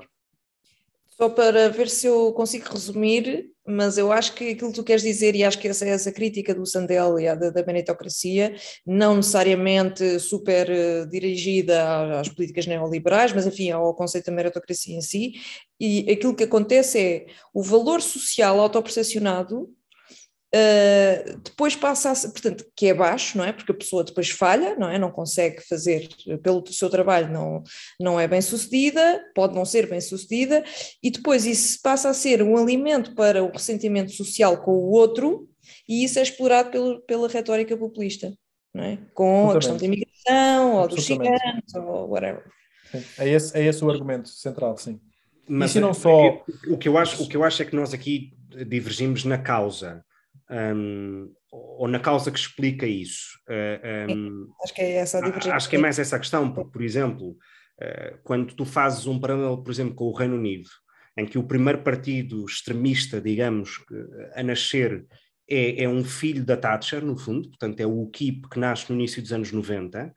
Só 1.16 1.28
para 1.28 1.68
ver 1.68 1.88
se 1.88 2.08
eu 2.08 2.32
consigo 2.32 2.68
resumir, 2.68 3.48
mas 3.64 3.96
eu 3.96 4.10
acho 4.10 4.34
que 4.34 4.50
aquilo 4.50 4.70
que 4.70 4.76
tu 4.76 4.82
queres 4.82 5.02
dizer, 5.02 5.36
e 5.36 5.44
acho 5.44 5.60
que 5.60 5.68
essa 5.68 5.86
essa 5.86 6.10
crítica 6.10 6.52
do 6.52 6.66
Sandel 6.66 7.20
e 7.20 7.36
da, 7.36 7.50
da 7.50 7.64
meritocracia, 7.64 8.56
não 8.84 9.16
necessariamente 9.16 10.18
super 10.18 10.68
uh, 10.68 11.08
dirigida 11.08 12.18
às 12.18 12.28
políticas 12.28 12.66
neoliberais, 12.66 13.32
mas 13.32 13.46
enfim, 13.46 13.70
ao 13.70 13.94
conceito 13.94 14.26
da 14.26 14.32
meritocracia 14.32 14.96
em 14.96 15.00
si, 15.00 15.34
e 15.78 16.10
aquilo 16.10 16.34
que 16.34 16.44
acontece 16.44 16.98
é 16.98 17.26
o 17.52 17.62
valor 17.62 18.02
social 18.02 18.58
autopercepcionado 18.58 19.72
Uh, 20.54 21.36
depois 21.42 21.74
passa 21.74 22.12
a 22.12 22.30
portanto, 22.30 22.64
que 22.76 22.86
é 22.86 22.94
baixo, 22.94 23.36
não 23.36 23.44
é? 23.44 23.52
Porque 23.52 23.72
a 23.72 23.74
pessoa 23.74 24.04
depois 24.04 24.30
falha, 24.30 24.76
não 24.76 24.88
é? 24.88 24.96
Não 24.96 25.10
consegue 25.10 25.60
fazer 25.62 26.08
pelo 26.44 26.64
seu 26.68 26.88
trabalho, 26.88 27.32
não, 27.32 27.64
não 27.98 28.20
é 28.20 28.28
bem 28.28 28.40
sucedida, 28.40 29.20
pode 29.34 29.52
não 29.52 29.64
ser 29.64 29.88
bem 29.88 30.00
sucedida, 30.00 30.62
e 31.02 31.10
depois 31.10 31.44
isso 31.44 31.80
passa 31.82 32.08
a 32.08 32.14
ser 32.14 32.40
um 32.40 32.56
alimento 32.56 33.16
para 33.16 33.42
o 33.42 33.50
ressentimento 33.50 34.12
social 34.12 34.62
com 34.62 34.70
o 34.70 34.92
outro, 34.92 35.48
e 35.88 36.04
isso 36.04 36.20
é 36.20 36.22
explorado 36.22 36.70
pelo, 36.70 37.00
pela 37.00 37.26
retórica 37.26 37.76
populista, 37.76 38.32
não 38.72 38.84
é? 38.84 38.98
Com 39.12 39.50
a 39.50 39.54
questão 39.54 39.76
da 39.76 39.84
imigração, 39.84 40.76
ou 40.76 40.86
dos 40.86 41.04
ciganos, 41.04 41.74
ou 41.74 42.10
whatever. 42.10 42.44
Sim. 42.92 43.04
É, 43.18 43.28
esse, 43.28 43.58
é 43.58 43.64
esse 43.64 43.84
o 43.84 43.90
argumento 43.90 44.28
central, 44.28 44.76
sim. 44.76 45.00
Mas 45.48 45.74
não 45.74 45.92
só... 45.92 46.44
o, 46.68 46.78
que 46.78 46.88
eu 46.88 46.96
acho, 46.96 47.24
o 47.24 47.28
que 47.28 47.36
eu 47.36 47.42
acho 47.42 47.60
é 47.60 47.64
que 47.64 47.74
nós 47.74 47.92
aqui 47.92 48.32
divergimos 48.68 49.24
na 49.24 49.36
causa 49.36 50.04
um, 50.54 51.32
ou 51.50 51.88
na 51.88 51.98
causa 51.98 52.30
que 52.30 52.38
explica 52.38 52.86
isso. 52.86 53.38
Um, 54.08 54.48
acho 54.62 54.74
que 54.74 54.80
é 54.80 54.92
essa 54.96 55.18
a 55.18 55.20
divergência. 55.20 55.54
Acho 55.54 55.68
que 55.68 55.76
é 55.76 55.78
mais 55.78 55.98
essa 55.98 56.16
a 56.16 56.18
questão, 56.18 56.52
porque, 56.52 56.70
por 56.70 56.82
exemplo, 56.82 57.30
uh, 57.30 58.18
quando 58.22 58.54
tu 58.54 58.64
fazes 58.64 59.06
um 59.06 59.18
paralelo, 59.18 59.62
por 59.62 59.70
exemplo, 59.70 59.94
com 59.94 60.04
o 60.04 60.14
Reino 60.14 60.36
Unido, 60.36 60.68
em 61.16 61.26
que 61.26 61.38
o 61.38 61.44
primeiro 61.44 61.82
partido 61.82 62.44
extremista, 62.44 63.20
digamos, 63.20 63.84
a 64.34 64.42
nascer 64.42 65.06
é, 65.48 65.84
é 65.84 65.88
um 65.88 66.04
filho 66.04 66.44
da 66.44 66.56
Thatcher, 66.56 67.04
no 67.04 67.16
fundo, 67.16 67.48
portanto 67.48 67.80
é 67.80 67.86
o 67.86 68.02
UKIP 68.02 68.48
que 68.48 68.58
nasce 68.58 68.90
no 68.90 68.98
início 68.98 69.22
dos 69.22 69.32
anos 69.32 69.52
90, 69.52 70.12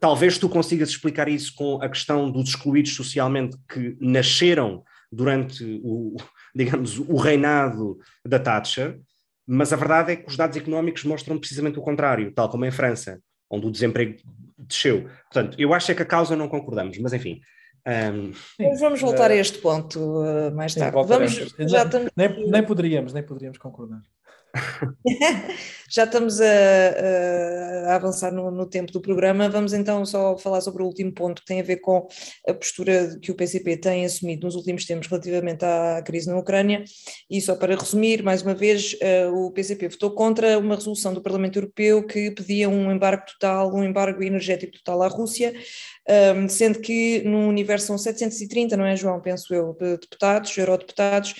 talvez 0.00 0.38
tu 0.38 0.48
consigas 0.48 0.90
explicar 0.90 1.28
isso 1.28 1.54
com 1.54 1.80
a 1.82 1.88
questão 1.88 2.30
dos 2.30 2.50
excluídos 2.50 2.94
socialmente 2.94 3.56
que 3.68 3.96
nasceram 4.00 4.82
durante 5.10 5.64
o, 5.82 6.16
digamos, 6.54 6.98
o 6.98 7.16
reinado 7.16 7.98
da 8.26 8.38
Thatcher, 8.38 9.00
mas 9.46 9.72
a 9.72 9.76
verdade 9.76 10.12
é 10.12 10.16
que 10.16 10.28
os 10.28 10.36
dados 10.36 10.56
económicos 10.56 11.04
mostram 11.04 11.38
precisamente 11.38 11.78
o 11.78 11.82
contrário, 11.82 12.32
tal 12.32 12.48
como 12.48 12.64
em 12.64 12.70
França, 12.70 13.20
onde 13.50 13.66
o 13.66 13.70
desemprego 13.70 14.16
desceu. 14.58 15.08
Portanto, 15.30 15.56
eu 15.58 15.74
acho 15.74 15.92
é 15.92 15.94
que 15.94 16.02
a 16.02 16.06
causa 16.06 16.36
não 16.36 16.48
concordamos, 16.48 16.98
mas 16.98 17.12
enfim. 17.12 17.40
Um, 17.86 18.32
vamos 18.78 19.00
voltar 19.00 19.30
a 19.30 19.36
este 19.36 19.58
ponto 19.58 20.00
uh, 20.00 20.54
mais 20.54 20.74
tarde. 20.74 20.96
Vamos, 21.06 21.32
já 21.32 21.84
estamos... 21.84 22.10
nem, 22.16 22.50
nem 22.50 22.64
poderíamos, 22.64 23.12
nem 23.12 23.22
poderíamos 23.22 23.58
concordar. 23.58 24.00
Já 25.90 26.04
estamos 26.04 26.40
a, 26.40 26.46
a, 26.46 27.94
avançar 27.96 28.32
no, 28.32 28.50
no, 28.50 28.66
tempo 28.66 28.92
do 28.92 29.00
programa. 29.00 29.48
Vamos 29.48 29.72
então 29.72 30.04
só 30.06 30.36
falar 30.38 30.60
sobre 30.60 30.82
o 30.82 30.86
último 30.86 31.12
ponto 31.12 31.42
que 31.42 31.46
tem 31.46 31.60
a 31.60 31.64
ver 31.64 31.76
com 31.76 32.06
a 32.48 32.54
postura 32.54 33.18
que 33.20 33.30
o 33.30 33.34
PCP 33.34 33.76
tem 33.76 34.04
assumido 34.04 34.46
nos 34.46 34.54
últimos 34.54 34.84
tempos 34.84 35.08
relativamente 35.08 35.64
à 35.64 36.02
crise 36.02 36.28
na 36.28 36.38
Ucrânia. 36.38 36.84
E 37.30 37.40
só 37.40 37.54
para 37.56 37.76
resumir, 37.76 38.22
mais 38.22 38.42
uma 38.42 38.54
vez, 38.54 38.94
uh, 38.94 39.46
o 39.46 39.52
PCP 39.52 39.88
votou 39.88 40.12
contra 40.12 40.58
uma 40.58 40.76
resolução 40.76 41.12
do 41.12 41.22
Parlamento 41.22 41.58
Europeu 41.58 42.06
que 42.06 42.30
pedia 42.30 42.68
um 42.68 42.90
embargo 42.90 43.24
total, 43.26 43.74
um 43.74 43.84
embargo 43.84 44.22
energético 44.22 44.72
total 44.74 45.02
à 45.02 45.08
Rússia. 45.08 45.54
Um, 46.36 46.48
sendo 46.48 46.80
que 46.80 47.22
no 47.22 47.48
universo 47.48 47.86
são 47.86 47.98
730, 47.98 48.76
não 48.76 48.84
é, 48.84 48.94
João? 48.94 49.20
Penso 49.20 49.54
eu, 49.54 49.74
de 49.80 49.96
deputados, 49.96 50.56
eurodeputados. 50.56 51.34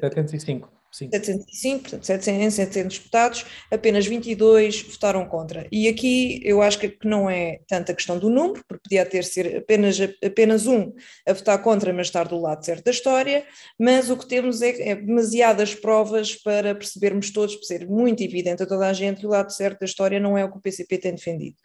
705. 0.00 0.75
705, 0.92 1.82
portanto 1.82 2.04
700, 2.04 2.54
700 2.54 2.98
deputados, 2.98 3.46
apenas 3.70 4.06
22 4.06 4.82
votaram 4.82 5.26
contra. 5.26 5.66
E 5.70 5.88
aqui 5.88 6.40
eu 6.44 6.62
acho 6.62 6.78
que 6.78 6.96
não 7.04 7.28
é 7.28 7.60
tanta 7.68 7.94
questão 7.94 8.18
do 8.18 8.30
número, 8.30 8.64
porque 8.66 8.82
podia 8.84 9.04
ter 9.04 9.24
ser 9.24 9.56
apenas, 9.58 9.98
apenas 10.24 10.66
um 10.66 10.92
a 11.26 11.32
votar 11.32 11.60
contra, 11.62 11.92
mas 11.92 12.06
estar 12.06 12.26
do 12.28 12.40
lado 12.40 12.64
certo 12.64 12.84
da 12.84 12.90
história, 12.90 13.44
mas 13.78 14.10
o 14.10 14.16
que 14.16 14.26
temos 14.26 14.62
é, 14.62 14.90
é 14.90 14.94
demasiadas 14.94 15.74
provas 15.74 16.34
para 16.34 16.74
percebermos 16.74 17.30
todos, 17.30 17.56
para 17.56 17.66
ser 17.66 17.88
muito 17.88 18.22
evidente 18.22 18.62
a 18.62 18.66
toda 18.66 18.86
a 18.86 18.92
gente 18.92 19.20
que 19.20 19.26
o 19.26 19.30
lado 19.30 19.52
certo 19.52 19.80
da 19.80 19.86
história 19.86 20.18
não 20.20 20.36
é 20.36 20.44
o 20.44 20.50
que 20.50 20.58
o 20.58 20.60
PCP 20.60 20.98
tem 20.98 21.14
defendido. 21.14 21.56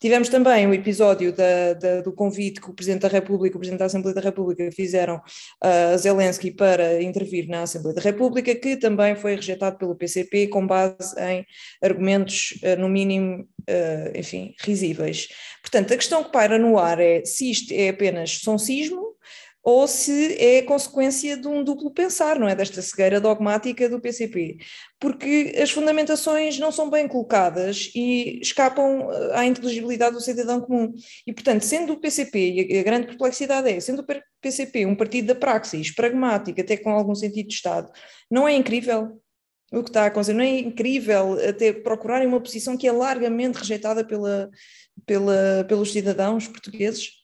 Tivemos 0.00 0.28
também 0.28 0.66
o 0.66 0.74
episódio 0.74 1.32
da, 1.32 1.74
da, 1.74 2.00
do 2.00 2.12
convite 2.12 2.60
que 2.60 2.70
o 2.70 2.74
Presidente 2.74 3.02
da 3.02 3.08
República, 3.08 3.56
o 3.56 3.60
Presidente 3.60 3.80
da 3.80 3.86
Assembleia 3.86 4.14
da 4.14 4.20
República 4.20 4.70
fizeram 4.72 5.20
a 5.60 5.96
Zelensky 5.96 6.50
para 6.50 7.02
intervir 7.02 7.48
na 7.48 7.62
Assembleia 7.62 7.94
da 7.94 8.02
República, 8.02 8.54
que 8.54 8.69
também 8.76 9.14
foi 9.14 9.36
rejeitado 9.36 9.78
pelo 9.78 9.94
PCP 9.94 10.48
com 10.48 10.66
base 10.66 11.14
em 11.20 11.46
argumentos, 11.82 12.58
eh, 12.62 12.76
no 12.76 12.88
mínimo, 12.88 13.48
eh, 13.66 14.12
enfim, 14.14 14.54
risíveis. 14.60 15.28
Portanto, 15.62 15.92
a 15.92 15.96
questão 15.96 16.24
que 16.24 16.32
paira 16.32 16.58
no 16.58 16.78
ar 16.78 17.00
é 17.00 17.24
se 17.24 17.50
isto 17.50 17.72
é 17.72 17.88
apenas 17.88 18.38
sonsismo 18.38 19.10
ou 19.62 19.86
se 19.86 20.36
é 20.38 20.62
consequência 20.62 21.36
de 21.36 21.46
um 21.46 21.62
duplo 21.62 21.92
pensar, 21.92 22.38
não 22.38 22.48
é? 22.48 22.54
Desta 22.54 22.80
cegueira 22.80 23.20
dogmática 23.20 23.88
do 23.88 24.00
PCP. 24.00 24.56
Porque 24.98 25.54
as 25.60 25.70
fundamentações 25.70 26.58
não 26.58 26.72
são 26.72 26.88
bem 26.88 27.06
colocadas 27.06 27.90
e 27.94 28.40
escapam 28.40 29.10
eh, 29.10 29.38
à 29.38 29.44
inteligibilidade 29.44 30.14
do 30.14 30.20
cidadão 30.20 30.60
comum. 30.60 30.92
E, 31.26 31.32
portanto, 31.32 31.62
sendo 31.62 31.92
o 31.92 32.00
PCP, 32.00 32.38
e 32.70 32.78
a 32.78 32.82
grande 32.82 33.08
perplexidade 33.08 33.68
é, 33.70 33.78
sendo 33.80 34.02
o 34.02 34.06
PCP 34.40 34.86
um 34.86 34.96
partido 34.96 35.28
da 35.28 35.34
praxis, 35.34 35.94
pragmático, 35.94 36.60
até 36.60 36.76
com 36.76 36.90
algum 36.90 37.14
sentido 37.14 37.48
de 37.48 37.54
Estado, 37.54 37.90
não 38.30 38.48
é 38.48 38.54
incrível 38.54 39.20
o 39.72 39.82
que 39.82 39.90
está 39.90 40.04
a 40.04 40.06
acontecer? 40.06 40.32
Não 40.32 40.42
é 40.42 40.58
incrível 40.58 41.38
até 41.48 41.72
procurarem 41.72 42.26
uma 42.26 42.40
posição 42.40 42.76
que 42.76 42.88
é 42.88 42.92
largamente 42.92 43.58
rejeitada 43.58 44.04
pela, 44.04 44.50
pela, 45.06 45.64
pelos 45.68 45.92
cidadãos 45.92 46.48
portugueses? 46.48 47.19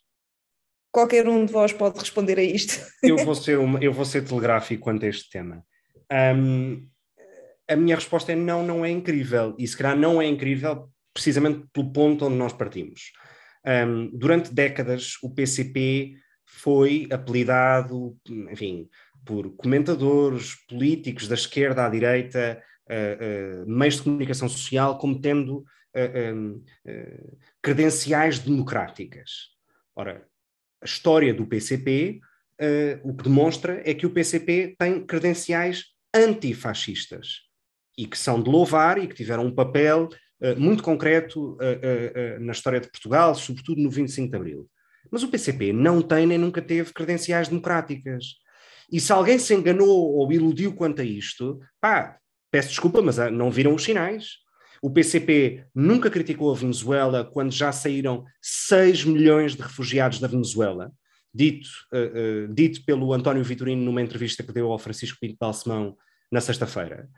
Qualquer 0.96 1.28
um 1.28 1.44
de 1.44 1.52
vós 1.52 1.74
pode 1.74 1.98
responder 1.98 2.38
a 2.38 2.42
isto. 2.42 2.82
Eu 3.02 3.18
vou 3.18 3.34
ser, 3.34 3.58
uma, 3.58 3.78
eu 3.84 3.92
vou 3.92 4.06
ser 4.06 4.24
telegráfico 4.24 4.82
quanto 4.84 5.04
a 5.04 5.08
este 5.10 5.28
tema. 5.28 5.62
Um, 6.10 6.88
a 7.68 7.76
minha 7.76 7.96
resposta 7.96 8.32
é 8.32 8.34
não, 8.34 8.66
não 8.66 8.82
é 8.82 8.88
incrível. 8.88 9.54
E 9.58 9.68
se 9.68 9.76
calhar 9.76 9.94
não 9.94 10.22
é 10.22 10.26
incrível 10.26 10.88
precisamente 11.12 11.66
pelo 11.70 11.92
ponto 11.92 12.24
onde 12.24 12.36
nós 12.36 12.54
partimos. 12.54 13.12
Um, 13.66 14.08
durante 14.16 14.54
décadas, 14.54 15.18
o 15.22 15.28
PCP 15.34 16.14
foi 16.46 17.06
apelidado, 17.12 18.16
enfim, 18.50 18.88
por 19.22 19.54
comentadores 19.54 20.54
políticos 20.66 21.28
da 21.28 21.34
esquerda 21.34 21.84
à 21.84 21.90
direita, 21.90 22.58
uh, 22.88 23.64
uh, 23.64 23.70
meios 23.70 23.96
de 23.96 24.02
comunicação 24.04 24.48
social, 24.48 24.96
como 24.96 25.20
tendo 25.20 25.58
uh, 25.58 26.64
credenciais 27.60 28.38
democráticas. 28.38 29.54
Ora, 29.94 30.26
a 30.82 30.84
história 30.84 31.32
do 31.32 31.46
PCP, 31.46 32.20
uh, 32.60 33.08
o 33.08 33.14
que 33.14 33.24
demonstra 33.24 33.82
é 33.84 33.94
que 33.94 34.06
o 34.06 34.10
PCP 34.10 34.74
tem 34.78 35.04
credenciais 35.04 35.84
antifascistas 36.14 37.40
e 37.96 38.06
que 38.06 38.18
são 38.18 38.42
de 38.42 38.50
louvar 38.50 38.98
e 38.98 39.06
que 39.06 39.14
tiveram 39.14 39.46
um 39.46 39.54
papel 39.54 40.08
uh, 40.40 40.60
muito 40.60 40.82
concreto 40.82 41.54
uh, 41.54 42.40
na 42.40 42.52
história 42.52 42.80
de 42.80 42.90
Portugal, 42.90 43.34
sobretudo 43.34 43.80
no 43.80 43.90
25 43.90 44.30
de 44.30 44.36
Abril. 44.36 44.70
Mas 45.10 45.22
o 45.22 45.28
PCP 45.28 45.72
não 45.72 46.02
tem 46.02 46.26
nem 46.26 46.38
nunca 46.38 46.60
teve 46.60 46.92
credenciais 46.92 47.48
democráticas. 47.48 48.24
E 48.90 49.00
se 49.00 49.12
alguém 49.12 49.38
se 49.38 49.54
enganou 49.54 50.14
ou 50.14 50.32
iludiu 50.32 50.74
quanto 50.74 51.00
a 51.00 51.04
isto, 51.04 51.60
pá, 51.80 52.18
peço 52.50 52.70
desculpa, 52.70 53.02
mas 53.02 53.16
não 53.32 53.50
viram 53.50 53.74
os 53.74 53.84
sinais. 53.84 54.45
O 54.82 54.90
PCP 54.90 55.64
nunca 55.74 56.10
criticou 56.10 56.50
a 56.50 56.56
Venezuela 56.56 57.24
quando 57.24 57.52
já 57.52 57.72
saíram 57.72 58.24
6 58.40 59.04
milhões 59.04 59.54
de 59.54 59.62
refugiados 59.62 60.20
da 60.20 60.28
Venezuela, 60.28 60.92
dito, 61.32 61.68
uh, 61.92 62.48
uh, 62.48 62.54
dito 62.54 62.84
pelo 62.84 63.12
António 63.12 63.44
Vitorino 63.44 63.82
numa 63.82 64.02
entrevista 64.02 64.42
que 64.42 64.52
deu 64.52 64.70
ao 64.70 64.78
Francisco 64.78 65.18
Pinto 65.20 65.36
Balsemão 65.38 65.96
na 66.30 66.40
sexta-feira. 66.40 67.08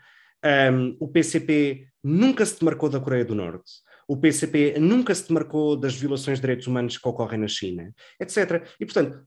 Um, 0.73 0.97
o 1.01 1.09
PCP 1.09 1.89
nunca 2.03 2.47
se 2.47 2.59
demarcou 2.59 2.89
da 2.89 3.01
Coreia 3.01 3.25
do 3.25 3.35
Norte. 3.35 3.71
O 4.07 4.17
PCP 4.17 4.79
nunca 4.79 5.15
se 5.15 5.29
demarcou 5.29 5.77
das 5.77 5.95
violações 5.95 6.39
de 6.39 6.43
direitos 6.43 6.67
humanos 6.67 6.97
que 6.97 7.09
ocorrem 7.09 7.41
na 7.41 7.49
China, 7.49 7.93
etc. 8.21 8.67
E, 8.81 8.87
portanto, 8.87 9.23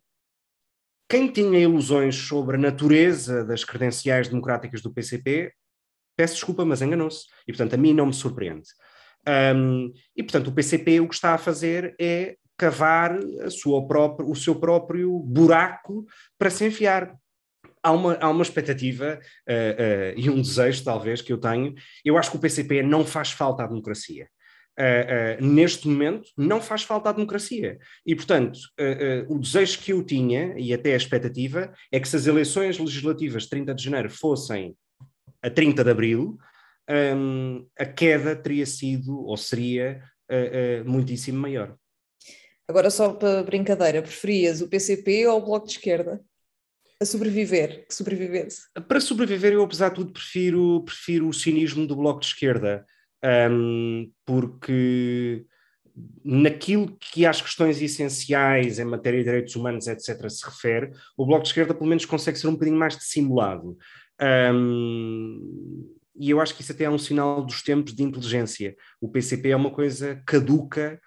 quem 1.07 1.27
tinha 1.27 1.59
ilusões 1.59 2.15
sobre 2.15 2.55
a 2.55 2.59
natureza 2.59 3.43
das 3.43 3.63
credenciais 3.63 4.29
democráticas 4.29 4.81
do 4.81 4.93
PCP 4.93 5.51
peço 6.21 6.35
desculpa, 6.35 6.63
mas 6.63 6.83
enganou-se. 6.83 7.25
E, 7.47 7.51
portanto, 7.51 7.73
a 7.73 7.77
mim 7.77 7.93
não 7.93 8.05
me 8.05 8.13
surpreende. 8.13 8.69
Um, 9.55 9.91
e, 10.15 10.21
portanto, 10.21 10.49
o 10.49 10.51
PCP 10.51 10.99
o 10.99 11.07
que 11.07 11.15
está 11.15 11.33
a 11.33 11.37
fazer 11.39 11.95
é 11.99 12.35
cavar 12.55 13.17
própria, 13.87 14.29
o 14.29 14.35
seu 14.35 14.53
próprio 14.53 15.17
buraco 15.19 16.05
para 16.37 16.51
se 16.51 16.63
enfiar. 16.63 17.15
Há 17.81 17.91
uma, 17.91 18.13
há 18.21 18.29
uma 18.29 18.43
expectativa 18.43 19.19
uh, 19.19 19.51
uh, 19.51 20.13
e 20.15 20.29
um 20.29 20.39
desejo, 20.39 20.83
talvez, 20.83 21.23
que 21.23 21.33
eu 21.33 21.39
tenho. 21.39 21.73
Eu 22.05 22.19
acho 22.19 22.29
que 22.29 22.37
o 22.37 22.39
PCP 22.39 22.83
não 22.83 23.03
faz 23.03 23.31
falta 23.31 23.63
à 23.63 23.67
democracia. 23.67 24.27
Uh, 24.79 25.43
neste 25.43 25.87
momento, 25.87 26.29
não 26.37 26.61
faz 26.61 26.83
falta 26.83 27.09
à 27.09 27.13
democracia. 27.13 27.79
E, 28.05 28.15
portanto, 28.15 28.59
o 29.27 29.39
desejo 29.39 29.79
que 29.79 29.91
eu 29.91 30.03
tinha, 30.03 30.53
e 30.55 30.71
até 30.71 30.93
a 30.93 30.97
expectativa, 30.97 31.73
é 31.91 31.99
que 31.99 32.07
se 32.07 32.15
as 32.15 32.27
eleições 32.27 32.77
legislativas 32.77 33.43
de 33.43 33.49
30 33.49 33.73
de 33.73 33.83
janeiro 33.83 34.09
fossem 34.11 34.75
a 35.41 35.49
30 35.49 35.83
de 35.83 35.89
abril, 35.89 36.37
um, 36.89 37.65
a 37.77 37.85
queda 37.85 38.35
teria 38.35 38.65
sido 38.65 39.25
ou 39.25 39.37
seria 39.37 40.03
uh, 40.29 40.85
uh, 40.85 40.89
muitíssimo 40.89 41.39
maior. 41.39 41.75
Agora, 42.67 42.89
só 42.89 43.13
para 43.13 43.43
brincadeira, 43.43 44.01
preferias 44.01 44.61
o 44.61 44.67
PCP 44.67 45.27
ou 45.27 45.39
o 45.39 45.45
Bloco 45.45 45.67
de 45.67 45.73
Esquerda? 45.73 46.23
A 47.01 47.05
sobreviver, 47.05 47.87
que 47.87 47.95
sobrevivesse? 47.95 48.61
Para 48.87 49.01
sobreviver, 49.01 49.53
eu, 49.53 49.63
apesar 49.63 49.89
de 49.89 49.95
tudo, 49.95 50.13
prefiro, 50.13 50.83
prefiro 50.83 51.27
o 51.27 51.33
cinismo 51.33 51.87
do 51.87 51.95
Bloco 51.95 52.19
de 52.19 52.27
Esquerda, 52.27 52.85
um, 53.51 54.11
porque 54.25 55.45
naquilo 56.23 56.95
que 56.99 57.25
às 57.25 57.41
questões 57.41 57.81
essenciais 57.81 58.79
em 58.79 58.85
matéria 58.85 59.19
de 59.19 59.25
direitos 59.25 59.55
humanos, 59.55 59.87
etc., 59.87 60.29
se 60.29 60.45
refere, 60.45 60.91
o 61.17 61.25
Bloco 61.25 61.43
de 61.43 61.49
Esquerda 61.49 61.73
pelo 61.73 61.89
menos 61.89 62.05
consegue 62.05 62.37
ser 62.37 62.47
um 62.47 62.53
bocadinho 62.53 62.77
mais 62.77 62.95
dissimulado. 62.95 63.77
Um, 64.21 65.95
e 66.15 66.29
eu 66.29 66.39
acho 66.39 66.55
que 66.55 66.61
isso 66.61 66.71
até 66.71 66.83
é 66.83 66.89
um 66.89 66.97
sinal 66.97 67.43
dos 67.43 67.63
tempos 67.63 67.93
de 67.93 68.03
inteligência. 68.03 68.75
O 68.99 69.09
PCP 69.09 69.49
é 69.49 69.55
uma 69.55 69.71
coisa 69.71 70.21
caduca 70.25 70.99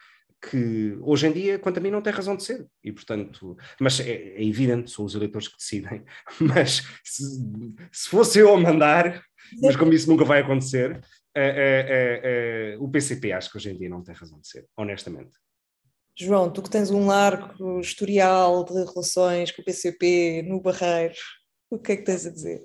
que 0.50 0.96
hoje 1.00 1.26
em 1.26 1.32
dia, 1.32 1.58
quanto 1.58 1.78
a 1.78 1.80
mim, 1.80 1.90
não 1.90 2.02
tem 2.02 2.12
razão 2.12 2.36
de 2.36 2.42
ser. 2.44 2.66
E, 2.82 2.92
portanto, 2.92 3.56
mas 3.80 4.00
é, 4.00 4.10
é 4.10 4.44
evidente, 4.44 4.90
são 4.90 5.04
os 5.04 5.14
eleitores 5.14 5.48
que 5.48 5.56
decidem. 5.56 6.04
Mas 6.40 6.82
se, 7.02 7.24
se 7.92 8.08
fosse 8.08 8.38
eu 8.38 8.52
a 8.52 8.60
mandar, 8.60 9.22
mas 9.62 9.76
como 9.76 9.92
isso 9.92 10.10
nunca 10.10 10.24
vai 10.24 10.40
acontecer, 10.40 11.00
o 12.78 12.88
PCP 12.88 13.32
acho 13.32 13.50
que 13.50 13.56
hoje 13.56 13.70
em 13.70 13.78
dia 13.78 13.88
não 13.88 14.02
tem 14.02 14.14
razão 14.14 14.38
de 14.40 14.48
ser, 14.48 14.66
honestamente. 14.76 15.36
João, 16.16 16.50
tu 16.50 16.62
que 16.62 16.70
tens 16.70 16.90
um 16.90 17.06
largo 17.06 17.80
historial 17.80 18.64
de 18.64 18.72
relações 18.72 19.50
com 19.50 19.62
o 19.62 19.64
PCP 19.64 20.44
no 20.46 20.60
Barreiro, 20.60 21.14
o 21.70 21.78
que 21.78 21.92
é 21.92 21.96
que 21.96 22.04
tens 22.04 22.24
a 22.24 22.30
dizer? 22.30 22.62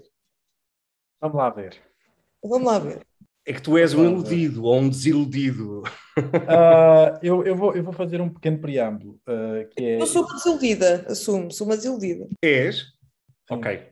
Vamos 1.21 1.37
lá 1.37 1.49
ver. 1.49 1.75
Vamos 2.43 2.67
lá 2.67 2.79
ver. 2.79 3.05
É 3.45 3.53
que 3.53 3.61
tu 3.61 3.77
és 3.77 3.93
um 3.93 4.05
iludido 4.05 4.63
ou 4.63 4.77
um 4.77 4.89
desiludido. 4.89 5.81
Uh, 6.17 7.17
eu, 7.21 7.43
eu, 7.43 7.55
vou, 7.55 7.73
eu 7.73 7.83
vou 7.83 7.93
fazer 7.93 8.21
um 8.21 8.29
pequeno 8.29 8.59
preâmbulo. 8.59 9.19
Uh, 9.27 9.67
que 9.71 9.83
é... 9.83 10.01
Eu 10.01 10.05
sou 10.05 10.23
uma 10.23 10.35
desiludida, 10.35 11.05
assumo, 11.07 11.51
sou 11.51 11.65
uma 11.65 11.75
desiludida. 11.75 12.27
És? 12.43 12.81
Sim. 13.47 13.55
Ok. 13.55 13.87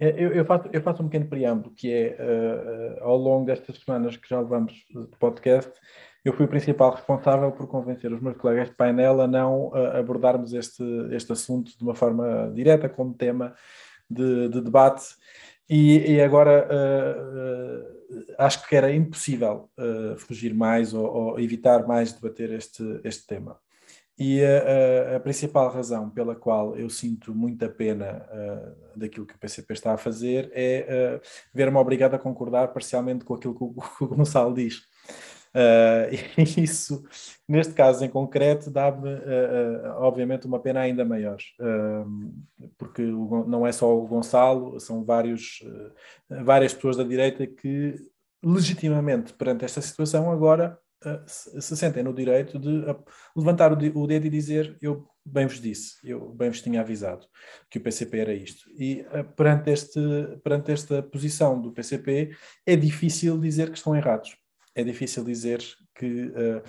É, 0.00 0.08
eu, 0.16 0.32
eu, 0.32 0.44
faço, 0.44 0.68
eu 0.72 0.82
faço 0.82 1.02
um 1.02 1.08
pequeno 1.08 1.28
preâmbulo, 1.28 1.74
que 1.74 1.92
é 1.92 2.16
uh, 2.20 3.04
ao 3.04 3.16
longo 3.16 3.46
destas 3.46 3.78
semanas 3.78 4.16
que 4.16 4.28
já 4.28 4.40
levamos 4.40 4.72
de 4.72 5.18
podcast, 5.18 5.72
eu 6.24 6.32
fui 6.32 6.44
o 6.44 6.48
principal 6.48 6.92
responsável 6.94 7.50
por 7.52 7.66
convencer 7.68 8.12
os 8.12 8.20
meus 8.20 8.36
colegas 8.36 8.68
de 8.68 8.74
painel 8.74 9.20
a 9.20 9.26
não 9.26 9.72
abordarmos 9.74 10.52
este, 10.52 10.82
este 11.12 11.32
assunto 11.32 11.76
de 11.76 11.82
uma 11.82 11.94
forma 11.94 12.52
direta, 12.54 12.88
como 12.88 13.14
tema 13.14 13.54
de, 14.10 14.48
de 14.48 14.60
debate, 14.60 15.04
e, 15.68 16.12
e 16.12 16.20
agora 16.20 16.66
uh, 16.66 18.20
uh, 18.20 18.34
acho 18.38 18.66
que 18.66 18.74
era 18.74 18.92
impossível 18.92 19.68
uh, 19.76 20.16
fugir 20.18 20.54
mais 20.54 20.94
ou, 20.94 21.06
ou, 21.06 21.40
evitar 21.40 21.86
mais 21.86 22.12
debater 22.12 22.52
este, 22.52 22.82
este 23.04 23.26
tema. 23.26 23.58
E 24.18 24.42
a, 24.44 25.16
a, 25.16 25.20
principal 25.20 25.70
razão 25.70 26.10
pela 26.10 26.34
qual 26.34 26.76
eu 26.76 26.90
sinto 26.90 27.32
muita 27.32 27.68
pena 27.68 28.26
uh, 28.32 28.98
daquilo 28.98 29.24
que 29.24 29.34
o 29.34 29.38
PCP 29.38 29.72
está 29.74 29.94
a 29.94 29.96
fazer 29.96 30.50
é 30.52 31.20
uh, 31.20 31.26
ver-me 31.54 31.76
obrigado 31.76 32.14
a 32.14 32.18
concordar 32.18 32.68
parcialmente 32.72 33.24
com 33.24 33.34
aquilo 33.34 33.54
que 33.54 33.62
o, 33.62 33.74
que 33.74 34.02
o 34.04 34.08
Gonçalo 34.08 34.52
diz. 34.52 34.82
Uh, 35.54 36.38
isso, 36.60 37.04
neste 37.48 37.74
caso 37.74 38.04
em 38.04 38.08
concreto, 38.08 38.70
dá-me, 38.70 39.08
obviamente, 39.96 40.46
uma 40.46 40.60
pena 40.60 40.80
ainda 40.80 41.04
maior, 41.04 41.38
porque 42.76 43.02
o, 43.02 43.44
não 43.46 43.66
é 43.66 43.72
só 43.72 43.96
o 43.96 44.06
Gonçalo, 44.06 44.78
são 44.80 45.04
vários, 45.04 45.60
várias 46.28 46.74
pessoas 46.74 46.96
da 46.96 47.04
direita 47.04 47.46
que, 47.46 47.94
legitimamente, 48.44 49.32
perante 49.32 49.64
esta 49.64 49.80
situação, 49.80 50.30
agora 50.30 50.78
se 51.26 51.76
sentem 51.76 52.02
no 52.02 52.12
direito 52.12 52.58
de 52.58 52.84
levantar 53.36 53.72
o 53.72 54.06
dedo 54.06 54.26
e 54.26 54.30
dizer 54.30 54.76
eu 54.82 55.06
bem 55.24 55.46
vos 55.46 55.60
disse, 55.60 55.96
eu 56.02 56.32
bem 56.32 56.48
vos 56.48 56.62
tinha 56.62 56.80
avisado 56.80 57.26
que 57.70 57.78
o 57.78 57.80
PCP 57.80 58.18
era 58.18 58.34
isto. 58.34 58.68
E 58.72 59.04
perante, 59.36 59.70
este, 59.70 60.00
perante 60.42 60.72
esta 60.72 61.02
posição 61.02 61.60
do 61.60 61.70
PCP 61.70 62.34
é 62.66 62.76
difícil 62.76 63.38
dizer 63.38 63.70
que 63.70 63.76
estão 63.76 63.94
errados. 63.94 64.36
É 64.78 64.84
difícil 64.84 65.24
dizer 65.24 65.60
que 65.92 66.26
uh, 66.26 66.62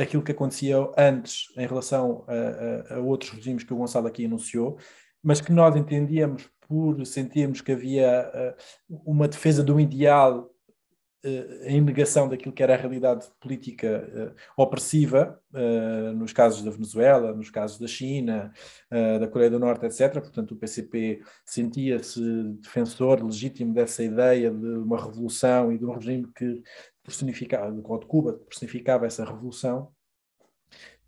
aquilo 0.00 0.22
que 0.22 0.30
acontecia 0.30 0.76
antes 0.96 1.46
em 1.56 1.66
relação 1.66 2.24
a, 2.28 2.94
a, 2.94 2.94
a, 2.94 3.00
outros 3.00 3.32
regimes 3.32 3.64
que 3.64 3.74
o 3.74 3.76
Gonçalo 3.76 4.06
aqui 4.06 4.26
anunciou, 4.26 4.78
mas 5.20 5.40
que 5.40 5.50
nós 5.50 5.74
entendíamos 5.74 6.48
por 6.68 7.04
sentirmos 7.04 7.60
que 7.60 7.72
havia 7.72 8.30
uh, 8.88 9.02
uma 9.04 9.26
defesa 9.26 9.64
do 9.64 9.80
ideal 9.80 10.48
em 11.62 11.80
negação 11.80 12.28
daquilo 12.28 12.52
que 12.52 12.62
era 12.62 12.74
a 12.74 12.76
realidade 12.76 13.26
política 13.40 14.34
uh, 14.56 14.62
opressiva, 14.62 15.40
uh, 15.52 16.12
nos 16.12 16.32
casos 16.32 16.62
da 16.62 16.70
Venezuela, 16.70 17.34
nos 17.34 17.50
casos 17.50 17.78
da 17.78 17.86
China, 17.86 18.52
da 18.90 19.28
Coreia 19.28 19.50
do 19.50 19.58
Norte, 19.58 19.86
etc. 19.86 20.20
Portanto, 20.20 20.52
o 20.52 20.56
PCP 20.56 21.22
sentia-se 21.44 22.20
defensor 22.60 23.22
legítimo 23.22 23.74
dessa 23.74 24.02
ideia 24.02 24.50
de 24.50 24.66
uma 24.66 25.02
revolução 25.02 25.72
e 25.72 25.78
de 25.78 25.84
um 25.84 25.92
regime 25.92 26.26
que 26.34 26.62
personificava, 27.02 27.72
de 27.72 27.82
Cuba, 27.82 28.34
personificava 28.48 29.06
essa 29.06 29.24
revolução 29.24 29.90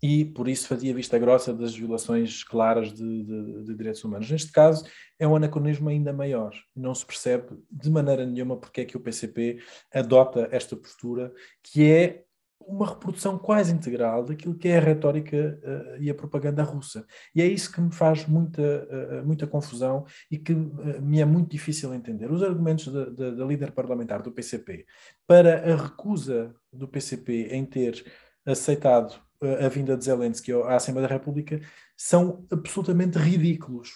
e 0.01 0.25
por 0.25 0.47
isso 0.47 0.67
fazia 0.67 0.93
vista 0.93 1.19
grossa 1.19 1.53
das 1.53 1.75
violações 1.75 2.43
claras 2.43 2.91
de, 2.91 3.23
de, 3.23 3.63
de, 3.65 3.75
direitos 3.75 4.03
humanos. 4.03 4.29
Neste 4.29 4.51
caso, 4.51 4.83
é 5.19 5.27
um 5.27 5.35
anacronismo 5.35 5.89
ainda 5.89 6.11
maior. 6.11 6.53
Não 6.75 6.95
se 6.95 7.05
percebe 7.05 7.57
de 7.69 7.89
maneira 7.89 8.25
nenhuma 8.25 8.57
porque 8.57 8.81
é 8.81 8.85
que 8.85 8.97
o 8.97 8.99
PCP 8.99 9.59
adota 9.93 10.49
esta 10.51 10.75
postura, 10.75 11.31
que 11.61 11.89
é 11.89 12.23
uma 12.67 12.87
reprodução 12.87 13.37
quase 13.37 13.73
integral 13.73 14.23
daquilo 14.23 14.55
que 14.55 14.67
é 14.67 14.77
a 14.77 14.81
retórica 14.81 15.59
uh, 15.63 16.01
e 16.01 16.09
a 16.09 16.15
propaganda 16.15 16.63
russa. 16.63 17.05
E 17.35 17.41
é 17.41 17.45
isso 17.45 17.71
que 17.71 17.81
me 17.81 17.91
faz 17.91 18.25
muita, 18.27 18.61
uh, 18.61 19.25
muita 19.25 19.47
confusão 19.47 20.05
e 20.29 20.37
que 20.37 20.53
uh, 20.53 21.01
me 21.01 21.19
é 21.19 21.25
muito 21.25 21.49
difícil 21.49 21.93
entender. 21.93 22.31
Os 22.31 22.43
argumentos 22.43 22.87
da, 22.87 23.45
líder 23.45 23.71
parlamentar 23.71 24.21
do 24.21 24.31
PCP 24.31 24.85
para 25.27 25.71
a 25.71 25.75
recusa 25.75 26.53
do 26.71 26.87
PCP 26.87 27.49
em 27.51 27.65
ter 27.65 28.03
aceitado 28.45 29.19
a 29.41 29.67
vinda 29.67 29.97
de 29.97 30.05
Zelensky 30.05 30.53
à 30.53 30.75
Assembleia 30.75 31.07
da 31.07 31.13
República 31.13 31.59
são 31.97 32.45
absolutamente 32.51 33.17
ridículos. 33.17 33.89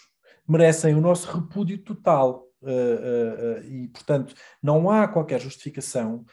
Merecem 0.48 0.96
o 0.96 1.02
nosso 1.02 1.32
repúdio 1.32 1.78
total. 1.78 2.44
Uh, 2.62 2.68
uh, 2.68 3.60
uh, 3.60 3.64
e, 3.64 3.88
portanto, 3.90 4.34
não 4.62 4.90
há 4.90 5.08
qualquer 5.08 5.40
justificação, 5.40 6.26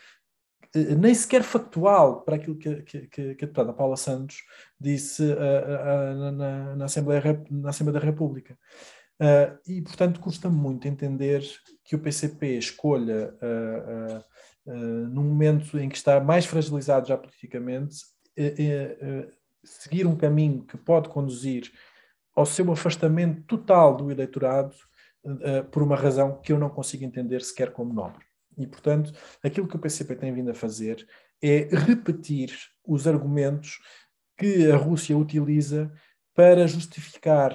nem 0.74 1.14
sequer 1.14 1.42
factual, 1.42 2.22
para 2.22 2.36
aquilo 2.36 2.56
que, 2.56 2.82
que, 2.82 3.06
que 3.08 3.20
a 3.20 3.34
deputada 3.34 3.74
Paula 3.74 3.98
Santos 3.98 4.38
disse 4.80 5.22
na, 5.22 6.76
na, 6.76 6.84
Assembleia, 6.86 7.44
na 7.50 7.68
Assembleia 7.68 8.00
da 8.00 8.06
República. 8.06 8.56
e, 9.68 9.82
portanto, 9.82 10.18
custa-me 10.20 10.56
muito 10.56 10.88
entender 10.88 11.44
que 11.84 11.94
o 11.94 11.98
PCP 11.98 12.56
escolha, 12.56 13.36
num 14.64 15.24
momento 15.24 15.78
em 15.78 15.90
que 15.90 15.96
está 15.98 16.18
mais 16.18 16.46
fragilizado 16.46 17.06
já 17.06 17.18
politicamente, 17.18 17.96
seguir 19.64 20.06
um 20.06 20.16
caminho 20.16 20.64
que 20.64 20.76
pode 20.76 21.08
conduzir 21.08 21.70
ao 22.34 22.46
seu 22.46 22.70
afastamento 22.72 23.42
total 23.42 23.96
do 23.96 24.10
eleitorado 24.10 24.74
por 25.70 25.82
uma 25.82 25.96
razão 25.96 26.40
que 26.40 26.52
eu 26.52 26.58
não 26.58 26.68
consigo 26.68 27.04
entender 27.04 27.42
sequer 27.42 27.72
como 27.72 27.92
nobre. 27.92 28.24
E, 28.58 28.66
portanto, 28.66 29.12
aquilo 29.42 29.68
que 29.68 29.76
o 29.76 29.78
PCP 29.78 30.16
tem 30.16 30.32
vindo 30.32 30.50
a 30.50 30.54
fazer 30.54 31.06
é 31.42 31.68
repetir 31.72 32.54
os 32.84 33.06
argumentos 33.06 33.78
que 34.36 34.70
a 34.70 34.76
Rússia 34.76 35.16
utiliza 35.16 35.92
para 36.34 36.66
justificar 36.66 37.54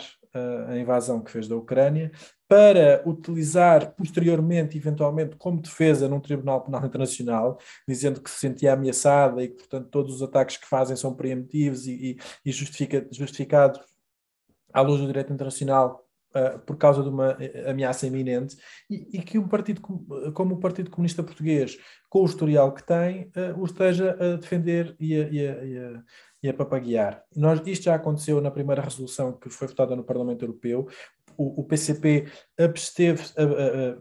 a 0.67 0.77
invasão 0.77 1.21
que 1.21 1.31
fez 1.31 1.47
da 1.47 1.55
Ucrânia, 1.55 2.11
para 2.47 3.01
utilizar 3.05 3.93
posteriormente, 3.95 4.77
eventualmente, 4.77 5.35
como 5.35 5.61
defesa 5.61 6.07
num 6.07 6.19
Tribunal 6.19 6.63
Penal 6.63 6.85
Internacional, 6.85 7.59
dizendo 7.87 8.21
que 8.21 8.29
se 8.29 8.39
sentia 8.39 8.73
ameaçada 8.73 9.43
e 9.43 9.49
que, 9.49 9.55
portanto, 9.55 9.89
todos 9.89 10.15
os 10.15 10.21
ataques 10.21 10.57
que 10.57 10.67
fazem 10.67 10.95
são 10.95 11.13
preemptivos 11.13 11.85
e, 11.87 12.17
e, 12.45 12.51
justifica, 12.51 13.05
justificados 13.11 13.79
à 14.73 14.81
luz 14.81 15.01
do 15.01 15.07
direito 15.07 15.33
internacional 15.33 16.07
uh, 16.35 16.59
por 16.59 16.77
causa 16.77 17.03
de 17.03 17.09
uma 17.09 17.35
eh, 17.39 17.69
ameaça 17.69 18.07
iminente, 18.07 18.57
e, 18.89 19.17
e, 19.17 19.21
que 19.21 19.37
um 19.37 19.47
partido 19.47 19.81
como 20.33 20.55
o 20.55 20.59
Partido 20.59 20.89
Comunista 20.89 21.23
Português, 21.23 21.77
com 22.09 22.21
o 22.21 22.25
historial 22.25 22.73
que 22.73 22.85
tem, 22.85 23.31
uh, 23.35 23.59
o 23.59 23.65
esteja 23.65 24.11
a 24.11 24.37
defender 24.37 24.95
e 24.99 25.15
a, 25.15 25.27
e 25.29 25.47
a, 25.47 25.51
a 25.51 26.03
e 26.41 26.49
a 26.49 26.53
papaguear. 26.53 27.23
Nós, 27.35 27.61
isto 27.65 27.83
já 27.83 27.95
aconteceu 27.95 28.39
na 28.41 28.51
primeira 28.51 28.81
resolução 28.81 29.33
que 29.33 29.49
foi 29.49 29.67
votada 29.67 29.95
no 29.95 30.03
Parlamento 30.03 30.43
Europeu. 30.43 30.87
O, 31.37 31.61
o 31.61 31.63
PCP 31.63 32.27
absteve, 32.59 33.23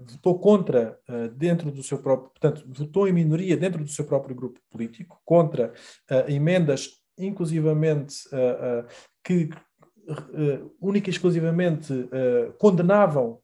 votou 0.06 0.38
contra 0.38 0.98
dentro 1.34 1.70
do 1.70 1.82
seu 1.82 1.98
próprio, 1.98 2.30
portanto, 2.30 2.64
votou 2.66 3.06
em 3.06 3.12
minoria 3.12 3.56
dentro 3.56 3.84
do 3.84 3.90
seu 3.90 4.06
próprio 4.06 4.34
grupo 4.34 4.58
político, 4.70 5.20
contra 5.24 5.72
emendas, 6.28 6.92
inclusivamente, 7.18 8.16
que 9.22 9.50
única 10.80 11.10
e 11.10 11.12
exclusivamente 11.12 11.92
condenavam 12.58 13.38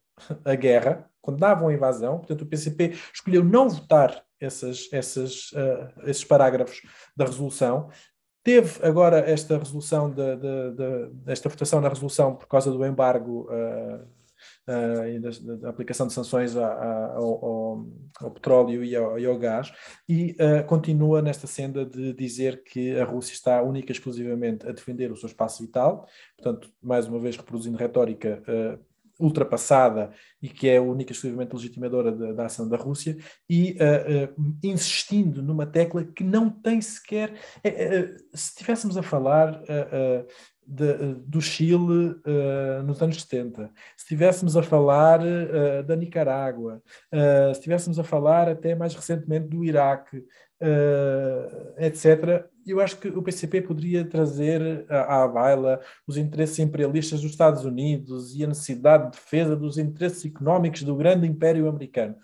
a 0.45 0.55
guerra, 0.55 1.11
condenavam 1.21 1.69
a 1.69 1.75
invasão, 1.75 2.19
portanto 2.19 2.43
o 2.43 2.47
PCP 2.47 2.95
escolheu 3.13 3.45
não 3.45 3.69
votar 3.69 4.25
essas, 4.41 4.89
essas, 4.93 5.53
uh, 5.53 6.09
esses 6.09 6.25
parágrafos 6.25 6.83
da 7.17 7.25
resolução 7.25 7.89
Teve 8.43 8.85
agora 8.85 9.19
esta 9.19 9.57
resolução, 9.57 10.11
de, 10.11 10.37
de, 10.37 10.71
de, 10.75 11.49
votação 11.49 11.81
na 11.81 11.89
resolução 11.89 12.35
por 12.35 12.49
causa 12.49 12.73
do 12.73 12.85
embargo 12.85 13.49
uh, 13.49 14.05
uh, 14.69 15.07
e 15.07 15.21
da, 15.21 15.31
da, 15.59 15.71
aplicação 15.71 16.09
de 16.09 16.13
sanções 16.13 16.57
a, 16.57 16.67
a, 16.67 17.15
ao, 17.15 17.87
ao, 18.21 18.31
petróleo 18.33 18.83
e 18.83 18.97
ao, 18.97 19.17
e 19.17 19.27
ao 19.27 19.39
gás, 19.39 19.73
e 20.09 20.37
uh, 20.41 20.67
continua 20.67 21.23
nesta 21.23 21.47
senda 21.47 21.87
de 21.87 22.13
dizer 22.13 22.65
que 22.65 22.99
a 22.99 23.05
Rússia 23.05 23.35
está 23.35 23.63
única 23.63 23.93
e 23.93 23.95
exclusivamente 23.95 24.67
a 24.69 24.73
defender 24.73 25.13
o 25.13 25.17
seu 25.17 25.29
espaço 25.29 25.63
vital, 25.63 26.09
portanto, 26.37 26.69
mais 26.83 27.07
uma 27.07 27.21
vez 27.21 27.37
reproduzindo 27.37 27.79
retórica 27.79 28.43
ultrapassada 29.23 30.11
e 30.43 30.49
que 30.49 30.69
é 30.69 30.79
a 30.79 30.83
única 30.83 31.13
exclusivamente 31.13 31.55
legitimadora 31.55 32.11
da, 32.11 32.33
da 32.33 32.47
ação 32.47 32.69
da 32.69 32.77
Rússia 32.77 33.17
e 33.49 33.77
uh, 33.79 34.41
uh, 34.41 34.57
insistindo 34.63 35.43
numa 35.43 35.65
tecla 35.65 36.05
que 36.05 36.25
não 36.25 36.51
tem 36.51 36.81
sequer. 36.81 37.33
Uh, 37.65 38.19
se 38.35 38.51
estivéssemos 38.51 38.97
a 38.97 39.03
falar 39.03 39.63
de, 40.67 41.15
do 41.27 41.41
Chile 41.41 42.15
nos 42.85 43.03
anos 43.03 43.21
70, 43.21 43.67
se 43.97 44.05
estivéssemos 44.05 44.57
a 44.57 44.63
falar 44.63 45.21
da 45.85 45.97
Nicarágua, 45.97 46.81
se 47.13 47.59
estivéssemos 47.59 47.99
a 47.99 48.05
falar 48.05 48.49
até 48.49 48.75
mais 48.75 48.95
recentemente 48.95 49.49
do 49.49 49.65
Iraque, 49.65 50.25
etc., 51.79 52.47
eu 52.67 52.81
acho 52.81 52.99
que 52.99 53.09
o 53.09 53.23
PCP 53.23 53.63
poderia 53.63 54.05
trazer 54.05 54.87
à, 54.89 55.25
à 55.25 55.29
baila 55.29 55.81
os 56.07 56.17
interesses 56.17 56.59
imperialistas 56.59 57.21
dos 57.21 57.31
Estados 57.31 57.65
Unidos 57.65 58.35
e 58.35 58.45
a 58.45 58.47
necessidade 58.47 59.05
de 59.07 59.11
defesa 59.13 59.57
dos 59.57 59.79
interesses 59.79 60.25
económicos 60.25 60.83
do 60.83 60.97
grande 60.97 61.27
império 61.27 61.69
americano. 61.69 62.17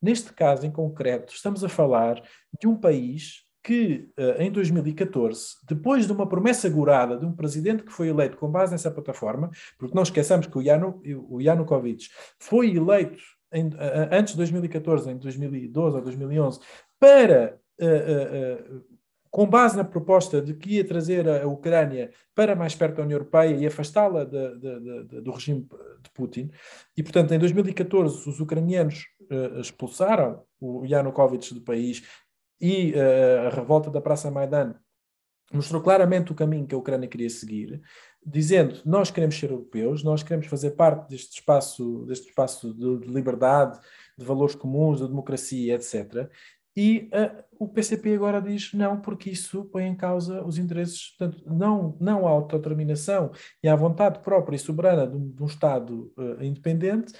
Neste 0.00 0.32
caso 0.32 0.66
em 0.66 0.70
concreto, 0.70 1.32
estamos 1.32 1.64
a 1.64 1.68
falar 1.68 2.22
de 2.60 2.68
um 2.68 2.76
país 2.76 3.46
que, 3.62 4.08
eh, 4.16 4.44
em 4.44 4.52
2014, 4.52 5.56
depois 5.66 6.06
de 6.06 6.12
uma 6.12 6.28
promessa 6.28 6.68
gorada 6.68 7.16
de 7.18 7.26
um 7.26 7.32
presidente 7.32 7.82
que 7.82 7.92
foi 7.92 8.08
eleito 8.08 8.36
com 8.36 8.48
base 8.48 8.70
nessa 8.70 8.90
plataforma, 8.90 9.50
porque 9.76 9.94
não 9.94 10.04
esqueçamos 10.04 10.46
que 10.46 10.56
o, 10.56 10.62
Yanu, 10.62 11.02
o 11.28 11.40
Yanukovych 11.40 12.08
foi 12.38 12.76
eleito 12.76 13.20
em, 13.52 13.70
antes 14.12 14.34
de 14.34 14.38
2014, 14.38 15.10
em 15.10 15.18
2012 15.18 15.96
ou 15.96 16.02
2011, 16.02 16.60
para 17.00 17.58
uh, 17.80 18.80
uh, 18.80 18.96
com 19.30 19.46
base 19.46 19.76
na 19.76 19.84
proposta 19.84 20.40
de 20.40 20.54
que 20.54 20.76
ia 20.76 20.86
trazer 20.86 21.28
a 21.28 21.46
Ucrânia 21.46 22.10
para 22.34 22.56
mais 22.56 22.74
perto 22.74 22.96
da 22.96 23.02
União 23.02 23.18
Europeia 23.18 23.54
e 23.54 23.66
afastá-la 23.66 24.24
do 24.24 25.30
regime 25.30 25.68
de 26.02 26.10
Putin. 26.14 26.50
E, 26.96 27.02
portanto, 27.02 27.34
em 27.34 27.38
2014, 27.38 28.28
os 28.28 28.40
ucranianos 28.40 29.04
uh, 29.30 29.60
expulsaram 29.60 30.42
o 30.58 30.86
Yanukovych 30.86 31.52
do 31.52 31.60
país 31.60 32.02
e 32.58 32.92
uh, 32.92 33.48
a 33.48 33.50
revolta 33.50 33.90
da 33.90 34.00
Praça 34.00 34.30
Maidan 34.30 34.74
mostrou 35.52 35.80
claramente 35.80 36.32
o 36.32 36.34
caminho 36.34 36.66
que 36.66 36.74
a 36.74 36.78
Ucrânia 36.78 37.08
queria 37.08 37.30
seguir, 37.30 37.80
dizendo 38.24 38.80
nós 38.84 39.10
queremos 39.10 39.38
ser 39.38 39.50
europeus, 39.50 40.02
nós 40.02 40.22
queremos 40.22 40.46
fazer 40.46 40.72
parte 40.72 41.08
deste 41.08 41.34
espaço, 41.34 42.04
deste 42.06 42.28
espaço 42.28 42.74
de 42.74 43.06
liberdade, 43.06 43.78
de 44.18 44.24
valores 44.24 44.54
comuns, 44.54 44.98
de 44.98 45.06
democracia, 45.06 45.74
etc. 45.74 46.28
E 46.76 47.08
uh, 47.14 47.44
o 47.58 47.66
PCP 47.66 48.14
agora 48.14 48.40
diz 48.40 48.74
não, 48.74 49.00
porque 49.00 49.30
isso 49.30 49.64
põe 49.64 49.84
em 49.84 49.96
causa 49.96 50.44
os 50.44 50.58
interesses, 50.58 51.14
portanto, 51.16 51.42
não, 51.46 51.96
não 51.98 52.26
à 52.26 52.30
autodeterminação 52.30 53.32
e 53.62 53.68
à 53.68 53.74
vontade 53.74 54.18
própria 54.18 54.56
e 54.56 54.58
soberana 54.58 55.06
de 55.06 55.16
um, 55.16 55.30
de 55.30 55.42
um 55.42 55.46
Estado 55.46 56.12
uh, 56.18 56.42
independente, 56.44 57.14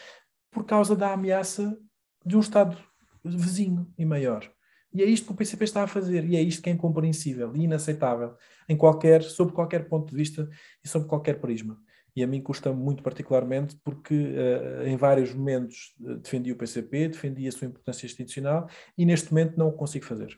por 0.51 0.65
causa 0.65 0.95
da 0.95 1.13
ameaça 1.13 1.79
de 2.25 2.37
um 2.37 2.41
Estado 2.41 2.77
vizinho 3.25 3.91
e 3.97 4.05
maior. 4.05 4.51
E 4.93 5.03
é 5.03 5.07
isto 5.07 5.27
que 5.27 5.33
o 5.33 5.37
PCP 5.37 5.65
está 5.65 5.83
a 5.83 5.87
fazer, 5.87 6.25
e 6.25 6.37
é 6.37 6.43
isto 6.43 6.63
que 6.63 6.71
é 6.71 6.73
incompreensível 6.73 7.55
e 7.55 7.65
inaceitável, 7.65 8.35
em 8.69 8.77
qualquer, 8.77 9.23
sob 9.23 9.53
qualquer 9.53 9.89
ponto 9.89 10.11
de 10.11 10.17
vista 10.17 10.49
e 10.85 10.89
sob 10.89 11.07
qualquer 11.07 11.41
prisma 11.41 11.79
e 12.17 12.25
a 12.25 12.27
mim 12.27 12.41
custa 12.41 12.73
muito 12.73 13.03
particularmente 13.03 13.77
porque 13.85 14.15
uh, 14.15 14.87
em 14.87 14.97
vários 14.97 15.35
momentos 15.35 15.95
uh, 16.01 16.17
defendi 16.17 16.51
o 16.51 16.57
PCP, 16.57 17.09
defendi 17.09 17.47
a 17.47 17.53
sua 17.53 17.69
importância 17.69 18.07
institucional 18.07 18.67
e 18.97 19.05
neste 19.05 19.31
momento 19.31 19.59
não 19.59 19.69
o 19.69 19.73
consigo 19.73 20.07
fazer. 20.07 20.37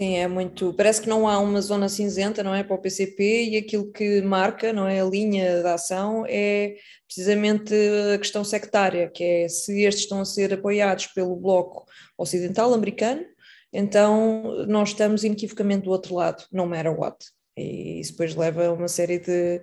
Sim, 0.00 0.16
é 0.16 0.26
muito. 0.26 0.72
Parece 0.72 1.02
que 1.02 1.08
não 1.10 1.28
há 1.28 1.38
uma 1.38 1.60
zona 1.60 1.86
cinzenta, 1.86 2.42
não 2.42 2.54
é, 2.54 2.62
para 2.62 2.74
o 2.74 2.80
PCP 2.80 3.50
e 3.50 3.56
aquilo 3.58 3.92
que 3.92 4.22
marca, 4.22 4.72
não 4.72 4.88
é, 4.88 5.00
a 5.00 5.04
linha 5.04 5.62
da 5.62 5.74
ação 5.74 6.24
é 6.26 6.76
precisamente 7.06 7.74
a 8.14 8.16
questão 8.16 8.42
sectária, 8.42 9.10
que 9.10 9.22
é 9.22 9.48
se 9.48 9.82
estes 9.82 10.04
estão 10.04 10.20
a 10.20 10.24
ser 10.24 10.54
apoiados 10.54 11.08
pelo 11.08 11.36
bloco 11.36 11.84
ocidental 12.16 12.72
americano, 12.72 13.26
então 13.70 14.64
nós 14.66 14.90
estamos 14.90 15.22
inequivocamente 15.22 15.84
do 15.84 15.90
outro 15.90 16.14
lado, 16.14 16.44
no 16.50 16.66
matter 16.66 16.98
what. 16.98 17.18
E 17.60 18.00
isso 18.00 18.12
depois 18.12 18.34
leva 18.34 18.66
a 18.66 18.72
uma 18.72 18.88
série 18.88 19.18
de 19.18 19.60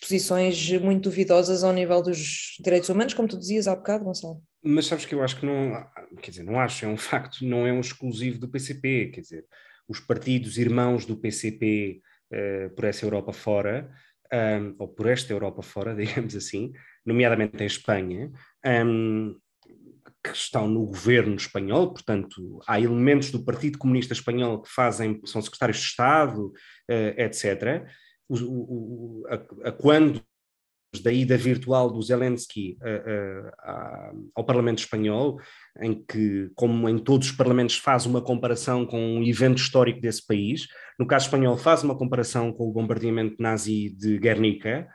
posições 0.00 0.70
muito 0.80 1.04
duvidosas 1.04 1.62
ao 1.62 1.72
nível 1.72 2.02
dos 2.02 2.56
direitos 2.60 2.88
humanos, 2.88 3.14
como 3.14 3.28
tu 3.28 3.38
dizias 3.38 3.68
há 3.68 3.76
bocado, 3.76 4.04
Gonçalo. 4.04 4.42
Mas 4.62 4.86
sabes 4.86 5.04
que 5.04 5.14
eu 5.14 5.22
acho 5.22 5.38
que 5.38 5.46
não, 5.46 5.86
quer 6.20 6.30
dizer, 6.30 6.42
não 6.42 6.58
acho, 6.58 6.84
é 6.84 6.88
um 6.88 6.96
facto, 6.96 7.44
não 7.44 7.66
é 7.66 7.72
um 7.72 7.80
exclusivo 7.80 8.38
do 8.38 8.48
PCP, 8.48 9.10
quer 9.14 9.20
dizer, 9.20 9.44
os 9.88 10.00
partidos 10.00 10.58
irmãos 10.58 11.04
do 11.06 11.16
PCP 11.16 12.00
uh, 12.32 12.36
eh, 12.36 12.68
por 12.70 12.84
essa 12.84 13.04
Europa 13.04 13.32
fora, 13.32 13.90
um, 14.32 14.74
ou 14.78 14.88
por 14.88 15.06
esta 15.06 15.32
Europa 15.32 15.62
fora, 15.62 15.94
digamos 15.96 16.34
assim, 16.34 16.72
nomeadamente 17.04 17.62
em 17.62 17.66
Espanha, 17.66 18.30
um, 18.84 19.34
que 20.22 20.30
estão 20.30 20.68
no 20.68 20.86
governo 20.86 21.36
espanhol, 21.36 21.92
portanto, 21.92 22.60
há 22.66 22.80
elementos 22.80 23.30
do 23.30 23.44
Partido 23.44 23.78
Comunista 23.78 24.12
Espanhol 24.12 24.60
que 24.60 24.70
fazem, 24.70 25.20
são 25.24 25.40
secretários 25.40 25.78
de 25.78 25.84
Estado, 25.84 26.52
eh, 26.88 27.24
etc. 27.24 27.86
O, 28.28 28.36
o, 28.36 29.26
a, 29.28 29.68
a, 29.68 29.72
quando 29.72 30.22
da 31.02 31.12
ida 31.12 31.36
virtual 31.36 31.90
do 31.90 32.00
Zelensky 32.00 32.78
uh, 32.80 33.48
uh, 33.48 34.30
ao 34.34 34.44
Parlamento 34.44 34.78
Espanhol, 34.78 35.38
em 35.80 36.02
que, 36.02 36.50
como 36.54 36.88
em 36.88 36.98
todos 36.98 37.28
os 37.28 37.36
parlamentos, 37.36 37.76
faz 37.76 38.06
uma 38.06 38.22
comparação 38.22 38.86
com 38.86 38.98
um 38.98 39.22
evento 39.22 39.58
histórico 39.58 40.00
desse 40.00 40.26
país. 40.26 40.66
No 40.98 41.06
caso 41.06 41.26
espanhol, 41.26 41.58
faz 41.58 41.82
uma 41.82 41.96
comparação 41.96 42.52
com 42.52 42.66
o 42.66 42.72
bombardeamento 42.72 43.36
nazi 43.38 43.90
de 43.90 44.18
Guernica, 44.18 44.88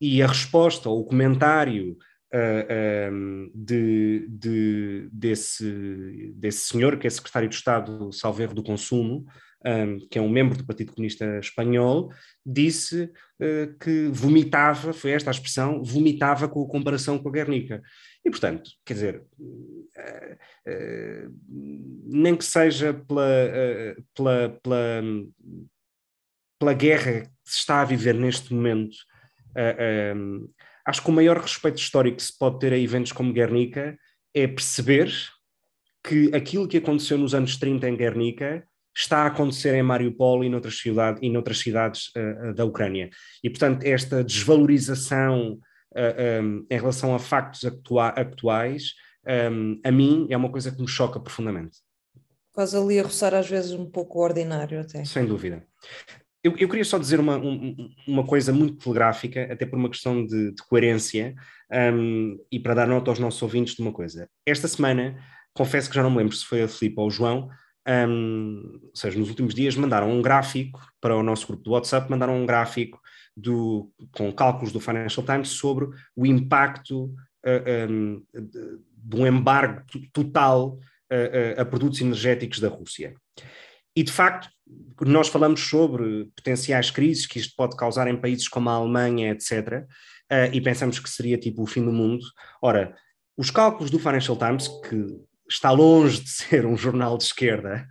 e 0.00 0.22
a 0.22 0.26
resposta, 0.26 0.88
ou 0.88 1.00
o 1.00 1.04
comentário 1.04 1.96
uh, 2.36 3.12
um, 3.12 3.50
de, 3.54 4.26
de, 4.28 5.08
desse, 5.12 6.32
desse 6.36 6.60
senhor, 6.60 6.98
que 6.98 7.06
é 7.06 7.10
secretário 7.10 7.48
de 7.48 7.54
Estado, 7.54 8.12
salvo 8.12 8.54
do 8.54 8.62
Consumo, 8.62 9.24
um, 9.64 9.98
que 10.08 10.18
é 10.18 10.22
um 10.22 10.28
membro 10.28 10.56
do 10.56 10.66
Partido 10.66 10.92
Comunista 10.92 11.38
Espanhol, 11.38 12.12
disse 12.44 13.04
uh, 13.40 13.78
que 13.80 14.08
vomitava, 14.08 14.92
foi 14.92 15.12
esta 15.12 15.30
a 15.30 15.32
expressão, 15.32 15.82
vomitava 15.82 16.48
com 16.48 16.62
a 16.62 16.68
comparação 16.68 17.18
com 17.18 17.28
a 17.28 17.32
Guernica. 17.32 17.82
E, 18.24 18.30
portanto, 18.30 18.70
quer 18.84 18.94
dizer, 18.94 19.24
uh, 19.38 19.88
uh, 20.68 21.34
nem 22.04 22.36
que 22.36 22.44
seja 22.44 22.92
pela, 22.94 23.26
pela, 24.14 24.60
pela, 24.62 25.02
pela 26.58 26.74
guerra 26.74 27.22
que 27.22 27.28
se 27.44 27.58
está 27.58 27.80
a 27.80 27.84
viver 27.84 28.14
neste 28.14 28.52
momento, 28.52 28.96
um, 30.14 30.48
acho 30.86 31.02
que 31.02 31.10
o 31.10 31.12
maior 31.12 31.38
respeito 31.38 31.78
histórico 31.78 32.18
que 32.18 32.22
se 32.22 32.38
pode 32.38 32.58
ter 32.58 32.72
a 32.72 32.78
eventos 32.78 33.12
como 33.12 33.32
Guernica 33.32 33.98
é 34.34 34.46
perceber 34.46 35.12
que 36.04 36.30
aquilo 36.34 36.68
que 36.68 36.76
aconteceu 36.76 37.18
nos 37.18 37.34
anos 37.34 37.56
30 37.56 37.88
em 37.88 37.96
Guernica 37.96 38.64
está 38.96 39.24
a 39.24 39.26
acontecer 39.26 39.74
em 39.74 39.82
Mariupol 39.82 40.42
e 40.44 40.48
noutras, 40.48 40.78
cidade, 40.78 41.18
e 41.20 41.28
noutras 41.28 41.58
cidades 41.58 42.08
uh, 42.16 42.54
da 42.54 42.64
Ucrânia. 42.64 43.10
E, 43.42 43.50
portanto, 43.50 43.84
esta 43.84 44.24
desvalorização 44.24 45.52
uh, 45.52 45.98
eh, 45.98 46.40
um, 46.40 46.66
em 46.70 46.78
relação 46.78 47.14
a 47.14 47.18
factos 47.18 47.64
actua 47.64 48.08
atuais, 48.08 48.94
um, 49.52 49.78
a 49.84 49.90
mim, 49.90 50.26
é 50.30 50.36
uma 50.36 50.50
coisa 50.50 50.70
que 50.70 50.80
me 50.80 50.88
choca 50.88 51.20
profundamente. 51.20 51.78
Quase 52.52 52.74
ali 52.74 52.98
a 52.98 53.02
roçar 53.02 53.34
às 53.34 53.48
vezes 53.48 53.72
um 53.72 53.84
pouco 53.84 54.18
ordinário 54.18 54.80
até. 54.80 55.04
Sem 55.04 55.26
dúvida. 55.26 55.62
Eu, 56.46 56.54
eu 56.58 56.68
queria 56.68 56.84
só 56.84 56.96
dizer 56.96 57.18
uma, 57.18 57.36
um, 57.36 57.90
uma 58.06 58.24
coisa 58.24 58.52
muito 58.52 58.76
telegráfica, 58.76 59.52
até 59.52 59.66
por 59.66 59.76
uma 59.76 59.90
questão 59.90 60.24
de, 60.24 60.52
de 60.52 60.62
coerência, 60.62 61.34
um, 61.92 62.38
e 62.52 62.60
para 62.60 62.74
dar 62.74 62.86
nota 62.86 63.10
aos 63.10 63.18
nossos 63.18 63.42
ouvintes 63.42 63.74
de 63.74 63.82
uma 63.82 63.92
coisa. 63.92 64.28
Esta 64.46 64.68
semana, 64.68 65.18
confesso 65.52 65.88
que 65.88 65.96
já 65.96 66.04
não 66.04 66.10
me 66.10 66.18
lembro 66.18 66.36
se 66.36 66.44
foi 66.44 66.62
a 66.62 66.68
Filipe 66.68 67.00
ou 67.00 67.08
o 67.08 67.10
João, 67.10 67.48
um, 68.08 68.78
ou 68.80 68.94
seja, 68.94 69.18
nos 69.18 69.28
últimos 69.28 69.54
dias 69.56 69.74
mandaram 69.74 70.08
um 70.08 70.22
gráfico 70.22 70.80
para 71.00 71.16
o 71.16 71.22
nosso 71.22 71.48
grupo 71.48 71.64
do 71.64 71.72
WhatsApp, 71.72 72.08
mandaram 72.08 72.40
um 72.40 72.46
gráfico 72.46 73.00
do, 73.36 73.90
com 74.12 74.32
cálculos 74.32 74.72
do 74.72 74.78
Financial 74.78 75.26
Times 75.26 75.48
sobre 75.48 75.88
o 76.14 76.24
impacto 76.24 77.06
uh, 77.44 77.90
um, 77.90 78.22
de, 78.32 79.16
um 79.16 79.26
embargo 79.26 79.82
total 80.12 80.78
uh, 81.10 81.58
uh, 81.58 81.60
a 81.60 81.64
produtos 81.64 82.00
energéticos 82.00 82.60
da 82.60 82.68
Rússia. 82.68 83.16
E, 83.96 84.02
de 84.02 84.12
facto, 84.12 84.48
nós 85.00 85.28
falamos 85.28 85.60
sobre 85.60 86.26
potenciais 86.36 86.90
crises 86.90 87.26
que 87.26 87.38
isto 87.38 87.54
pode 87.56 87.76
causar 87.76 88.06
em 88.08 88.20
países 88.20 88.46
como 88.46 88.68
a 88.68 88.74
Alemanha, 88.74 89.32
etc., 89.32 89.84
e 90.52 90.60
pensamos 90.60 90.98
que 90.98 91.08
seria 91.08 91.38
tipo 91.38 91.62
o 91.62 91.66
fim 91.66 91.84
do 91.84 91.92
mundo. 91.92 92.24
Ora, 92.60 92.94
os 93.36 93.50
cálculos 93.50 93.90
do 93.90 93.98
Financial 93.98 94.36
Times, 94.36 94.66
que 94.66 95.06
está 95.48 95.70
longe 95.70 96.20
de 96.20 96.28
ser 96.30 96.66
um 96.66 96.76
jornal 96.76 97.16
de 97.16 97.24
esquerda, 97.24 97.86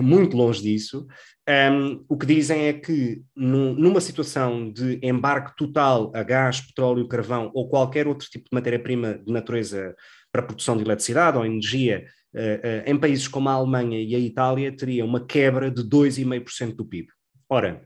muito 0.00 0.36
longe 0.36 0.62
disso. 0.62 1.06
Um, 1.48 2.04
o 2.08 2.16
que 2.16 2.26
dizem 2.26 2.66
é 2.66 2.72
que 2.72 3.22
numa 3.34 4.00
situação 4.00 4.70
de 4.70 5.00
embarque 5.02 5.56
total 5.56 6.12
a 6.14 6.22
gás, 6.22 6.60
petróleo, 6.60 7.08
carvão 7.08 7.50
ou 7.52 7.68
qualquer 7.68 8.06
outro 8.06 8.28
tipo 8.28 8.44
de 8.44 8.54
matéria-prima 8.54 9.18
de 9.18 9.32
natureza 9.32 9.96
para 10.30 10.42
produção 10.42 10.76
de 10.76 10.84
eletricidade 10.84 11.36
ou 11.36 11.44
energia, 11.44 12.04
uh, 12.34 12.90
em 12.90 12.98
países 12.98 13.28
como 13.28 13.48
a 13.48 13.52
Alemanha 13.52 14.00
e 14.00 14.14
a 14.14 14.18
Itália, 14.18 14.74
teria 14.74 15.04
uma 15.04 15.24
quebra 15.24 15.70
de 15.70 15.82
2,5% 15.82 16.74
do 16.74 16.84
PIB. 16.84 17.08
Ora, 17.48 17.82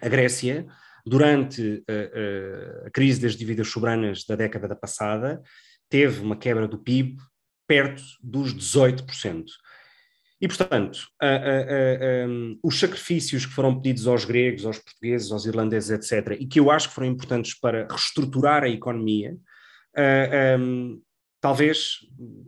a 0.00 0.08
Grécia, 0.08 0.66
durante 1.04 1.84
uh, 1.88 2.86
a 2.86 2.90
crise 2.90 3.20
das 3.20 3.36
dívidas 3.36 3.68
soberanas 3.68 4.24
da 4.24 4.36
década 4.36 4.74
passada, 4.74 5.42
teve 5.88 6.20
uma 6.22 6.36
quebra 6.36 6.66
do 6.66 6.78
PIB 6.78 7.16
perto 7.66 8.02
dos 8.22 8.54
18%. 8.54 9.44
E, 10.40 10.46
portanto, 10.46 11.08
um, 12.28 12.58
os 12.62 12.78
sacrifícios 12.78 13.46
que 13.46 13.52
foram 13.52 13.80
pedidos 13.80 14.06
aos 14.06 14.24
gregos, 14.26 14.66
aos 14.66 14.78
portugueses, 14.78 15.32
aos 15.32 15.46
irlandeses, 15.46 15.90
etc., 15.90 16.36
e 16.38 16.46
que 16.46 16.60
eu 16.60 16.70
acho 16.70 16.88
que 16.88 16.94
foram 16.94 17.08
importantes 17.08 17.58
para 17.58 17.86
reestruturar 17.90 18.62
a 18.62 18.68
economia, 18.68 19.36
talvez 21.46 22.00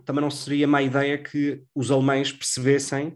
também 0.04 0.20
não 0.20 0.28
seria 0.30 0.66
má 0.66 0.82
ideia 0.82 1.16
que 1.16 1.62
os 1.72 1.88
alemães 1.88 2.32
percebessem 2.32 3.14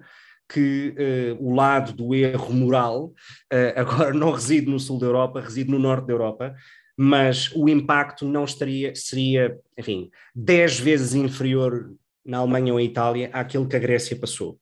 que 0.48 0.94
uh, 0.96 1.44
o 1.44 1.52
lado 1.52 1.92
do 1.92 2.14
erro 2.14 2.54
moral 2.54 3.06
uh, 3.06 3.72
agora 3.74 4.14
não 4.14 4.30
reside 4.30 4.70
no 4.70 4.78
sul 4.78 5.00
da 5.00 5.06
Europa, 5.06 5.40
reside 5.40 5.72
no 5.72 5.80
norte 5.80 6.06
da 6.06 6.12
Europa, 6.12 6.54
mas 6.96 7.50
o 7.56 7.68
impacto 7.68 8.24
não 8.24 8.44
estaria, 8.44 8.94
seria, 8.94 9.58
enfim, 9.76 10.08
10 10.36 10.78
vezes 10.78 11.14
inferior 11.14 11.92
na 12.24 12.38
Alemanha 12.38 12.72
ou 12.72 12.78
em 12.78 12.86
Itália 12.86 13.28
àquilo 13.32 13.66
que 13.66 13.74
a 13.74 13.80
Grécia 13.80 14.16
passou. 14.16 14.60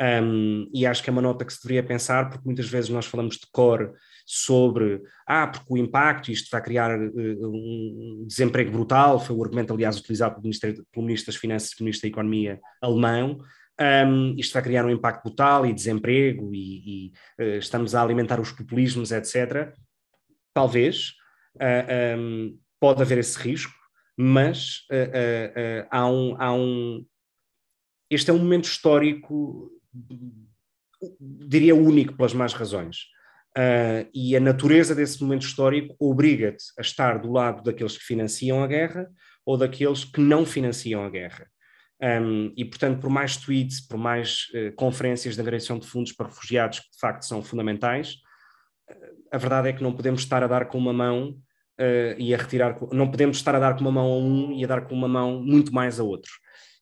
Um, 0.00 0.68
e 0.74 0.84
acho 0.86 1.02
que 1.02 1.10
é 1.10 1.12
uma 1.12 1.22
nota 1.22 1.44
que 1.44 1.52
se 1.52 1.62
deveria 1.62 1.86
pensar, 1.86 2.28
porque 2.28 2.44
muitas 2.44 2.68
vezes 2.68 2.90
nós 2.90 3.06
falamos 3.06 3.36
de 3.36 3.46
cor 3.52 3.94
sobre, 4.26 5.02
ah, 5.26 5.46
porque 5.46 5.72
o 5.72 5.76
impacto, 5.76 6.32
isto 6.32 6.48
vai 6.50 6.62
criar 6.62 6.98
uh, 6.98 7.48
um 7.48 8.24
desemprego 8.26 8.72
brutal, 8.72 9.20
foi 9.20 9.36
o 9.36 9.44
argumento, 9.44 9.72
aliás, 9.72 9.98
utilizado 9.98 10.34
pelo 10.34 10.44
Ministro, 10.44 10.86
pelo 10.90 11.06
Ministro 11.06 11.32
das 11.32 11.40
Finanças 11.40 11.72
e 11.72 11.82
Ministro 11.82 12.08
da 12.08 12.12
Economia 12.12 12.60
alemão, 12.82 13.40
Um, 13.80 14.36
isto 14.38 14.52
vai 14.52 14.62
criar 14.62 14.84
um 14.84 14.90
impacto 14.90 15.24
brutal 15.24 15.66
e 15.66 15.72
desemprego 15.72 16.54
e, 16.54 17.08
e 17.08 17.12
uh, 17.42 17.58
estamos 17.58 17.94
a 17.94 18.02
alimentar 18.02 18.40
os 18.40 18.52
populismos, 18.52 19.10
etc. 19.10 19.74
Talvez. 20.52 21.14
Uh, 21.56 22.18
um, 22.18 22.58
pode 22.80 23.02
haver 23.02 23.18
esse 23.18 23.38
risco, 23.38 23.74
mas 24.16 24.86
uh, 24.92 25.86
há, 25.90 26.08
um, 26.08 26.36
há 26.38 26.52
um. 26.52 27.04
Este 28.08 28.30
é 28.30 28.34
um 28.34 28.38
momento 28.38 28.64
histórico, 28.64 29.70
diria 31.20 31.74
único 31.74 32.16
pelas 32.16 32.34
más 32.34 32.52
razões. 32.52 33.06
e 34.12 34.36
a 34.36 34.40
natureza 34.40 34.94
desse 34.94 35.22
momento 35.22 35.46
histórico 35.46 35.94
obriga-te 35.98 36.64
a 36.76 36.82
estar 36.82 37.18
do 37.18 37.30
lado 37.30 37.62
daqueles 37.62 37.96
que 37.96 38.04
financiam 38.04 38.62
a 38.62 38.66
guerra 38.66 39.08
ou 39.46 39.56
daqueles 39.56 40.04
que 40.04 40.20
não 40.20 40.44
financiam 40.44 41.04
a 41.04 41.10
guerra. 41.10 41.46
Um, 42.02 42.52
e, 42.56 42.64
portanto, 42.64 43.00
por 43.00 43.08
mais 43.08 43.36
tweets, 43.36 43.80
por 43.80 43.96
mais 43.96 44.48
uh, 44.54 44.74
conferências 44.74 45.34
de 45.34 45.40
angariação 45.40 45.78
de 45.78 45.86
fundos 45.86 46.12
para 46.12 46.26
refugiados, 46.26 46.80
que 46.80 46.90
de 46.90 46.98
facto 46.98 47.24
são 47.24 47.42
fundamentais, 47.42 48.16
uh, 48.90 48.94
a 49.32 49.38
verdade 49.38 49.68
é 49.68 49.72
que 49.72 49.82
não 49.82 49.92
podemos 49.92 50.20
estar 50.20 50.42
a 50.42 50.46
dar 50.46 50.66
com 50.66 50.76
uma 50.76 50.92
mão 50.92 51.30
uh, 51.80 52.18
e 52.18 52.34
a 52.34 52.36
retirar, 52.36 52.76
não 52.92 53.10
podemos 53.10 53.36
estar 53.36 53.54
a 53.54 53.58
dar 53.58 53.74
com 53.74 53.80
uma 53.80 53.92
mão 53.92 54.06
a 54.06 54.18
um 54.18 54.52
e 54.52 54.64
a 54.64 54.66
dar 54.66 54.82
com 54.82 54.94
uma 54.94 55.08
mão 55.08 55.40
muito 55.42 55.72
mais 55.72 56.00
a 56.00 56.02
outro. 56.02 56.32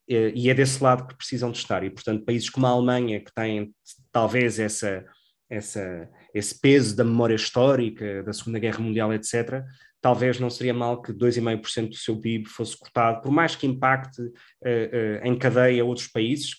E 0.08 0.50
é 0.50 0.54
desse 0.54 0.82
lado 0.82 1.06
que 1.06 1.16
precisam 1.16 1.50
de 1.50 1.58
estar. 1.58 1.84
E, 1.84 1.90
portanto, 1.90 2.24
países 2.24 2.50
como 2.50 2.66
a 2.66 2.70
Alemanha, 2.70 3.20
que 3.20 3.32
têm 3.32 3.72
talvez 4.10 4.58
essa, 4.58 5.04
essa, 5.48 6.08
esse 6.34 6.58
peso 6.58 6.96
da 6.96 7.04
memória 7.04 7.34
histórica, 7.34 8.22
da 8.22 8.32
Segunda 8.32 8.58
Guerra 8.58 8.80
Mundial, 8.80 9.12
etc., 9.12 9.62
talvez 10.00 10.40
não 10.40 10.50
seria 10.50 10.74
mal 10.74 11.00
que 11.00 11.12
2,5% 11.12 11.90
do 11.90 11.94
seu 11.94 12.20
PIB 12.20 12.48
fosse 12.48 12.76
cortado, 12.76 13.22
por 13.22 13.30
mais 13.30 13.54
que 13.54 13.66
impacte 13.66 14.20
uh, 14.20 14.26
uh, 14.26 15.24
em 15.24 15.38
cadeia 15.38 15.84
outros 15.84 16.08
países, 16.08 16.56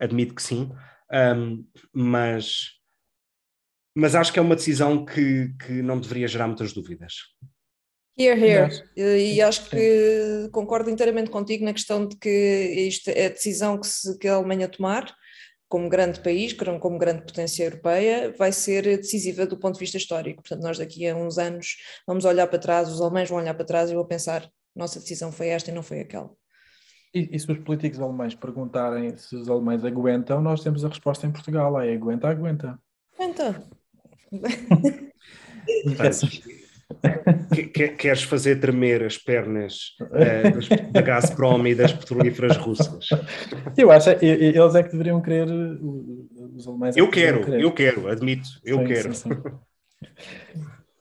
admito 0.00 0.34
que 0.34 0.42
sim, 0.42 0.70
um, 1.12 1.64
mas, 1.92 2.70
mas 3.94 4.14
acho 4.14 4.32
que 4.32 4.38
é 4.38 4.42
uma 4.42 4.56
decisão 4.56 5.04
que, 5.04 5.54
que 5.64 5.72
não 5.82 6.00
deveria 6.00 6.26
gerar 6.26 6.48
muitas 6.48 6.72
dúvidas. 6.72 7.14
Here, 8.16 8.38
here. 8.38 8.68
E 8.96 9.40
acho 9.40 9.70
que 9.70 10.48
concordo 10.52 10.90
inteiramente 10.90 11.30
contigo 11.30 11.64
na 11.64 11.72
questão 11.72 12.06
de 12.06 12.16
que 12.16 12.28
isto 12.86 13.08
é 13.08 13.26
a 13.26 13.30
decisão 13.30 13.78
que, 13.78 13.86
se, 13.86 14.18
que 14.18 14.28
a 14.28 14.34
Alemanha 14.34 14.68
tomar 14.68 15.14
como 15.68 15.88
grande 15.88 16.20
país, 16.20 16.52
como 16.52 16.98
grande 16.98 17.22
potência 17.22 17.64
europeia, 17.64 18.34
vai 18.36 18.52
ser 18.52 18.82
decisiva 18.98 19.46
do 19.46 19.56
ponto 19.56 19.74
de 19.74 19.80
vista 19.80 19.96
histórico. 19.96 20.42
Portanto, 20.42 20.62
nós 20.62 20.76
daqui 20.76 21.08
a 21.08 21.16
uns 21.16 21.38
anos 21.38 21.76
vamos 22.06 22.26
olhar 22.26 22.46
para 22.46 22.58
trás, 22.58 22.90
os 22.90 23.00
alemães 23.00 23.30
vão 23.30 23.38
olhar 23.38 23.54
para 23.54 23.64
trás 23.64 23.90
e 23.90 23.94
vão 23.94 24.04
pensar: 24.04 24.46
nossa 24.76 25.00
decisão 25.00 25.32
foi 25.32 25.48
esta 25.48 25.70
e 25.70 25.74
não 25.74 25.82
foi 25.82 26.00
aquela. 26.00 26.30
E, 27.14 27.34
e, 27.34 27.38
se 27.38 27.50
os 27.50 27.58
políticos 27.58 28.00
alemães 28.00 28.34
perguntarem 28.34 29.16
se 29.16 29.34
os 29.34 29.48
alemães 29.48 29.84
aguentam, 29.84 30.42
nós 30.42 30.62
temos 30.62 30.84
a 30.84 30.88
resposta 30.88 31.26
em 31.26 31.32
Portugal: 31.32 31.80
é 31.80 31.94
aguenta, 31.94 32.28
aguenta. 32.28 32.78
Aguenta. 33.18 33.62
Queres 37.98 38.22
fazer 38.22 38.60
tremer 38.60 39.04
as 39.04 39.18
pernas 39.18 39.92
uh, 40.00 40.92
da 40.92 41.00
Gazprom 41.00 41.66
e 41.66 41.74
das 41.74 41.92
petrolíferas 41.92 42.56
russas? 42.56 43.08
Eu 43.76 43.90
acho, 43.90 44.10
eles 44.20 44.74
é 44.74 44.82
que 44.82 44.90
deveriam 44.90 45.20
querer, 45.20 45.48
os 46.54 46.66
alemães. 46.66 46.96
É 46.96 47.00
eu 47.00 47.10
quero, 47.10 47.44
querer. 47.44 47.60
eu 47.60 47.72
quero, 47.72 48.08
admito, 48.08 48.48
eu 48.64 48.78
sim, 48.78 48.84
quero. 48.84 49.14
Sim, 49.14 49.30
sim. 49.30 49.40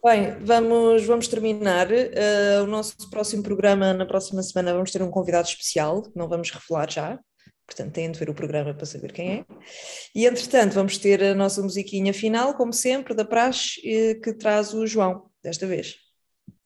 Bem, 0.04 0.36
vamos, 0.42 1.06
vamos 1.06 1.28
terminar. 1.28 1.88
Uh, 1.92 2.64
o 2.64 2.68
nosso 2.68 3.10
próximo 3.10 3.44
programa, 3.44 3.94
na 3.94 4.06
próxima 4.06 4.42
semana, 4.42 4.74
vamos 4.74 4.92
ter 4.92 5.02
um 5.02 5.12
convidado 5.12 5.48
especial, 5.48 6.02
que 6.02 6.18
não 6.18 6.28
vamos 6.28 6.50
revelar 6.50 6.90
já, 6.90 7.20
portanto 7.68 7.94
têm 7.94 8.12
de 8.12 8.20
ver 8.20 8.30
o 8.30 8.34
programa 8.34 8.74
para 8.74 8.86
saber 8.86 9.12
quem 9.12 9.32
é. 9.32 9.46
E 10.16 10.26
entretanto, 10.26 10.74
vamos 10.74 10.98
ter 10.98 11.24
a 11.24 11.36
nossa 11.36 11.62
musiquinha 11.62 12.14
final, 12.14 12.56
como 12.56 12.74
sempre, 12.74 13.14
da 13.14 13.24
Praxe, 13.24 13.80
eh, 13.86 14.16
que 14.16 14.34
traz 14.34 14.74
o 14.74 14.88
João 14.88 15.31
desta 15.44 15.66
vez. 15.68 15.98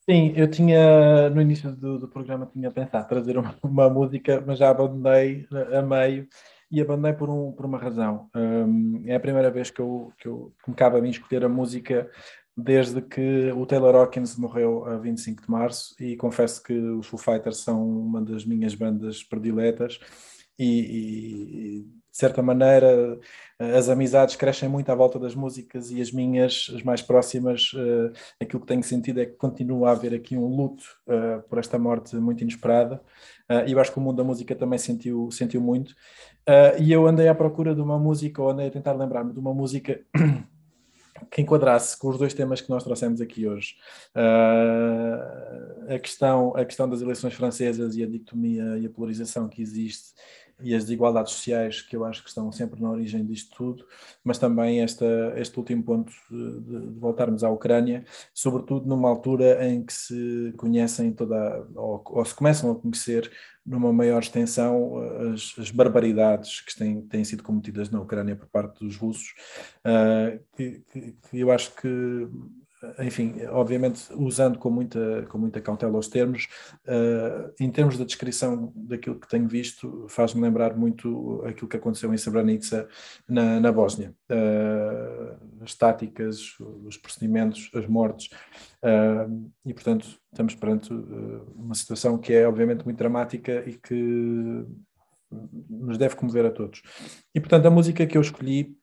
Sim, 0.07 0.34
eu 0.36 0.49
tinha, 0.49 1.30
no 1.32 1.41
início 1.41 1.71
do, 1.76 1.97
do 1.97 2.07
programa, 2.07 2.45
tinha 2.45 2.69
pensado 2.69 3.07
trazer 3.07 3.38
uma, 3.38 3.57
uma, 3.63 3.89
música, 3.89 4.43
mas 4.45 4.59
já 4.59 4.69
abandonei 4.69 5.47
a 5.73 5.82
meio 5.82 6.28
e 6.69 6.80
abandonei 6.80 7.13
por, 7.13 7.30
um, 7.30 7.51
por 7.51 7.65
uma 7.65 7.80
razão. 7.80 8.30
Um, 8.36 9.03
é 9.07 9.15
a 9.15 9.19
primeira 9.19 9.49
vez 9.49 9.71
que, 9.71 9.82
eu, 9.82 10.13
que, 10.19 10.28
eu, 10.28 10.53
que 10.63 10.69
me 10.69 10.76
cabe 10.76 10.97
a 10.97 11.01
mim 11.01 11.09
escolher 11.09 11.43
a 11.43 11.49
música 11.49 12.09
desde 12.55 13.01
que 13.01 13.51
o 13.51 13.65
Taylor 13.65 13.95
Hawkins 13.95 14.38
morreu 14.38 14.86
a 14.86 14.97
25 14.97 15.41
de 15.41 15.51
março 15.51 15.95
e 15.99 16.15
confesso 16.15 16.63
que 16.63 16.73
os 16.73 17.07
Foo 17.07 17.19
Fighters 17.19 17.57
são 17.57 17.84
uma 17.84 18.21
das 18.21 18.45
minhas 18.45 18.76
bandas 18.76 19.23
prediletas 19.23 19.99
e, 20.57 20.80
e 20.80 21.82
de 21.82 22.17
certa 22.17 22.41
maneira 22.41 23.19
as 23.58 23.88
amizades 23.88 24.36
crescem 24.36 24.68
muito 24.68 24.89
à 24.89 24.95
volta 24.95 25.18
das 25.18 25.34
músicas 25.34 25.89
e 25.89 26.01
as 26.01 26.12
minhas, 26.12 26.70
as 26.76 26.84
mais 26.84 27.01
próximas, 27.01 27.72
uh, 27.74 28.12
aquilo 28.39 28.60
que 28.60 28.68
tenho 28.68 28.84
sentido 28.84 29.22
é 29.22 29.26
que 29.26 29.34
continua 29.34 29.89
a 29.89 29.91
haver 29.93 30.14
aqui 30.14 30.36
um 30.36 30.45
luto 30.45 30.84
uh, 31.08 31.41
por 31.47 31.58
esta 31.58 31.80
morte 31.80 32.18
muito 32.18 32.41
inesperada. 32.41 33.01
Uh, 33.49 33.66
e 33.68 33.72
eu 33.72 33.80
acho 33.80 33.93
que 33.93 33.97
o 33.97 34.01
mundo 34.01 34.18
da 34.18 34.26
música 34.26 34.53
também 34.56 34.78
sentiu, 34.78 35.32
sentiu 35.32 35.62
muito. 35.62 35.95
e 36.80 36.91
eu 36.91 37.08
andei 37.08 37.30
à 37.30 37.36
procura 37.36 37.74
de 37.74 37.82
uma 37.82 37.97
música, 37.97 38.41
ou 38.41 38.49
andei 38.49 38.68
a 38.68 38.72
tentar 38.72 38.91
lembrar-me 38.93 39.32
de 39.32 39.39
uma 39.39 39.53
música 39.53 40.01
que 41.32 41.41
enquadrasse 41.41 41.97
com 41.97 42.10
os 42.10 42.18
dois 42.18 42.34
temas 42.34 42.60
que 42.60 42.70
nós 42.70 42.84
trouxemos 42.84 43.22
aqui 43.22 43.47
hoje. 43.47 43.78
a, 45.88 45.97
questão, 45.97 46.53
a 46.58 46.66
questão 46.66 46.89
das 46.89 47.01
eleições 47.01 47.34
francesas 47.34 47.95
e 47.95 48.03
a 48.03 48.08
dicotomia 48.08 48.78
e 48.80 48.86
a 48.86 48.89
polarização 48.89 49.47
que 49.47 49.62
existe 49.62 50.14
e 50.62 50.74
as 50.74 50.84
desigualdades 50.84 51.34
sociais 51.34 51.82
que 51.82 51.95
eu 51.95 52.06
acho 52.06 52.24
que 52.24 52.30
estão 52.30 52.51
sempre 52.51 52.82
na 52.82 52.89
origem 52.89 53.26
disto 53.26 53.56
tudo, 53.56 53.86
mas 54.24 54.38
também 54.38 54.82
esta, 54.82 55.06
este 55.36 55.58
último 55.58 55.84
ponto 55.84 56.12
de, 56.30 56.62
de 56.62 56.99
voltarmos 56.99 57.43
à 57.43 57.49
Ucrânia, 57.49 58.06
sobretudo 58.34 58.88
numa 58.88 59.10
altura 59.10 59.68
em 59.68 59.84
que 59.84 59.93
se 59.93 60.53
conhecem 60.58 61.12
toda, 61.12 61.68
ou, 61.76 62.01
ou 62.06 62.26
se 62.26 62.34
começam 62.34 62.72
a 62.72 62.76
conhecer 62.76 63.30
numa 63.66 63.91
maior 63.91 64.22
extensão 64.22 64.97
as, 65.34 65.56
as 65.58 65.72
barbaridades 65.72 66.62
que 66.62 66.76
têm, 66.76 67.01
têm, 67.01 67.24
sido 67.24 67.43
cometidas 67.43 67.89
na 67.89 67.99
Ucrânia 67.99 68.36
por 68.36 68.47
parte 68.47 68.80
dos 68.86 68.95
russos, 68.95 69.34
uh, 69.86 70.39
que, 70.56 70.84
que, 70.91 71.16
que 71.30 71.39
eu 71.39 71.51
acho 71.51 71.76
que 71.76 72.28
enfim, 72.99 73.36
obviamente 73.49 74.11
usando 74.13 74.57
com 74.57 74.69
muita, 74.69 75.25
com 75.29 75.38
muita 75.38 75.61
cautela 75.61 75.97
os 75.97 76.07
termos, 76.07 76.47
uh, 76.88 77.53
em 77.59 77.69
termos 77.69 77.97
da 77.97 78.05
descrição 78.05 78.71
daquilo 78.75 79.19
que 79.19 79.27
tenho 79.27 79.47
visto, 79.47 80.05
faz-me 80.09 80.41
lembrar 80.41 80.75
muito 80.75 81.43
aquilo 81.45 81.67
que 81.67 81.77
aconteceu 81.77 82.13
em 82.13 82.17
Srebrenica 82.17 82.88
na, 83.27 83.59
na 83.59 83.71
Bósnia. 83.71 84.13
Uh, 84.29 85.63
as 85.63 85.73
táticas, 85.73 86.59
os 86.59 86.97
procedimentos, 86.97 87.69
as 87.73 87.88
mortes, 87.88 88.29
uh, 88.83 89.51
e 89.65 89.73
portanto 89.73 90.19
estamos 90.31 90.55
perante 90.55 90.93
uma 91.55 91.75
situação 91.75 92.17
que 92.17 92.33
é 92.33 92.47
obviamente 92.47 92.83
muito 92.83 92.97
dramática 92.97 93.63
e 93.65 93.73
que 93.73 94.65
nos 95.69 95.97
deve 95.97 96.15
comover 96.15 96.45
a 96.45 96.51
todos. 96.51 96.81
E 97.33 97.39
portanto 97.39 97.65
a 97.65 97.71
música 97.71 98.05
que 98.05 98.17
eu 98.17 98.21
escolhi 98.21 98.77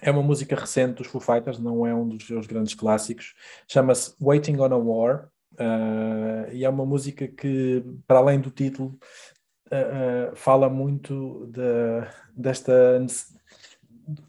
é 0.00 0.10
uma 0.10 0.22
música 0.22 0.56
recente 0.56 0.94
dos 0.94 1.06
Foo 1.06 1.20
Fighters, 1.20 1.58
não 1.58 1.86
é 1.86 1.94
um 1.94 2.08
dos 2.08 2.26
seus 2.26 2.46
grandes 2.46 2.74
clássicos. 2.74 3.34
Chama-se 3.66 4.14
Waiting 4.20 4.58
on 4.58 4.72
a 4.72 4.76
War. 4.76 5.28
Uh, 5.54 6.52
e 6.52 6.64
é 6.64 6.68
uma 6.68 6.86
música 6.86 7.26
que, 7.26 7.82
para 8.06 8.18
além 8.18 8.40
do 8.40 8.50
título, 8.50 8.98
uh, 9.72 10.32
uh, 10.32 10.36
fala 10.36 10.68
muito 10.68 11.46
de, 11.46 11.60
desta 12.36 12.96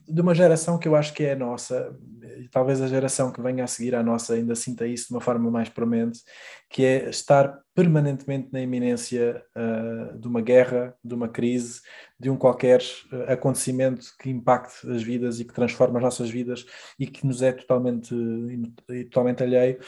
de 0.07 0.21
uma 0.21 0.35
geração 0.35 0.77
que 0.77 0.87
eu 0.87 0.95
acho 0.95 1.13
que 1.13 1.23
é 1.23 1.31
a 1.31 1.35
nossa, 1.37 1.95
e 2.37 2.49
talvez 2.49 2.81
a 2.81 2.87
geração 2.87 3.31
que 3.31 3.41
venha 3.41 3.63
a 3.63 3.67
seguir 3.67 3.95
à 3.95 4.03
nossa 4.03 4.33
ainda 4.33 4.53
sinta 4.53 4.85
isso 4.85 5.07
de 5.07 5.13
uma 5.13 5.21
forma 5.21 5.49
mais 5.49 5.69
premente, 5.69 6.19
que 6.69 6.83
é 6.83 7.09
estar 7.09 7.59
permanentemente 7.73 8.49
na 8.51 8.59
iminência 8.59 9.41
uh, 9.55 10.17
de 10.17 10.27
uma 10.27 10.41
guerra, 10.41 10.93
de 11.01 11.13
uma 11.13 11.29
crise, 11.29 11.79
de 12.19 12.29
um 12.29 12.35
qualquer 12.35 12.81
uh, 12.81 13.31
acontecimento 13.31 14.07
que 14.19 14.29
impacte 14.29 14.89
as 14.91 15.01
vidas 15.01 15.39
e 15.39 15.45
que 15.45 15.53
transforma 15.53 15.97
as 15.97 16.03
nossas 16.03 16.29
vidas 16.29 16.65
e 16.99 17.07
que 17.07 17.25
nos 17.25 17.41
é 17.41 17.53
totalmente, 17.53 18.13
totalmente 19.05 19.43
alheio, 19.43 19.79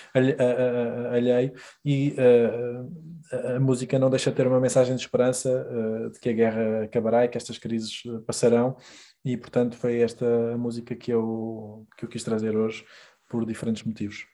alheio. 1.12 1.52
E 1.84 2.16
uh, 2.18 3.58
a 3.58 3.60
música 3.60 4.00
não 4.00 4.10
deixa 4.10 4.30
de 4.30 4.38
ter 4.38 4.48
uma 4.48 4.62
mensagem 4.62 4.96
de 4.96 5.02
esperança 5.02 6.10
de 6.14 6.20
que 6.20 6.30
a 6.30 6.34
guerra 6.34 6.84
acabará 6.84 7.26
e 7.26 7.28
que 7.28 7.38
estas 7.38 7.58
crises 7.58 8.04
passarão 8.26 8.78
e 9.24 9.38
portanto 9.38 9.76
foi 9.76 10.02
esta 10.02 10.26
a 10.54 10.58
música 10.58 10.96
que 10.96 11.12
eu, 11.12 11.86
que 11.98 12.06
eu 12.06 12.10
quis 12.10 12.24
trazer 12.24 12.56
hoje 12.56 12.86
por 13.30 13.46
diferentes 13.46 13.84
motivos. 13.84 14.28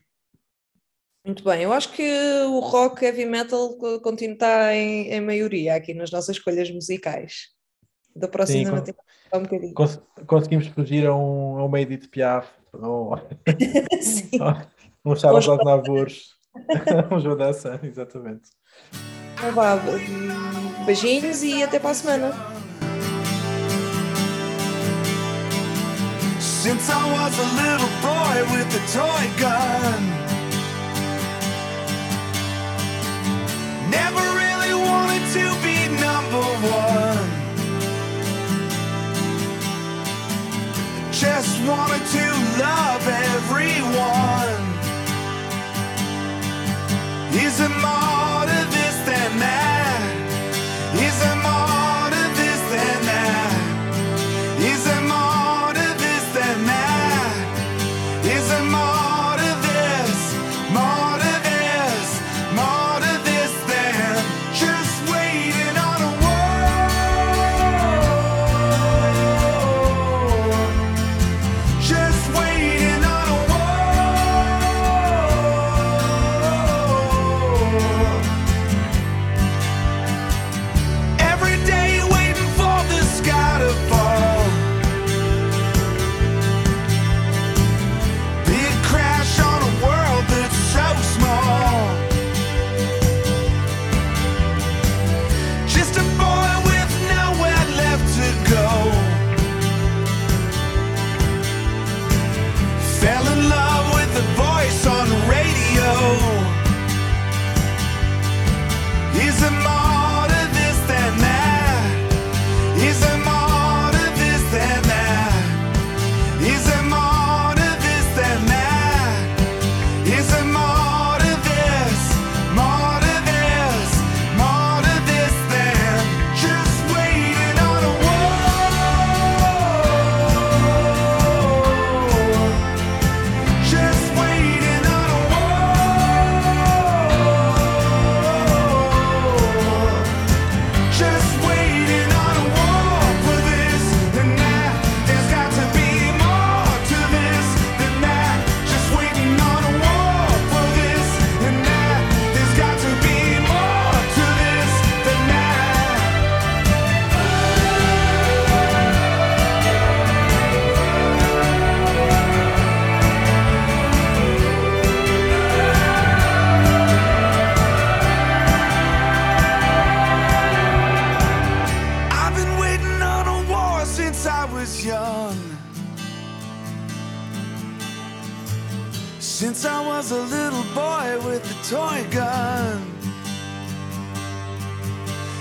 Muito 1.25 1.43
bem, 1.43 1.63
eu 1.63 1.73
acho 1.73 1.91
que 1.91 2.09
o 2.47 2.59
rock 2.59 3.03
heavy 3.03 3.25
metal 3.25 3.77
continua 4.01 4.33
está 4.33 4.73
em, 4.73 5.11
em 5.11 5.19
maioria 5.19 5.75
aqui 5.75 5.93
nas 5.93 6.09
nossas 6.09 6.37
escolhas 6.37 6.71
musicais. 6.71 7.49
Da 8.15 8.27
próxima 8.27 8.83
Sim, 8.83 8.93
um 9.33 9.43
bocadinho. 9.43 9.73
Cons 9.73 10.01
conseguimos 10.25 10.67
fugir 10.67 11.05
a 11.05 11.15
um, 11.15 11.59
a 11.59 11.65
uma 11.65 11.81
Edith 11.81 12.07
Piaf 12.09 12.47
ou 12.73 13.15
um 15.05 15.15
Charles 15.15 15.47
Aznavour, 15.47 16.07
um 17.11 17.19
João 17.19 17.37
Dança, 17.37 17.79
exatamente. 17.83 18.49
Então 19.33 19.51
vá, 19.51 19.75
beijinhos 20.85 21.43
e 21.43 21.61
até 21.61 21.79
para 21.79 21.91
a 21.91 21.93
semana. 21.93 22.56
Since 26.67 26.89
I 26.89 27.03
was 27.17 27.33
a 27.39 27.49
little 27.63 27.93
boy 28.03 28.35
with 28.51 28.67
a 28.75 28.83
toy 28.91 29.25
gun. 29.39 30.01
Never 33.89 34.23
really 34.41 34.73
wanted 34.75 35.23
to 35.37 35.45
be 35.63 35.77
number 35.95 36.43
one. 36.83 37.29
Just 41.09 41.53
wanted 41.65 42.05
to 42.17 42.25
love 42.59 43.07
everyone. 43.37 44.63
Isn't 47.31 47.77
my 47.81 48.16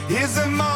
is 0.08 0.38
a 0.38 0.48
mom. 0.48 0.75